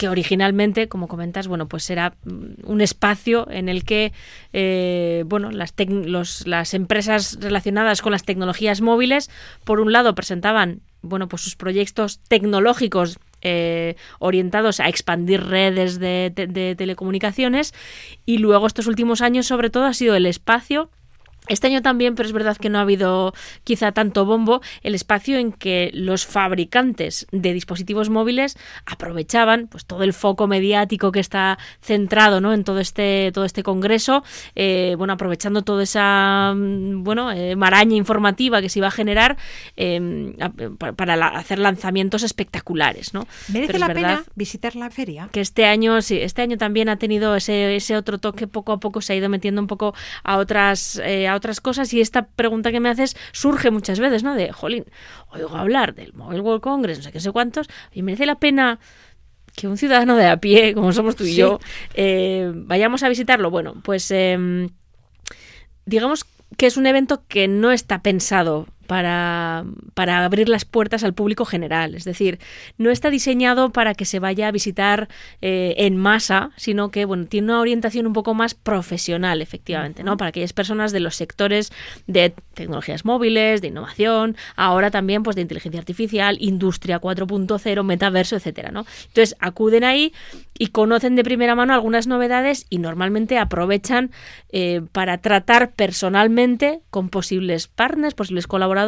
que 0.00 0.08
originalmente, 0.08 0.88
como 0.88 1.08
comentas, 1.08 1.46
bueno, 1.46 1.68
pues 1.68 1.90
era 1.90 2.14
mm, 2.24 2.64
un 2.64 2.80
espacio 2.80 3.46
en 3.50 3.68
el 3.68 3.84
que 3.84 4.14
eh, 4.54 5.24
bueno, 5.26 5.50
las, 5.50 5.74
empresas 6.72 7.36
relacionadas 7.38 8.00
con 8.00 8.12
las 8.12 8.24
tecnologías 8.24 8.80
móviles, 8.80 9.28
por 9.62 9.78
un 9.78 9.92
lado, 9.92 10.14
presentaban 10.14 10.80
bueno, 11.02 11.28
pues 11.28 11.42
sus 11.42 11.54
proyectos 11.54 12.18
tecnológicos 12.28 13.18
eh, 13.42 13.96
orientados 14.20 14.80
a 14.80 14.88
expandir 14.88 15.42
redes 15.44 16.00
de 16.00 16.74
telecomunicaciones 16.78 17.74
y 18.24 18.38
luego 18.38 18.66
estos 18.66 18.86
últimos 18.86 19.20
años 19.20 19.46
sobre 19.46 19.68
todo 19.68 19.84
ha 19.84 19.92
sido 19.92 20.14
el 20.14 20.24
espacio 20.24 20.90
este 21.50 21.66
año 21.66 21.82
también, 21.82 22.14
pero 22.14 22.26
es 22.26 22.32
verdad 22.32 22.56
que 22.56 22.68
no 22.70 22.78
ha 22.78 22.82
habido 22.82 23.34
quizá 23.64 23.92
tanto 23.92 24.24
bombo, 24.24 24.60
el 24.82 24.94
espacio 24.94 25.36
en 25.38 25.52
que 25.52 25.90
los 25.92 26.24
fabricantes 26.26 27.26
de 27.32 27.52
dispositivos 27.52 28.08
móviles 28.10 28.56
aprovechaban 28.86 29.68
pues 29.68 29.84
todo 29.84 30.02
el 30.02 30.12
foco 30.12 30.46
mediático 30.46 31.12
que 31.12 31.20
está 31.20 31.58
centrado 31.80 32.40
¿no? 32.40 32.52
en 32.52 32.64
todo 32.64 32.80
este, 32.80 33.30
todo 33.32 33.44
este 33.44 33.62
congreso, 33.62 34.24
eh, 34.54 34.94
bueno, 34.98 35.12
aprovechando 35.12 35.62
toda 35.62 35.82
esa 35.82 36.52
mm, 36.56 37.02
bueno, 37.04 37.30
eh, 37.32 37.56
maraña 37.56 37.96
informativa 37.96 38.60
que 38.60 38.68
se 38.68 38.78
iba 38.78 38.88
a 38.88 38.90
generar 38.90 39.36
eh, 39.76 40.34
pa- 40.78 40.92
para 40.92 41.16
la- 41.16 41.28
hacer 41.28 41.58
lanzamientos 41.58 42.22
espectaculares. 42.22 43.14
¿no? 43.14 43.26
¿Merece 43.48 43.72
es 43.74 43.80
la 43.80 43.86
pena 43.88 44.24
visitar 44.34 44.76
la 44.76 44.90
feria? 44.90 45.28
que 45.32 45.40
este 45.40 45.66
año 45.66 46.00
sí 46.02 46.18
este 46.20 46.42
año 46.42 46.56
también 46.58 46.88
ha 46.88 46.96
tenido 46.96 47.34
ese, 47.36 47.76
ese 47.76 47.96
otro 47.96 48.18
toque 48.18 48.46
poco 48.46 48.72
a 48.72 48.80
poco 48.80 49.00
se 49.00 49.12
ha 49.12 49.16
ido 49.16 49.28
metiendo 49.28 49.60
un 49.60 49.66
poco 49.66 49.94
a 50.24 50.36
otras 50.38 51.00
eh, 51.04 51.28
a 51.28 51.34
otras 51.40 51.60
cosas 51.60 51.92
y 51.92 52.00
esta 52.00 52.26
pregunta 52.28 52.70
que 52.70 52.80
me 52.80 52.88
haces 52.88 53.16
surge 53.32 53.70
muchas 53.70 53.98
veces 53.98 54.22
no 54.22 54.34
de 54.34 54.52
jolín 54.52 54.84
oigo 55.30 55.56
hablar 55.56 55.94
del 55.94 56.12
Mobile 56.14 56.40
World 56.40 56.62
Congress 56.62 56.98
no 56.98 57.04
sé 57.04 57.12
qué 57.12 57.20
sé 57.20 57.32
cuántos 57.32 57.66
y 57.92 58.02
merece 58.02 58.26
la 58.26 58.38
pena 58.38 58.78
que 59.56 59.66
un 59.66 59.76
ciudadano 59.76 60.14
de 60.16 60.26
a 60.26 60.36
pie 60.36 60.74
como 60.74 60.92
somos 60.92 61.16
tú 61.16 61.24
y 61.24 61.28
Sí. 61.32 61.36
yo 61.36 61.58
eh, 61.94 62.52
vayamos 62.54 63.02
a 63.02 63.08
visitarlo 63.08 63.50
bueno 63.50 63.74
pues 63.82 64.10
em, 64.10 64.68
digamos 65.86 66.24
que 66.56 66.66
es 66.66 66.76
un 66.76 66.86
evento 66.86 67.22
que 67.28 67.48
no 67.48 67.72
está 67.72 68.02
pensado 68.02 68.66
para, 68.90 69.64
para 69.94 70.24
abrir 70.24 70.48
las 70.48 70.64
puertas 70.64 71.04
al 71.04 71.14
público 71.14 71.44
general. 71.44 71.94
Es 71.94 72.02
decir, 72.02 72.40
no 72.76 72.90
está 72.90 73.08
diseñado 73.08 73.70
para 73.70 73.94
que 73.94 74.04
se 74.04 74.18
vaya 74.18 74.48
a 74.48 74.50
visitar 74.50 75.08
eh, 75.42 75.74
en 75.78 75.96
masa, 75.96 76.50
sino 76.56 76.90
que 76.90 77.04
bueno, 77.04 77.26
tiene 77.26 77.52
una 77.52 77.60
orientación 77.60 78.08
un 78.08 78.14
poco 78.14 78.34
más 78.34 78.54
profesional, 78.54 79.42
efectivamente, 79.42 80.02
¿no? 80.02 80.16
Para 80.16 80.30
aquellas 80.30 80.52
personas 80.52 80.90
de 80.90 80.98
los 80.98 81.14
sectores 81.14 81.70
de 82.08 82.34
tecnologías 82.54 83.04
móviles, 83.04 83.60
de 83.60 83.68
innovación, 83.68 84.36
ahora 84.56 84.90
también 84.90 85.22
pues 85.22 85.36
de 85.36 85.42
inteligencia 85.42 85.78
artificial, 85.78 86.36
industria 86.40 87.00
4.0, 87.00 87.84
metaverso, 87.84 88.34
etcétera, 88.34 88.72
¿no? 88.72 88.86
Entonces 89.06 89.36
acuden 89.38 89.84
ahí 89.84 90.12
y 90.58 90.66
conocen 90.66 91.14
de 91.14 91.22
primera 91.22 91.54
mano 91.54 91.72
algunas 91.72 92.08
novedades 92.08 92.66
y 92.68 92.78
normalmente 92.78 93.38
aprovechan 93.38 94.10
eh, 94.50 94.82
para 94.90 95.18
tratar 95.18 95.70
personalmente 95.70 96.80
con 96.90 97.08
posibles 97.08 97.68
partners, 97.68 98.14
posibles 98.14 98.46
colaboradores, 98.46 98.79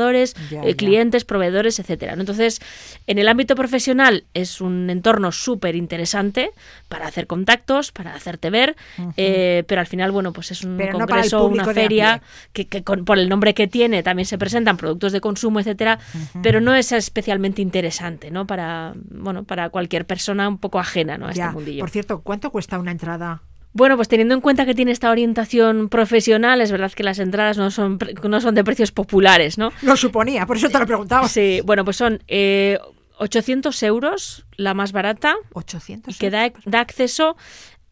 Ya, 0.51 0.62
eh, 0.64 0.74
clientes, 0.76 1.24
proveedores, 1.24 1.78
etcétera. 1.78 2.14
Entonces, 2.14 2.61
en 3.07 3.18
el 3.18 3.28
ámbito 3.28 3.55
profesional 3.55 4.24
es 4.34 4.61
un 4.61 4.88
entorno 4.90 5.32
súper 5.32 5.76
interesante 5.76 6.51
para 6.88 7.07
hacer 7.07 7.26
contactos, 7.26 7.93
para 7.93 8.14
hacerte 8.14 8.51
ver, 8.51 8.76
eh, 9.16 9.64
pero 9.66 9.80
al 9.80 9.86
final, 9.86 10.11
bueno, 10.12 10.32
pues 10.32 10.51
es 10.51 10.62
un 10.64 10.76
Pero 10.76 10.99
no 10.99 11.07
congreso, 11.07 11.45
una 11.47 11.64
feria 11.66 12.22
que, 12.53 12.66
que 12.66 12.82
con- 12.82 13.05
por 13.05 13.18
el 13.18 13.28
nombre 13.28 13.55
que 13.55 13.66
tiene 13.66 14.03
también 14.03 14.26
se 14.26 14.38
presentan 14.38 14.76
productos 14.76 15.12
de 15.12 15.20
consumo, 15.20 15.61
etcétera, 15.61 15.99
pero 16.43 16.61
no 16.61 16.74
es 16.74 16.93
especialmente 16.93 17.62
interesante, 17.62 18.30
¿no? 18.30 18.47
Para, 18.47 18.93
bueno, 18.95 19.45
para 19.45 19.68
cualquier 19.70 20.07
persona 20.07 20.49
un 20.49 20.59
poco 20.59 20.78
ajena, 20.78 21.18
¿no? 21.18 21.26
A 21.26 21.32
Ya. 21.32 21.45
este 21.47 21.55
mundillo. 21.55 21.80
Por 21.80 21.90
cierto, 21.90 22.20
¿cuánto 22.22 22.51
cuesta 22.51 22.78
una 22.78 22.90
entrada? 22.90 23.43
Bueno, 23.74 23.96
pues 23.96 24.08
teniendo 24.08 24.34
en 24.34 24.40
cuenta 24.40 24.66
que 24.66 24.74
tiene 24.74 24.92
esta 24.92 25.10
orientación 25.10 25.88
profesional, 25.88 26.60
es 26.60 26.70
verdad 26.70 26.92
que 26.92 27.02
las 27.02 27.18
entradas 27.18 27.56
no 27.56 27.70
son, 27.70 27.98
no 28.24 28.40
son 28.40 28.54
de 28.54 28.64
precios 28.64 28.92
populares, 28.92 29.56
¿no? 29.56 29.72
Lo 29.82 29.96
suponía, 29.96 30.46
por 30.46 30.56
eso 30.58 30.68
te 30.68 30.78
lo 30.78 30.86
preguntaba. 30.86 31.26
Sí, 31.28 31.62
bueno, 31.64 31.84
pues 31.84 31.96
son 31.96 32.22
eh, 32.28 32.78
800 33.18 33.82
euros 33.84 34.44
la 34.56 34.74
más 34.74 34.92
barata 34.92 35.36
800. 35.54 36.14
y 36.14 36.18
que 36.18 36.30
da, 36.30 36.52
da 36.66 36.80
acceso 36.80 37.36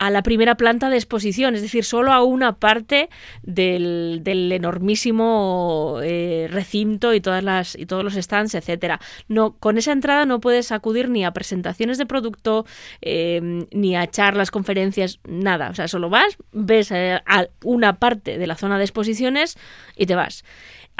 a 0.01 0.09
la 0.09 0.23
primera 0.23 0.57
planta 0.57 0.89
de 0.89 0.97
exposición, 0.97 1.55
es 1.55 1.61
decir, 1.61 1.85
solo 1.85 2.13
a 2.13 2.25
una 2.25 2.57
parte 2.57 3.11
del, 3.43 4.21
del 4.25 4.51
enormísimo 4.51 5.99
eh, 6.03 6.49
recinto 6.51 7.13
y 7.13 7.21
todas 7.21 7.45
las 7.45 7.77
y 7.77 7.85
todos 7.85 8.03
los 8.03 8.15
stands, 8.15 8.55
etcétera. 8.55 8.99
No, 9.29 9.53
con 9.59 9.77
esa 9.77 9.93
entrada 9.93 10.25
no 10.25 10.41
puedes 10.41 10.73
acudir 10.73 11.11
ni 11.11 11.23
a 11.23 11.33
presentaciones 11.33 11.99
de 11.99 12.07
producto, 12.07 12.65
eh, 13.03 13.67
ni 13.73 13.95
a 13.95 14.07
charlas, 14.07 14.51
conferencias, 14.51 15.21
nada. 15.29 15.69
O 15.69 15.75
sea, 15.75 15.87
solo 15.87 16.09
vas, 16.09 16.39
ves 16.53 16.91
eh, 16.93 17.21
a 17.27 17.49
una 17.63 17.99
parte 17.99 18.39
de 18.39 18.47
la 18.47 18.57
zona 18.57 18.79
de 18.79 18.85
exposiciones 18.85 19.59
y 19.97 20.07
te 20.07 20.15
vas. 20.15 20.45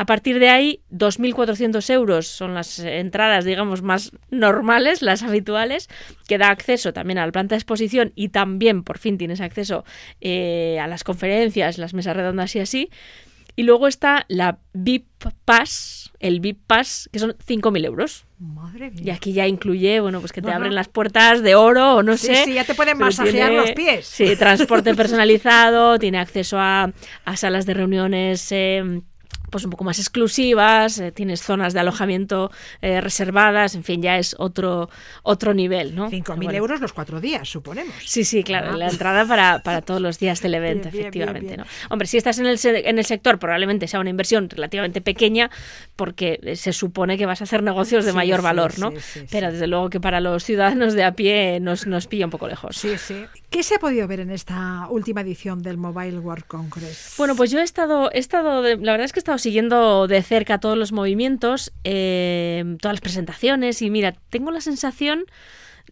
A 0.01 0.07
partir 0.07 0.39
de 0.39 0.49
ahí, 0.49 0.81
2.400 0.91 1.91
euros 1.91 2.27
son 2.27 2.55
las 2.55 2.79
entradas, 2.79 3.45
digamos, 3.45 3.83
más 3.83 4.13
normales, 4.31 5.03
las 5.03 5.23
habituales, 5.23 5.89
que 6.27 6.39
da 6.39 6.49
acceso 6.49 6.95
también 6.95 7.19
a 7.19 7.27
la 7.27 7.33
planta 7.33 7.55
de 7.55 7.59
exposición 7.59 8.13
y 8.15 8.31
también, 8.31 8.83
por 8.83 8.97
fin, 8.97 9.19
tienes 9.19 9.43
acceso 9.43 9.85
eh, 10.23 10.79
a 10.81 10.87
las 10.87 11.05
conferencias, 11.05 11.77
las 11.77 11.93
mesas 11.93 12.17
redondas 12.17 12.57
y 12.57 12.61
así. 12.61 12.89
Y 13.57 13.65
luego 13.65 13.89
está 13.89 14.25
la 14.29 14.59
VIP 14.73 15.05
Pass, 15.45 16.11
el 16.19 16.41
VIP 16.41 16.61
Pass, 16.67 17.11
que 17.13 17.19
son 17.19 17.37
5.000 17.47 17.85
euros. 17.85 18.25
Madre 18.39 18.91
mía. 18.91 19.03
Y 19.05 19.11
aquí 19.11 19.35
ya 19.35 19.47
incluye, 19.47 20.01
bueno, 20.01 20.21
pues 20.21 20.33
que 20.33 20.41
te 20.41 20.49
No, 20.49 20.55
abren 20.55 20.71
no. 20.71 20.77
las 20.77 20.89
puertas 20.89 21.43
de 21.43 21.57
oro 21.57 21.97
o 21.97 22.03
no 22.03 22.17
Sí, 22.17 22.29
sé. 22.29 22.45
sí, 22.47 22.55
ya 22.55 22.65
te 22.65 22.75
pueden 22.75 22.97
masajear 22.97 23.51
tiene- 23.51 23.57
los 23.57 23.73
pies. 23.73 24.07
Sí, 24.07 24.35
transporte 24.37 24.95
personalizado, 24.95 25.99
tiene 25.99 26.19
acceso 26.19 26.59
a, 26.59 26.91
a 27.27 27.37
salas 27.37 27.67
de 27.67 27.75
reuniones. 27.75 28.49
eh, 28.53 29.03
pues 29.51 29.65
un 29.65 29.71
poco 29.71 29.85
más 29.85 29.99
exclusivas, 29.99 30.99
eh, 30.99 31.13
tienes 31.13 31.43
zonas 31.43 31.73
de 31.75 31.81
alojamiento 31.81 32.51
eh, 32.83 33.01
reservadas, 33.01 33.75
en 33.75 33.85
fin, 33.85 34.01
ya 34.03 34.19
es 34.19 34.35
otro 34.39 34.89
otro 35.23 35.55
nivel, 35.55 35.95
¿no? 35.95 36.09
5.000 36.11 36.23
Pero 36.25 36.37
bueno. 36.37 36.53
euros 36.59 36.81
los 36.81 36.93
cuatro 36.93 37.21
días, 37.21 37.49
suponemos. 37.49 37.95
Sí, 38.05 38.25
sí, 38.25 38.43
claro, 38.45 38.71
Ah. 38.73 38.77
la 38.77 38.89
entrada 38.89 39.27
para, 39.27 39.63
para 39.63 39.83
todos 39.83 40.01
los 40.01 40.19
días 40.19 40.41
del 40.43 40.55
evento, 40.61 40.91
Bien, 40.91 41.01
efectivamente. 41.03 41.41
bien, 41.41 41.57
bien. 41.57 41.67
¿no? 41.89 41.91
Hombre, 41.93 42.07
si 42.07 42.17
estás 42.17 42.39
en 42.39 42.47
el, 42.47 42.59
en 42.65 42.99
el 42.99 43.05
sector, 43.05 43.39
probablemente 43.39 43.89
sea 43.89 44.01
una 44.01 44.11
inversión 44.11 44.49
relativamente 44.49 45.01
pequeña, 45.01 45.51
porque 45.97 46.39
eh, 46.43 46.57
se 46.57 46.73
supone 46.73 47.19
que 47.19 47.27
vas 47.27 47.41
a 47.41 47.45
hacer 47.45 47.63
negocios 47.63 48.05
de 48.05 48.11
Sí, 48.13 48.17
mayor 48.17 48.41
sí, 48.41 48.45
valor, 48.45 48.79
¿no? 48.79 48.93
sí, 49.01 49.21
Pero 49.31 49.51
desde 49.53 49.67
luego 49.67 49.91
que 49.91 50.01
para 50.01 50.21
los 50.21 50.45
ciudadanos 50.45 50.95
de 50.95 51.05
a 51.05 51.13
pie 51.13 51.59
nos, 51.61 51.87
nos 51.87 52.07
pilla 52.07 52.25
un 52.27 52.31
poco 52.31 52.49
lejos. 52.49 52.77
Sí, 52.77 52.97
sí. 52.99 53.25
¿Qué 53.51 53.63
se 53.63 53.75
ha 53.75 53.79
podido 53.79 54.07
ver 54.07 54.21
en 54.21 54.31
esta 54.31 54.87
última 54.91 55.23
edición 55.23 55.63
del 55.63 55.77
Mobile 55.77 56.19
World 56.21 56.45
Congress? 56.47 57.15
Bueno, 57.19 57.35
pues 57.35 57.51
yo 57.51 57.59
he 57.59 57.63
estado, 57.65 58.11
he 58.13 58.19
estado, 58.19 58.63
la 58.63 58.77
verdad 58.93 59.05
es 59.05 59.13
que 59.13 59.19
he 59.19 59.23
estado 59.23 59.39
siguiendo 59.41 60.07
de 60.07 60.23
cerca 60.23 60.61
todos 60.61 60.79
los 60.79 60.93
movimientos, 60.93 61.73
eh, 61.85 62.77
todas 62.81 62.95
las 62.95 63.01
presentaciones 63.01 63.83
y 63.83 63.91
mira, 63.91 64.15
tengo 64.31 64.51
la 64.51 64.61
sensación 64.61 65.25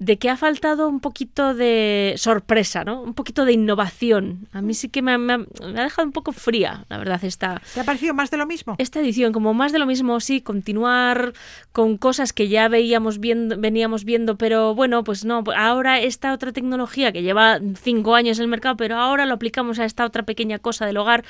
de 0.01 0.17
que 0.19 0.31
ha 0.31 0.37
faltado 0.37 0.89
un 0.89 1.01
poquito 1.01 1.55
de 1.55 2.15
sorpresa, 2.17 2.85
¿no? 2.85 3.03
Un 3.03 3.15
poquito 3.15 3.45
de 3.45 3.53
innovación. 3.53 4.49
A 4.53 4.63
mí 4.63 4.73
sí 4.75 4.89
que 4.89 5.03
me 5.03 5.13
ha, 5.13 5.19
me 5.19 5.33
ha- 5.33 5.39
me 5.39 5.81
ha 5.81 5.85
dejado 5.85 6.07
un 6.07 6.13
poco 6.13 6.33
fría, 6.33 6.85
la 6.89 6.99
verdad, 6.99 7.23
esta, 7.25 7.61
¿Te 7.75 7.81
ha 7.81 7.85
parecido 7.85 8.15
más 8.15 8.31
de 8.31 8.37
lo 8.37 8.47
mismo? 8.47 8.77
esta 8.79 9.01
edición, 9.01 9.33
como 9.33 9.55
más 9.55 9.73
de 9.73 9.79
lo 9.79 9.87
mismo, 9.87 10.21
sí, 10.21 10.41
continuar 10.41 11.33
con 11.73 11.97
cosas 11.99 12.33
que 12.33 12.49
ya 12.49 12.69
veíamos 12.69 13.19
viendo, 13.19 13.57
veníamos 13.59 14.05
viendo, 14.05 14.37
pero 14.37 14.75
bueno, 14.75 15.03
pues 15.05 15.25
no, 15.25 15.43
ahora 15.57 16.01
esta 16.01 16.33
otra 16.33 16.53
tecnología 16.53 17.11
que 17.13 17.23
lleva 17.23 17.59
cinco 17.83 18.15
años 18.15 18.39
en 18.39 18.43
el 18.45 18.49
mercado, 18.49 18.77
pero 18.77 18.97
ahora 18.97 19.27
lo 19.27 19.35
aplicamos 19.35 19.79
a 19.79 19.85
esta 19.85 20.05
otra 20.05 20.23
pequeña 20.25 20.59
cosa 20.59 20.87
del 20.87 20.97
hogar, 20.97 21.25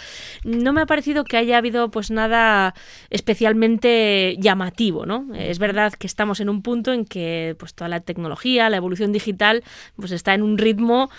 no 0.45 0.73
me 0.73 0.81
ha 0.83 0.87
parecido 0.87 1.25
que 1.25 1.37
haya 1.37 1.57
habido 1.59 1.91
pues 1.91 2.11
nada 2.11 2.75
especialmente 3.11 4.37
llamativo, 4.39 5.07
¿no? 5.07 5.27
Es 5.35 5.59
verdad 5.59 5.93
que 5.93 6.07
estamos 6.07 6.41
en 6.41 6.49
un 6.49 6.63
punto 6.63 6.93
en 6.93 7.05
que 7.05 7.55
pues 7.59 7.75
toda 7.75 7.89
la 7.89 8.01
tecnología, 8.01 8.58
la 8.69 8.77
evolución 8.77 9.13
digital, 9.13 9.63
pues 9.97 10.13
está 10.13 10.35
en 10.35 10.43
un 10.43 10.59
ritmo 10.59 11.11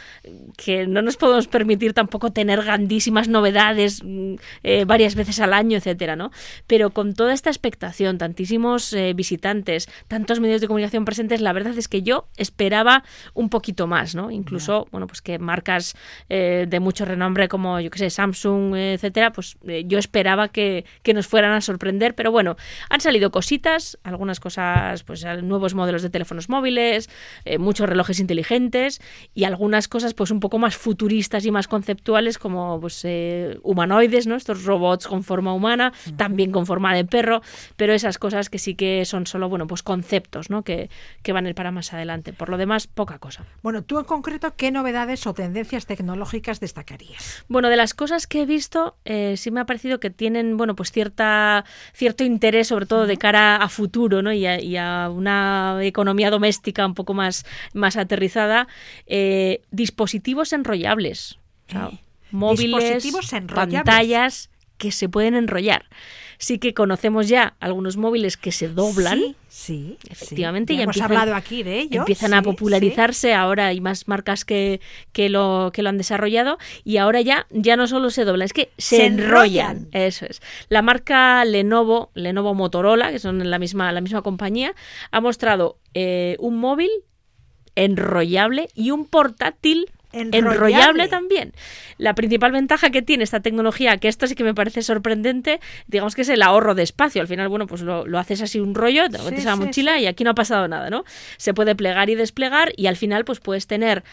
que 0.58 0.88
no 0.88 1.02
nos 1.02 1.18
podemos 1.18 1.48
permitir 1.48 1.94
tampoco 1.94 2.32
tener 2.32 2.62
grandísimas 2.64 3.28
novedades 3.28 4.04
mm, 4.04 4.36
eh, 4.64 4.86
varias 4.86 5.16
veces 5.16 5.40
al 5.40 5.54
año, 5.54 5.78
etcétera, 5.78 6.16
¿no? 6.16 6.32
Pero 6.68 6.90
con 6.92 7.14
toda 7.14 7.34
esta 7.34 7.50
expectación, 7.50 8.18
tantísimos 8.18 8.94
eh, 8.94 9.14
visitantes, 9.14 9.88
tantos 10.08 10.40
medios 10.40 10.62
de 10.62 10.68
comunicación 10.68 11.06
presentes, 11.06 11.42
la 11.42 11.54
verdad 11.54 11.78
es 11.78 11.88
que 11.88 12.02
yo 12.02 12.28
esperaba 12.38 13.04
un 13.34 13.50
poquito 13.50 13.88
más, 13.88 14.16
¿no? 14.16 14.32
Incluso, 14.32 14.88
bueno, 14.92 15.08
pues 15.08 15.22
que 15.22 15.40
marcas 15.40 15.96
eh, 16.30 16.66
de 16.68 16.80
mucho 16.80 17.06
renombre 17.06 17.48
como, 17.48 17.80
yo 17.80 17.90
qué 17.90 18.00
sé, 18.00 18.10
Samsung, 18.10 18.76
etcétera, 18.76 19.32
pues 19.32 19.58
yo 19.86 20.00
esperaba 20.00 20.50
que, 20.50 20.86
que 21.04 21.14
nos 21.14 21.28
fueran 21.28 21.52
a 21.54 21.62
sorprender, 21.62 22.16
pero 22.16 22.32
bueno, 22.32 22.56
han 22.90 23.02
salido 23.02 23.32
cositas, 23.32 23.98
algunas 24.04 24.40
cosas, 24.40 25.04
pues 25.04 25.26
nuevos 25.44 25.74
modelos 25.74 26.02
de 26.02 26.10
teléfonos 26.10 26.50
móviles, 26.50 27.10
eh, 27.46 27.58
muchos 27.58 27.88
relojes 27.88 28.20
inteligentes 28.20 29.02
y 29.34 29.44
algunas 29.44 29.88
cosas 29.88 30.14
pues 30.14 30.32
un 30.32 30.40
poco 30.40 30.60
más 30.60 30.76
futuristas 30.76 31.46
y 31.46 31.52
más 31.52 31.68
conceptuales 31.68 32.38
como 32.38 32.80
pues 32.80 33.02
eh, 33.04 33.58
humanoides, 33.64 34.28
¿no? 34.28 34.36
Estos 34.36 34.66
robots 34.66 35.08
con 35.08 35.24
forma 35.24 35.54
humana, 35.54 35.94
también 36.18 36.52
con 36.52 36.66
forma 36.66 36.94
de 36.96 37.06
perro, 37.06 37.42
pero 37.76 37.94
esas 37.94 38.18
cosas 38.18 38.50
que 38.50 38.60
sí 38.60 38.76
que 38.76 39.06
son 39.06 39.28
solo, 39.28 39.50
bueno, 39.50 39.68
pues 39.68 39.84
conceptos, 39.84 40.50
¿no? 40.50 40.64
Que, 40.64 40.90
que 41.24 41.34
van 41.34 41.46
a 41.46 41.50
ir 41.50 41.56
para 41.56 41.72
más 41.72 41.94
adelante. 41.94 42.34
Por 42.34 42.50
lo 42.50 42.58
demás, 42.58 42.88
poca 42.88 43.20
cosa. 43.20 43.46
Bueno, 43.62 43.84
tú 43.84 44.00
en 44.00 44.06
concreto, 44.06 44.54
¿qué 44.56 44.72
novedades 44.72 45.26
o 45.28 45.34
tendencias 45.34 45.86
tecnológicas 45.86 46.60
destacarías? 46.60 47.44
Bueno, 47.48 47.70
de 47.70 47.78
las 47.78 47.94
cosas 47.94 48.28
que 48.28 48.42
he 48.42 48.46
visto, 48.46 48.96
eh, 49.06 49.36
sí 49.38 49.52
me 49.52 49.62
ha 49.62 49.66
parecido 49.66 50.00
que 50.00 50.10
tienen, 50.10 50.58
bueno, 50.58 50.76
pues 50.76 50.92
cierta, 50.92 51.66
cierto 51.94 52.24
interés, 52.24 52.68
sobre 52.68 52.86
todo 52.86 53.06
de 53.06 53.18
cara 53.18 53.56
a 53.58 53.70
futuro, 53.70 54.22
¿no? 54.22 54.32
Y 54.34 54.46
a, 54.46 54.62
y 54.62 54.78
a 54.78 55.10
una 55.10 55.80
economía 55.82 56.30
doméstica 56.30 56.86
un 56.86 56.94
poco 56.94 57.09
más, 57.14 57.46
más 57.74 57.98
aterrizada. 57.98 58.68
Eh, 59.06 59.62
dispositivos 59.72 60.54
enrollables. 60.54 61.38
¿Eh? 61.70 62.00
móviles, 62.32 62.84
Dispositivos 62.84 63.34
enrollables. 63.34 63.84
pantallas 63.84 64.50
que 64.78 64.92
se 64.92 65.10
pueden 65.10 65.36
enrollar. 65.36 65.86
Sí 66.42 66.58
que 66.58 66.74
conocemos 66.74 67.28
ya 67.28 67.56
algunos 67.60 67.98
móviles 67.98 68.38
que 68.38 68.54
se 68.54 68.70
doblan. 68.70 69.20
Sí, 69.20 69.36
sí. 69.50 69.98
Efectivamente, 70.10 70.72
sí. 70.72 70.78
ya 70.78 70.84
hemos 70.84 70.96
empiezan- 70.96 71.12
hablado 71.18 71.36
aquí 71.36 71.64
de 71.64 71.80
ello. 71.82 72.00
Empiezan 72.00 72.32
sí, 72.32 72.38
a 72.38 72.42
popularizarse, 72.42 73.34
ahora 73.34 73.68
hay 73.68 73.82
más 73.82 74.08
marcas 74.08 74.46
que, 74.46 74.80
que, 75.12 75.28
lo, 75.28 75.72
que 75.74 75.84
lo 75.84 75.90
han 75.90 75.98
desarrollado 75.98 76.58
y 76.86 76.96
ahora 76.96 77.20
ya, 77.20 77.46
ya 77.52 77.76
no 77.76 77.88
solo 77.88 78.10
se 78.10 78.24
doblan, 78.24 78.46
es 78.46 78.54
que 78.54 78.72
se, 78.78 78.96
Se 78.98 79.06
enrollan. 79.08 79.78
enrollan. 79.78 79.88
Eso 79.92 80.26
es. 80.28 80.42
La 80.70 80.82
marca 80.82 81.44
Lenovo, 81.44 82.10
Lenovo 82.14 82.54
Motorola, 82.54 83.12
que 83.12 83.20
son 83.20 83.50
la 83.50 83.60
misma, 83.60 83.92
la 83.92 84.00
misma 84.00 84.22
compañía, 84.22 84.74
ha 85.12 85.20
mostrado 85.20 85.78
eh, 85.94 86.38
un 86.40 86.56
móvil 86.58 86.90
enrollable 87.76 88.70
y 88.76 88.92
un 88.92 89.06
portátil 89.06 89.88
Enrollable. 90.12 90.56
enrollable 90.56 91.08
también. 91.08 91.54
La 91.98 92.16
principal 92.16 92.52
ventaja 92.52 92.90
que 92.90 93.02
tiene 93.02 93.24
esta 93.24 93.42
tecnología, 93.42 93.98
que 93.98 94.08
esto 94.08 94.26
sí 94.28 94.36
que 94.36 94.44
me 94.44 94.56
parece 94.56 94.82
sorprendente, 94.82 95.60
digamos 95.88 96.16
que 96.16 96.22
es 96.24 96.30
el 96.30 96.42
ahorro 96.42 96.74
de 96.76 96.84
espacio. 96.84 97.22
Al 97.22 97.28
final, 97.28 97.48
bueno, 97.50 97.68
pues 97.68 97.82
lo, 97.82 98.08
lo 98.08 98.18
haces 98.18 98.42
así 98.42 98.60
un 98.60 98.74
rollo, 98.74 99.10
te 99.10 99.20
Sí, 99.20 99.26
metes 99.26 99.46
a 99.46 99.52
la 99.52 99.56
sí, 99.56 99.62
mochila 99.64 100.00
y 100.00 100.08
aquí 100.08 100.24
no 100.24 100.32
ha 100.32 100.36
pasado 100.36 100.68
nada, 100.68 100.90
¿no? 100.90 101.04
Se 101.38 101.54
puede 101.54 101.76
plegar 101.76 102.10
y 102.10 102.16
desplegar 102.16 102.72
y 102.76 102.88
al 102.88 102.96
final 102.98 103.26
pues 103.26 103.40
puedes 103.40 103.68
tener 103.68 104.04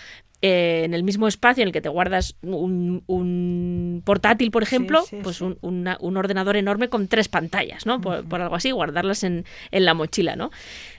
eh, 0.43 0.83
en 0.85 0.95
el 0.95 1.03
mismo 1.03 1.27
espacio 1.29 1.63
en 1.63 1.69
el 1.69 1.73
que 1.73 1.81
te 1.81 1.89
guardas 1.89 2.37
un, 2.43 3.03
un 3.07 4.03
portátil, 4.05 4.51
por 4.51 4.63
ejemplo, 4.63 5.03
sí, 5.03 5.17
pues 5.23 5.37
sí. 5.37 5.45
Un, 5.45 5.59
una- 5.63 5.97
un 6.01 6.17
ordenador 6.17 6.57
enorme 6.57 6.89
con 6.89 7.09
tres 7.09 7.29
pantallas, 7.29 7.87
¿no? 7.87 8.01
Por, 8.01 8.25
por 8.29 8.41
algo 8.41 8.55
así, 8.55 8.71
guardarlas 8.71 9.25
en, 9.25 9.45
en 9.71 9.85
la 9.85 9.95
mochila, 9.95 10.37
¿no? 10.37 10.51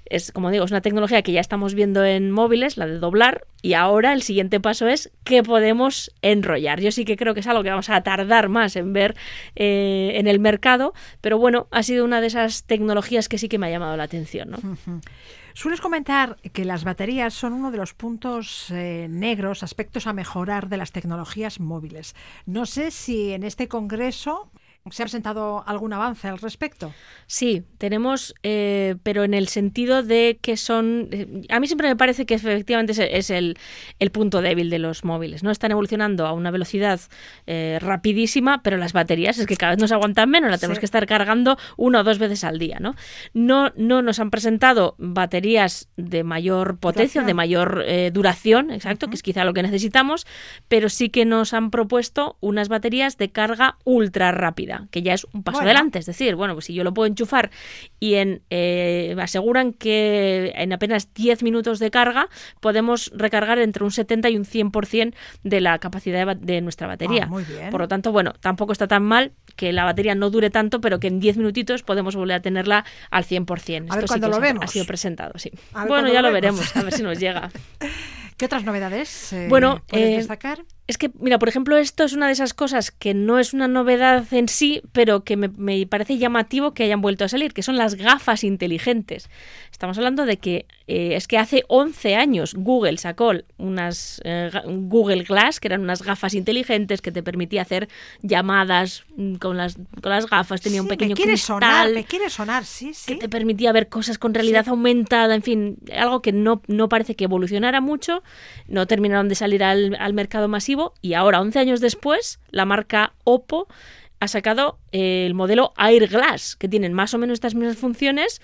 Es, 0.09 0.31
como 0.31 0.49
digo, 0.51 0.63
es 0.63 0.71
una 0.71 0.79
tecnología 0.81 1.21
que 1.21 1.33
ya 1.33 1.41
estamos 1.41 1.73
viendo 1.73 2.03
en 2.05 2.31
móviles, 2.31 2.77
la 2.77 2.87
de 2.87 2.97
doblar, 2.97 3.45
y 3.61 3.73
ahora 3.73 4.13
el 4.13 4.21
siguiente 4.21 4.59
paso 4.61 4.87
es 4.87 5.11
que 5.25 5.43
podemos 5.43 6.11
enrollar. 6.21 6.79
Yo 6.79 6.91
sí 6.91 7.03
que 7.03 7.17
creo 7.17 7.33
que 7.33 7.41
es 7.41 7.47
algo 7.47 7.61
que 7.61 7.69
vamos 7.69 7.89
a 7.89 8.01
tardar 8.03 8.47
más 8.47 8.75
en 8.77 8.93
ver 8.93 9.15
eh, 9.55 10.13
en 10.15 10.27
el 10.27 10.39
mercado, 10.39 10.93
pero 11.19 11.37
bueno, 11.37 11.67
ha 11.71 11.83
sido 11.83 12.05
una 12.05 12.21
de 12.21 12.27
esas 12.27 12.63
tecnologías 12.63 13.27
que 13.27 13.37
sí 13.37 13.49
que 13.49 13.57
me 13.57 13.67
ha 13.67 13.69
llamado 13.69 13.97
la 13.97 14.03
atención, 14.03 14.49
¿no? 14.51 14.57
Sueles 15.57 15.81
comentar 15.81 16.37
que 16.53 16.65
las 16.65 16.83
baterías 16.83 17.33
son 17.33 17.51
uno 17.53 17.71
de 17.71 17.79
los 17.79 17.95
puntos 17.95 18.69
eh, 18.69 19.07
negros, 19.09 19.63
aspectos 19.63 20.05
a 20.05 20.13
mejorar 20.13 20.69
de 20.69 20.77
las 20.77 20.91
tecnologías 20.91 21.59
móviles. 21.59 22.15
No 22.45 22.67
sé 22.67 22.91
si 22.91 23.33
en 23.33 23.41
este 23.41 23.67
congreso 23.67 24.51
se 24.91 25.03
ha 25.03 25.05
presentado 25.05 25.63
algún 25.67 25.93
avance 25.93 26.27
al 26.27 26.37
respecto. 26.39 26.93
Sí, 27.25 27.63
tenemos, 27.77 28.33
eh, 28.43 28.95
pero 29.03 29.23
en 29.23 29.33
el 29.33 29.47
sentido 29.47 30.03
de 30.03 30.39
que 30.41 30.57
son. 30.57 31.09
eh, 31.11 31.43
a 31.49 31.59
mí 31.59 31.67
siempre 31.67 31.87
me 31.89 31.95
parece 31.95 32.25
que 32.25 32.35
efectivamente 32.35 32.91
es, 32.93 32.99
es 32.99 33.29
el, 33.29 33.57
el 33.99 34.11
punto 34.11 34.41
débil 34.41 34.69
de 34.69 34.79
los 34.79 35.03
móviles. 35.03 35.43
No 35.43 35.51
están 35.51 35.71
evolucionando 35.71 36.25
a 36.25 36.31
una 36.33 36.51
velocidad 36.51 36.99
eh, 37.45 37.79
rapidísima, 37.81 38.61
pero 38.63 38.77
las 38.77 38.93
baterías 38.93 39.37
es 39.37 39.45
que 39.45 39.57
cada 39.57 39.73
vez 39.73 39.79
nos 39.81 39.91
aguantan 39.91 40.29
menos, 40.29 40.49
la 40.51 40.57
tenemos 40.57 40.77
Sí. 40.77 40.81
que 40.81 40.85
estar 40.85 41.05
cargando 41.07 41.57
una 41.75 42.01
o 42.01 42.03
dos 42.03 42.19
veces 42.19 42.43
al 42.43 42.59
día, 42.59 42.77
¿no? 42.79 42.95
No, 43.33 43.71
no 43.75 44.01
nos 44.01 44.19
han 44.19 44.29
presentado 44.31 44.95
baterías 44.97 45.89
de 45.97 46.23
mayor 46.23 46.77
potencia, 46.77 47.21
Duración. 47.21 47.25
de 47.27 47.33
mayor 47.33 47.83
eh, 47.87 48.11
duración, 48.13 48.71
exacto, 48.71 49.07
que 49.09 49.15
es 49.15 49.23
quizá 49.23 49.43
lo 49.43 49.53
que 49.53 49.63
necesitamos, 49.63 50.25
pero 50.67 50.89
sí 50.89 51.09
que 51.09 51.25
nos 51.25 51.53
han 51.53 51.71
propuesto 51.71 52.37
unas 52.41 52.69
baterías 52.69 53.17
de 53.17 53.29
carga 53.31 53.77
ultra 53.83 54.31
rápida, 54.31 54.76
que 54.91 55.01
ya 55.01 55.13
es 55.13 55.25
un 55.33 55.43
paso 55.43 55.57
Bueno. 55.57 55.69
adelante. 55.71 55.99
Es 55.99 56.05
decir, 56.05 56.35
bueno, 56.35 56.53
pues 56.53 56.65
si 56.65 56.73
yo 56.73 56.83
lo 56.83 56.93
puedo 56.93 57.07
enchufar 57.07 57.49
y 57.99 58.15
en, 58.15 58.41
eh, 58.49 59.13
me 59.15 59.23
aseguran 59.23 59.73
que 59.73 60.53
en 60.55 60.73
apenas 60.73 61.13
10 61.13 61.43
minutos 61.43 61.79
de 61.79 61.91
carga 61.91 62.29
podemos 62.59 63.11
recargar 63.15 63.59
entre 63.59 63.83
un 63.83 63.91
70 63.91 64.29
y 64.29 64.37
un 64.37 64.45
100% 64.45 65.13
de 65.43 65.61
la 65.61 65.79
capacidad 65.79 66.35
de, 66.35 66.61
nuestra 66.61 66.87
batería. 66.87 67.23
Ah, 67.25 67.27
muy 67.27 67.43
bien. 67.43 67.69
Por 67.69 67.81
lo 67.81 67.87
tanto, 67.87 68.11
bueno, 68.11 68.33
tampoco 68.39 68.71
está 68.71 68.87
tan 68.87 69.03
mal 69.03 69.31
que 69.55 69.71
la 69.73 69.83
batería 69.83 70.15
no 70.15 70.29
dure 70.29 70.49
tanto, 70.49 70.81
pero 70.81 70.99
que 70.99 71.07
en 71.07 71.19
10 71.19 71.37
minutitos 71.37 71.83
podemos 71.83 72.15
volver 72.15 72.37
a 72.37 72.41
tenerla 72.41 72.85
al 73.09 73.23
100%. 73.23 73.91
A 73.91 73.95
ver 73.95 74.03
Esto 74.03 74.13
sí 74.13 74.19
cuándo 74.19 74.27
que 74.27 74.35
lo 74.35 74.39
vemos. 74.41 74.63
ha 74.63 74.67
sido 74.67 74.85
presentado, 74.85 75.33
sí. 75.37 75.51
Bueno, 75.87 76.11
ya 76.11 76.21
lo 76.21 76.31
veremos, 76.31 76.75
a 76.75 76.83
ver 76.83 76.93
si 76.93 77.03
nos 77.03 77.19
llega. 77.19 77.49
¿Qué 78.37 78.45
otras 78.45 78.63
novedades 78.63 79.33
eh, 79.33 79.47
Bueno, 79.49 79.81
eh, 79.91 80.17
destacar? 80.17 80.63
Es 80.87 80.97
que, 80.97 81.11
mira, 81.19 81.37
por 81.37 81.49
ejemplo, 81.49 81.75
esto 81.75 82.05
es 82.05 82.13
una 82.13 82.27
de 82.27 82.33
esas 82.33 82.53
cosas 82.53 82.91
que 82.91 83.13
no 83.13 83.39
es 83.39 83.53
una 83.53 83.67
novedad 83.67 84.25
en 84.31 84.47
sí, 84.47 84.81
pero 84.93 85.25
que 85.25 85.35
me, 85.35 85.85
parece 85.85 86.17
llamativo 86.17 86.73
que 86.73 86.83
hayan 86.83 87.01
vuelto 87.01 87.25
a 87.25 87.27
salir, 87.27 87.53
que 87.53 87.61
son 87.61 87.75
las 87.75 87.95
gafas 87.95 88.45
inteligentes. 88.45 89.29
Estamos 89.69 89.97
hablando 89.97 90.25
de 90.25 90.37
que 90.37 90.65
eh, 90.87 91.15
es 91.15 91.27
que 91.27 91.37
hace 91.37 91.63
11 91.67 92.15
años 92.15 92.53
Google 92.55 92.97
sacó 92.97 93.33
unas 93.57 94.21
eh, 94.23 94.49
Google 94.65 95.23
Glass, 95.23 95.59
que 95.59 95.67
eran 95.67 95.81
unas 95.81 96.01
gafas 96.01 96.33
inteligentes 96.33 97.01
que 97.01 97.11
te 97.11 97.21
permitía 97.21 97.61
hacer 97.61 97.89
llamadas 98.21 99.03
mm, 99.17 99.35
con 99.35 99.57
las, 99.57 99.75
con 99.75 100.11
las 100.11 100.27
gafas, 100.27 100.61
tenía 100.61 100.81
un 100.81 100.87
pequeño 100.87 101.09
me 101.09 101.15
quiere 101.15 101.33
cristal 101.33 101.61
sonar, 101.61 101.91
me 101.91 102.05
quiere 102.05 102.29
sonar, 102.29 102.63
sí, 102.63 102.93
sí. 102.93 103.13
que 103.13 103.19
te 103.19 103.27
permitía 103.27 103.71
ver 103.73 103.89
cosas 103.89 104.17
con 104.17 104.33
realidad 104.33 104.67
aumentada, 104.69 105.35
en 105.35 105.43
fin, 105.43 105.77
algo 105.93 106.21
que 106.21 106.31
no, 106.31 106.61
no 106.67 106.87
parece 106.87 107.15
que 107.15 107.25
evolucionara 107.25 107.81
mucho, 107.81 108.23
no 108.67 108.87
terminaron 108.87 109.27
de 109.27 109.35
salir 109.35 109.63
al, 109.63 109.95
al 109.99 110.13
mercado 110.13 110.47
masivo 110.47 110.93
y 111.01 111.13
ahora, 111.13 111.41
11 111.41 111.59
años 111.59 111.81
después, 111.81 112.39
la 112.51 112.65
marca 112.65 113.13
Oppo 113.25 113.67
ha 114.19 114.27
sacado 114.27 114.79
eh, 114.91 115.25
el 115.27 115.33
modelo 115.33 115.73
Air 115.77 116.07
Glass, 116.07 116.55
que 116.55 116.67
tienen 116.67 116.93
más 116.93 117.13
o 117.13 117.17
menos 117.17 117.35
estas 117.35 117.55
mismas 117.55 117.77
funciones, 117.77 118.41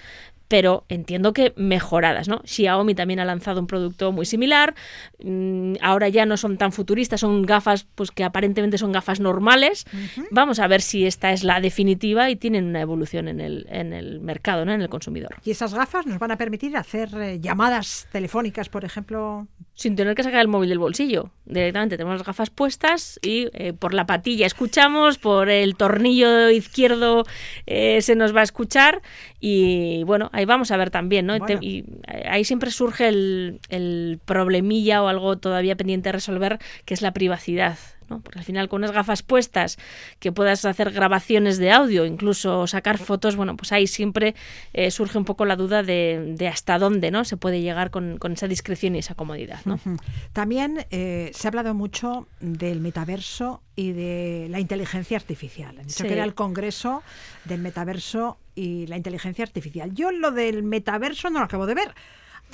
pero 0.54 0.86
entiendo 0.88 1.34
que 1.34 1.51
mejoradas, 1.56 2.28
¿no? 2.28 2.43
Xiaomi 2.45 2.93
también 2.93 3.20
ha 3.20 3.26
lanzado 3.26 3.60
un 3.60 3.66
producto 3.66 4.12
muy 4.12 4.28
similar. 4.28 4.76
Mm, 5.24 5.78
ahora 5.82 6.10
ya 6.10 6.28
no 6.28 6.38
son 6.38 6.60
tan 6.60 6.72
futuristas, 6.72 7.22
son 7.22 7.41
gafas, 7.41 7.88
pues 7.95 8.12
que 8.12 8.24
aparentemente 8.24 8.78
son 8.78 8.91
gafas 8.91 9.20
normales. 9.20 9.84
Vamos 10.30 10.60
a 10.60 10.68
ver 10.68 10.84
si 10.84 11.08
esta 11.08 11.32
es 11.32 11.43
la 11.43 11.60
definitiva 11.60 12.30
y 12.30 12.36
tienen 12.36 12.66
una 12.66 12.82
evolución 12.82 13.30
en 13.30 13.41
el, 13.41 13.66
en 13.68 13.93
el 13.93 14.20
mercado, 14.20 14.64
¿no? 14.64 14.74
En 14.74 14.84
el 14.84 14.89
consumidor. 14.89 15.32
Y 15.43 15.49
esas 15.49 15.74
gafas 15.74 16.06
nos 16.06 16.20
van 16.20 16.30
a 16.30 16.38
permitir 16.38 16.78
hacer 16.78 17.10
eh, 17.16 17.39
llamadas 17.39 18.08
telefónicas, 18.12 18.70
por 18.70 18.86
ejemplo. 18.86 19.47
Sin 19.76 19.95
tener 19.95 20.15
que 20.15 20.24
sacar 20.24 20.41
el 20.41 20.47
móvil 20.47 20.69
del 20.69 20.80
bolsillo. 20.80 21.32
Directamente 21.45 21.97
tenemos 21.97 22.19
las 22.19 22.28
gafas 22.28 22.49
puestas 22.51 23.19
y 23.24 23.49
eh, 23.53 23.74
por 23.74 23.93
la 23.93 24.05
patilla 24.05 24.45
escuchamos, 24.45 25.17
por 25.17 25.49
el 25.49 25.76
tornillo 25.76 26.49
izquierdo 26.51 27.26
eh, 27.65 28.01
se 28.01 28.15
nos 28.15 28.36
va 28.36 28.41
a 28.41 28.43
escuchar 28.43 29.01
y 29.39 30.03
bueno, 30.03 30.30
ahí 30.32 30.45
vamos 30.45 30.69
a 30.71 30.78
ver 30.78 30.91
también, 30.91 31.26
¿no? 31.26 31.38
Bueno. 31.38 31.59
Y 31.61 31.86
ahí 32.30 32.43
siempre 32.43 32.69
surge 32.69 33.07
el, 33.07 33.59
el 33.69 34.19
problemilla 34.24 35.01
o 35.01 35.07
algo 35.07 35.38
todavía 35.38 35.76
pendiente 35.76 36.09
de 36.09 36.13
resolver, 36.13 36.59
que 36.86 36.93
es 36.93 37.01
la 37.01 37.11
privacidad. 37.11 37.78
¿No? 38.14 38.22
Porque 38.22 38.39
al 38.39 38.45
final 38.45 38.70
con 38.70 38.82
unas 38.82 38.91
gafas 38.91 39.24
puestas 39.24 39.78
que 40.20 40.32
puedas 40.32 40.66
hacer 40.66 40.91
grabaciones 40.91 41.57
de 41.57 41.72
audio, 41.72 42.05
incluso 42.05 42.68
sacar 42.68 42.97
fotos, 42.97 43.36
bueno, 43.36 43.55
pues 43.57 43.72
ahí 43.72 43.88
siempre 43.88 44.36
eh, 44.74 44.91
surge 44.91 45.18
un 45.18 45.26
poco 45.26 45.45
la 45.45 45.55
duda 45.55 45.84
de, 45.84 46.36
de, 46.38 46.47
hasta 46.47 46.78
dónde 46.80 47.11
no 47.11 47.26
se 47.26 47.38
puede 47.38 47.61
llegar 47.61 47.89
con, 47.89 48.18
con, 48.18 48.34
esa 48.34 48.47
discreción 48.47 48.95
y 48.95 48.99
esa 48.99 49.16
comodidad. 49.16 49.59
¿no? 49.66 49.76
Uh 49.76 49.78
-huh. 49.78 49.99
También 50.34 50.86
eh, 50.91 51.32
se 51.34 51.47
ha 51.47 51.49
hablado 51.49 51.74
mucho 51.74 52.28
del 52.39 52.80
metaverso 52.80 53.61
y 53.76 53.91
de 53.93 54.47
la 54.49 54.59
inteligencia 54.59 55.18
artificial. 55.18 55.78
Han 55.80 55.88
dicho 55.88 56.03
sí. 56.03 56.07
que 56.07 56.14
era 56.14 56.24
el 56.24 56.36
congreso 56.36 57.03
del 57.45 57.61
metaverso 57.61 58.38
y 58.55 58.88
la 58.88 58.97
inteligencia 58.97 59.43
artificial. 59.43 59.93
Yo 59.93 60.11
lo 60.11 60.32
del 60.32 60.64
metaverso 60.64 61.30
no 61.30 61.39
lo 61.39 61.45
acabo 61.45 61.66
de 61.66 61.76
ver. 61.76 61.93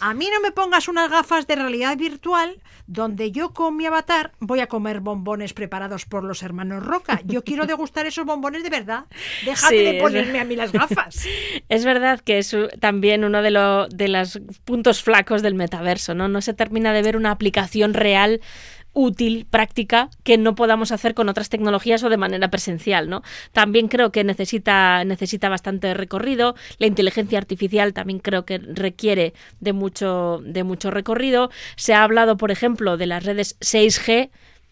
A 0.02 0.14
mí 0.14 0.30
no 0.34 0.40
me 0.42 0.52
pongas 0.52 0.88
unas 0.88 1.10
gafas 1.10 1.48
de 1.48 1.56
realidad 1.56 1.98
virtual 1.98 2.62
donde 2.88 3.32
yo 3.32 3.54
con 3.54 3.78
mi 3.78 3.86
avatar 3.86 4.32
voy 4.40 4.62
a 4.62 4.68
comer 4.68 5.00
bombones 5.00 5.54
preparados 5.54 6.06
por 6.06 6.24
los 6.24 6.42
hermanos 6.42 6.84
Roca. 6.84 7.22
Yo 7.26 7.44
quiero 7.44 7.66
degustar 7.66 8.08
esos 8.08 8.26
bombones 8.26 8.64
de 8.64 8.70
verdad. 8.70 9.06
Déjate 9.46 9.78
sí, 9.78 9.84
de 9.84 10.02
ponerme 10.02 10.40
a 10.40 10.46
mí 10.46 10.56
las 10.56 10.72
gafas. 10.72 11.26
Es 11.70 11.86
verdad 11.86 12.20
que 12.20 12.40
es 12.40 12.56
también 12.80 13.24
uno 13.24 13.42
de, 13.42 13.52
lo, 13.52 13.88
de 13.90 14.08
los 14.08 14.40
puntos 14.66 15.04
flacos 15.04 15.42
del 15.42 15.54
metaverso, 15.54 16.16
¿no? 16.16 16.28
No 16.28 16.42
se 16.42 16.54
termina 16.54 16.94
de 16.94 17.02
ver 17.04 17.16
una 17.16 17.32
aplicación 17.32 17.94
real 17.94 18.42
útil, 18.94 19.46
práctica, 19.50 20.10
que 20.24 20.38
no 20.38 20.56
podamos 20.56 20.92
hacer 20.92 21.14
con 21.14 21.30
otras 21.30 21.50
tecnologías 21.50 22.04
o 22.04 22.10
de 22.10 22.18
manera 22.18 22.50
presencial, 22.50 23.10
¿no? 23.10 23.22
También 23.52 23.88
creo 23.88 24.12
que 24.12 24.24
necesita, 24.24 25.04
necesita 25.06 25.50
bastante 25.50 25.94
recorrido. 25.94 26.56
La 26.78 26.88
inteligencia 26.88 27.38
artificial 27.38 27.94
también 27.94 28.20
creo 28.20 28.46
que 28.46 28.58
requiere 28.58 29.34
de 29.60 29.74
mucho, 29.74 30.42
de 30.44 30.64
mucho 30.64 30.92
recorrido. 30.92 31.50
Se 31.76 31.94
ha 31.94 32.04
hablado, 32.04 32.38
por 32.38 32.52
ejemplo, 32.52 32.98
de 32.98 33.06
las 33.06 33.24
redes 33.24 33.58
6G 33.60 34.30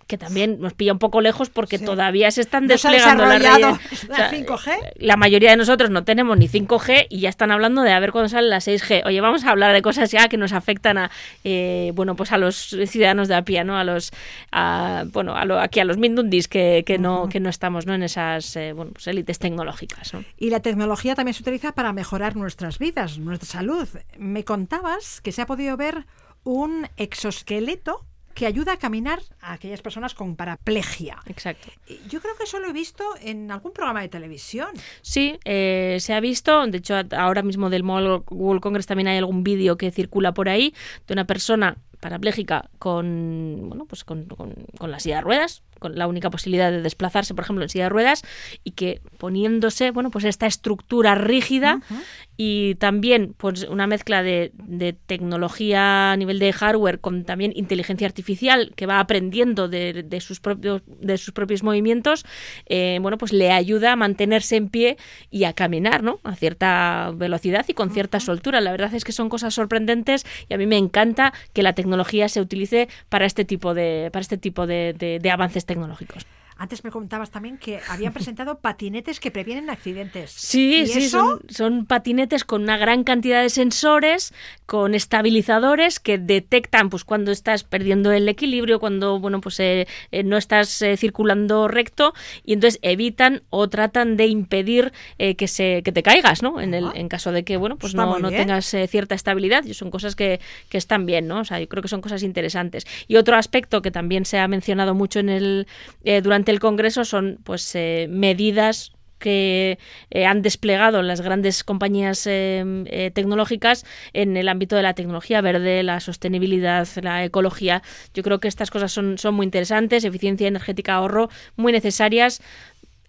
que 0.07 0.17
también 0.17 0.59
nos 0.59 0.73
pilla 0.73 0.93
un 0.93 0.99
poco 0.99 1.21
lejos 1.21 1.49
porque 1.49 1.77
sí. 1.77 1.85
todavía 1.85 2.31
se 2.31 2.41
están 2.41 2.67
desplegando 2.67 3.25
las 3.25 3.41
redes. 3.41 4.09
La 4.09 4.31
5G. 4.31 4.93
La 4.95 5.17
mayoría 5.17 5.51
de 5.51 5.57
nosotros 5.57 5.89
no 5.89 6.03
tenemos 6.03 6.37
ni 6.37 6.47
5G 6.47 7.07
y 7.09 7.19
ya 7.19 7.29
están 7.29 7.51
hablando 7.51 7.81
de 7.81 7.91
a 7.91 7.99
ver 7.99 8.11
cuándo 8.11 8.29
sale 8.29 8.47
la 8.47 8.57
6G. 8.57 9.03
Oye, 9.05 9.19
vamos 9.21 9.43
a 9.43 9.51
hablar 9.51 9.73
de 9.73 9.81
cosas 9.81 10.09
ya 10.09 10.29
que 10.29 10.37
nos 10.37 10.53
afectan 10.53 10.97
a 10.97 11.11
eh, 11.43 11.91
bueno, 11.93 12.15
pues 12.15 12.31
a 12.31 12.37
los 12.37 12.75
ciudadanos 12.87 13.27
de 13.27 13.35
a 13.35 13.41
pie, 13.43 13.63
¿no? 13.63 13.77
A 13.77 13.83
los 13.83 14.11
a, 14.51 15.03
bueno, 15.11 15.35
a 15.35 15.45
lo, 15.45 15.59
aquí 15.59 15.79
a 15.79 15.85
los 15.85 15.97
mindundis 15.97 16.47
que, 16.47 16.83
que 16.85 16.97
no 16.97 17.23
uh 17.23 17.25
-huh. 17.25 17.29
que 17.29 17.39
no 17.39 17.49
estamos, 17.49 17.85
¿no? 17.85 17.93
En 17.93 18.03
esas 18.03 18.55
eh, 18.55 18.73
bueno, 18.73 18.91
pues 18.93 19.07
élites 19.07 19.39
tecnológicas, 19.39 20.13
¿no? 20.13 20.23
Y 20.37 20.49
la 20.49 20.61
tecnología 20.61 21.15
también 21.15 21.33
se 21.33 21.41
utiliza 21.41 21.73
para 21.73 21.91
mejorar 21.91 22.35
nuestras 22.35 22.79
vidas, 22.79 23.17
nuestra 23.19 23.49
salud. 23.49 23.87
Me 24.17 24.45
contabas 24.45 25.21
que 25.21 25.31
se 25.31 25.41
ha 25.41 25.45
podido 25.45 25.75
ver 25.75 26.05
un 26.43 26.87
exoesqueleto 26.95 28.06
que 28.37 28.45
ayuda 28.45 28.73
a 28.73 28.77
caminar 28.77 29.19
a 29.41 29.53
aquellas 29.53 29.81
personas 29.81 30.13
con 30.13 30.35
paraplegia. 30.35 31.17
Exacto. 31.25 31.69
Yo 32.07 32.21
creo 32.21 32.35
que 32.37 32.43
eso 32.43 32.59
lo 32.59 32.67
he 32.67 32.71
visto 32.71 33.03
en 33.19 33.49
algún 33.49 33.73
programa 33.73 34.01
de 34.01 34.09
televisión. 34.09 34.67
Sí, 35.01 35.39
eh, 35.43 35.97
se 35.99 36.13
ha 36.13 36.19
visto. 36.19 36.67
De 36.67 36.77
hecho, 36.77 36.93
ahora 37.17 37.41
mismo 37.41 37.71
del 37.71 37.81
World 37.81 38.61
Congress 38.61 38.85
también 38.85 39.07
hay 39.07 39.17
algún 39.17 39.43
vídeo 39.43 39.75
que 39.75 39.89
circula 39.89 40.35
por 40.35 40.49
ahí 40.49 40.75
de 41.07 41.13
una 41.13 41.25
persona 41.25 41.77
parapléjica 41.99 42.69
con, 42.77 43.69
bueno, 43.69 43.85
pues 43.85 44.03
con, 44.03 44.25
con, 44.25 44.53
con 44.77 44.91
la 44.91 44.99
silla 44.99 45.15
de 45.15 45.21
ruedas, 45.21 45.63
con 45.79 45.97
la 45.97 46.05
única 46.05 46.29
posibilidad 46.29 46.69
de 46.69 46.83
desplazarse, 46.83 47.33
por 47.33 47.43
ejemplo, 47.43 47.63
en 47.63 47.69
silla 47.69 47.85
de 47.85 47.89
ruedas, 47.89 48.23
y 48.63 48.71
que 48.71 49.01
poniéndose, 49.17 49.89
bueno, 49.89 50.11
pues 50.11 50.25
esta 50.25 50.45
estructura 50.45 51.15
rígida 51.15 51.77
uh 51.77 51.93
-huh. 51.93 52.03
Y 52.37 52.75
también 52.75 53.33
pues 53.35 53.63
una 53.63 53.87
mezcla 53.87 54.21
de, 54.21 54.51
de, 54.53 54.93
tecnología 54.93 56.11
a 56.11 56.17
nivel 56.17 56.37
de 56.37 56.53
hardware 56.53 56.99
con 56.99 57.25
también 57.25 57.51
inteligencia 57.55 58.05
artificial 58.05 58.73
que 58.75 58.85
va 58.85 58.99
aprendiendo 58.99 59.67
de, 59.67 60.03
de 60.03 60.21
sus 60.21 60.39
propios 60.39 60.83
de 60.85 61.17
sus 61.17 61.33
propios 61.33 61.63
movimientos, 61.63 62.25
eh, 62.67 62.99
bueno, 63.01 63.17
pues 63.17 63.33
le 63.33 63.51
ayuda 63.51 63.93
a 63.93 63.95
mantenerse 63.95 64.55
en 64.55 64.69
pie 64.69 64.97
y 65.31 65.45
a 65.45 65.53
caminar, 65.53 66.03
¿no? 66.03 66.19
A 66.23 66.35
cierta 66.35 67.11
velocidad 67.15 67.65
y 67.67 67.73
con 67.73 67.89
cierta 67.89 68.19
soltura. 68.19 68.61
La 68.61 68.71
verdad 68.71 68.93
es 68.93 69.03
que 69.03 69.11
son 69.11 69.29
cosas 69.29 69.55
sorprendentes 69.55 70.25
y 70.47 70.53
a 70.53 70.57
mí 70.57 70.67
me 70.67 70.77
encanta 70.77 71.33
que 71.53 71.63
la 71.63 71.73
tecnología 71.73 72.29
se 72.29 72.39
utilice 72.39 72.87
para 73.09 73.25
este 73.25 73.45
tipo 73.45 73.73
de 73.73 74.09
para 74.13 74.21
este 74.21 74.37
tipo 74.37 74.67
de, 74.67 74.93
de, 74.97 75.19
de 75.19 75.31
avances 75.31 75.65
tecnológicos. 75.65 76.25
Antes 76.57 76.83
me 76.83 76.91
comentabas 76.91 77.31
también 77.31 77.57
que 77.57 77.79
habían 77.87 78.13
presentado 78.13 78.59
patinetes 78.61 79.19
que 79.19 79.31
previenen 79.31 79.69
accidentes. 79.69 80.31
Sí, 80.31 80.85
sí, 80.87 81.05
eso? 81.05 81.19
son, 81.19 81.41
son, 81.49 81.85
patinetes 81.85 82.43
con 82.43 82.63
una 82.63 82.77
gran 82.77 83.03
cantidad 83.03 83.41
de 83.41 83.49
sensores, 83.49 84.33
con 84.65 84.95
estabilizadores 84.95 85.99
que 85.99 86.17
detectan 86.17 86.89
pues 86.89 87.03
cuando 87.03 87.31
estás 87.31 87.63
perdiendo 87.63 88.11
el 88.11 88.27
equilibrio, 88.29 88.79
cuando 88.79 89.19
bueno 89.19 89.41
pues 89.41 89.59
eh, 89.59 89.87
eh, 90.11 90.23
no 90.23 90.37
estás 90.37 90.81
eh, 90.81 90.97
circulando 90.97 91.67
recto 91.67 92.13
y 92.43 92.53
entonces 92.53 92.79
evitan 92.81 93.43
o 93.49 93.67
tratan 93.69 94.17
de 94.17 94.27
impedir 94.27 94.91
eh, 95.19 95.35
que 95.35 95.47
se 95.47 95.81
que 95.83 95.91
te 95.91 96.03
caigas, 96.03 96.41
¿no? 96.41 96.59
En, 96.59 96.73
el, 96.73 96.87
en 96.95 97.07
caso 97.07 97.31
de 97.31 97.43
que 97.43 97.57
bueno 97.57 97.77
pues 97.77 97.95
no, 97.95 98.19
no, 98.19 98.29
tengas 98.29 98.75
cierta 98.89 99.15
estabilidad 99.15 99.63
y 99.63 99.73
son 99.73 99.91
cosas 99.91 100.15
que, 100.15 100.39
que 100.69 100.77
están 100.77 101.05
bien, 101.05 101.27
¿no? 101.27 101.39
O 101.39 101.45
sea, 101.45 101.59
yo 101.59 101.67
creo 101.67 101.81
que 101.81 101.87
son 101.87 102.01
cosas 102.01 102.23
interesantes. 102.23 102.85
Y 103.07 103.15
otro 103.15 103.35
aspecto 103.35 103.81
que 103.81 103.91
también 103.91 104.25
se 104.25 104.39
ha 104.39 104.47
mencionado 104.47 104.93
mucho 104.93 105.19
en 105.19 105.29
el 105.29 105.67
eh, 106.03 106.21
durante 106.47 106.51
el 106.51 106.59
Congreso 106.61 107.03
son 107.03 107.39
pues 107.43 107.75
eh, 107.75 108.07
medidas 108.09 108.93
que 109.19 109.79
eh, 110.11 110.25
han 110.25 110.41
desplegado 110.41 111.01
las 111.01 111.19
grandes 111.19 111.65
compañías 111.65 112.25
eh, 112.25 113.11
tecnológicas 113.13 113.85
en 114.13 114.37
el 114.37 114.47
ámbito 114.47 114.77
de 114.77 114.83
la 114.83 114.93
tecnología 114.93 115.41
verde, 115.41 115.83
la 115.83 115.99
sostenibilidad, 115.99 116.87
la 117.01 117.25
ecología. 117.25 117.81
Yo 118.13 118.23
creo 118.23 118.39
que 118.39 118.47
estas 118.47 118.71
cosas 118.71 118.93
son, 118.93 119.17
son 119.17 119.35
muy 119.35 119.45
interesantes, 119.45 120.05
eficiencia 120.05 120.47
energética, 120.47 120.93
ahorro, 120.93 121.29
muy 121.57 121.73
necesarias 121.73 122.41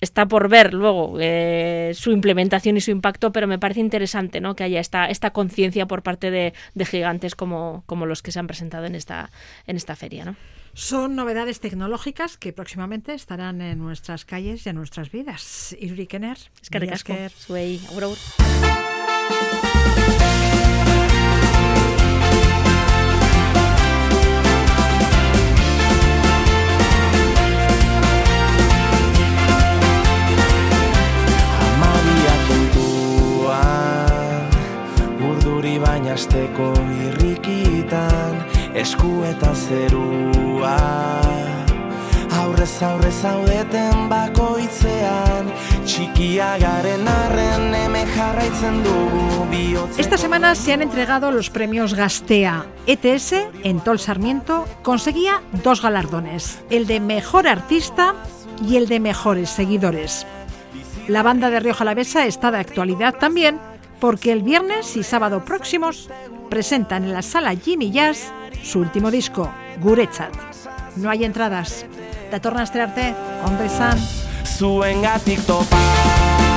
está 0.00 0.26
por 0.26 0.48
ver 0.48 0.74
luego 0.74 1.18
su 1.94 2.12
implementación 2.12 2.76
y 2.76 2.80
su 2.80 2.92
impacto, 2.92 3.32
pero 3.32 3.48
me 3.48 3.58
parece 3.58 3.80
interesante 3.80 4.40
¿no? 4.40 4.54
que 4.54 4.62
haya 4.62 4.78
esta, 4.78 5.06
esta 5.06 5.30
conciencia 5.32 5.86
por 5.86 6.02
parte 6.04 6.30
de, 6.30 6.54
de, 6.74 6.84
gigantes 6.86 7.34
como, 7.34 7.82
como 7.86 8.06
los 8.06 8.22
que 8.22 8.30
se 8.30 8.38
han 8.38 8.46
presentado 8.46 8.86
en 8.86 8.94
esta, 8.94 9.30
en 9.66 9.76
esta 9.76 9.96
feria. 9.96 10.24
¿no? 10.24 10.36
Son 10.74 11.16
novedades 11.16 11.60
tecnológicas 11.60 12.36
que 12.36 12.52
próximamente 12.52 13.14
estarán 13.14 13.60
en 13.60 13.78
nuestras 13.78 14.24
calles 14.24 14.66
y 14.66 14.68
en 14.68 14.76
nuestras 14.76 15.10
vidas. 15.10 15.76
Irri 15.78 16.06
Kenner. 16.06 16.38
Es 16.62 16.70
que 16.70 16.78
ricasco. 16.78 17.14
Suey. 17.36 17.80
Agur. 17.90 18.18
Asteko 36.18 36.72
irrikitan 36.72 36.97
Esta 49.96 50.18
semana 50.18 50.54
se 50.54 50.72
han 50.72 50.82
entregado 50.82 51.30
los 51.30 51.50
premios 51.50 51.94
Gastea. 51.94 52.66
ETS, 52.86 53.32
en 53.64 53.80
Tol 53.80 53.98
Sarmiento, 53.98 54.66
conseguía 54.82 55.42
dos 55.64 55.82
galardones, 55.82 56.60
el 56.70 56.86
de 56.86 57.00
Mejor 57.00 57.48
Artista 57.48 58.14
y 58.66 58.76
el 58.76 58.86
de 58.88 59.00
Mejores 59.00 59.50
Seguidores. 59.50 60.26
La 61.06 61.22
banda 61.22 61.48
de 61.48 61.60
Rioja 61.60 61.84
Alavesa 61.84 62.26
está 62.26 62.50
de 62.50 62.58
actualidad 62.58 63.14
también 63.14 63.58
porque 64.00 64.32
el 64.32 64.42
viernes 64.42 64.96
y 64.96 65.02
sábado 65.02 65.44
próximos 65.44 66.08
presentan 66.50 67.04
en 67.04 67.12
la 67.12 67.22
sala 67.22 67.54
Jimmy 67.54 67.90
Jazz 67.90 68.32
su 68.62 68.80
último 68.80 69.10
disco, 69.10 69.50
Guretzat. 69.80 70.34
No 70.96 71.10
hay 71.10 71.24
entradas. 71.24 71.86
Datornastre 72.30 72.82
arte, 72.82 73.14
ondo 73.46 73.64
izan. 73.64 73.98
zuengatik 74.58 75.40
topa 75.46 76.47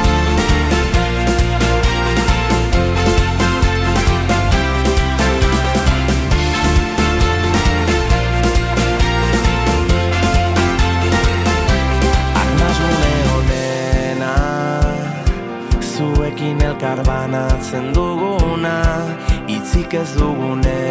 Zuekin 16.42 16.62
elkar 16.66 16.98
banatzen 17.06 17.94
duguna 17.94 19.06
Itzik 19.48 19.94
ez 19.94 20.16
dugunean. 20.18 20.82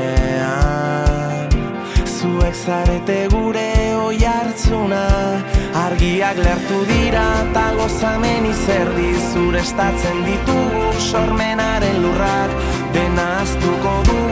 Zuek 2.06 2.54
zarete 2.54 3.26
gure 3.32 3.96
oi 3.98 4.18
hartzuna 4.22 5.02
Argiak 5.74 6.38
lertu 6.44 6.78
dira 6.86 7.26
eta 7.42 7.66
gozamen 7.80 8.46
izerdi 8.46 9.10
Zure 9.32 9.60
estatzen 9.66 10.18
ditugu 10.28 10.86
sormenaren 11.10 11.98
lurrak 12.04 12.50
Dena 12.94 13.26
aztuko 13.42 13.92
dugu 14.06 14.29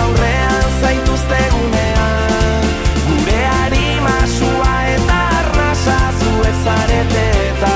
aurrean 0.00 0.66
zaituzte 0.80 1.40
Gure 3.06 3.40
harima 3.56 4.18
sua 4.38 4.74
eta 4.96 5.20
arnasa 5.40 5.98
zuezarete 6.20 7.26
eta 7.48 7.73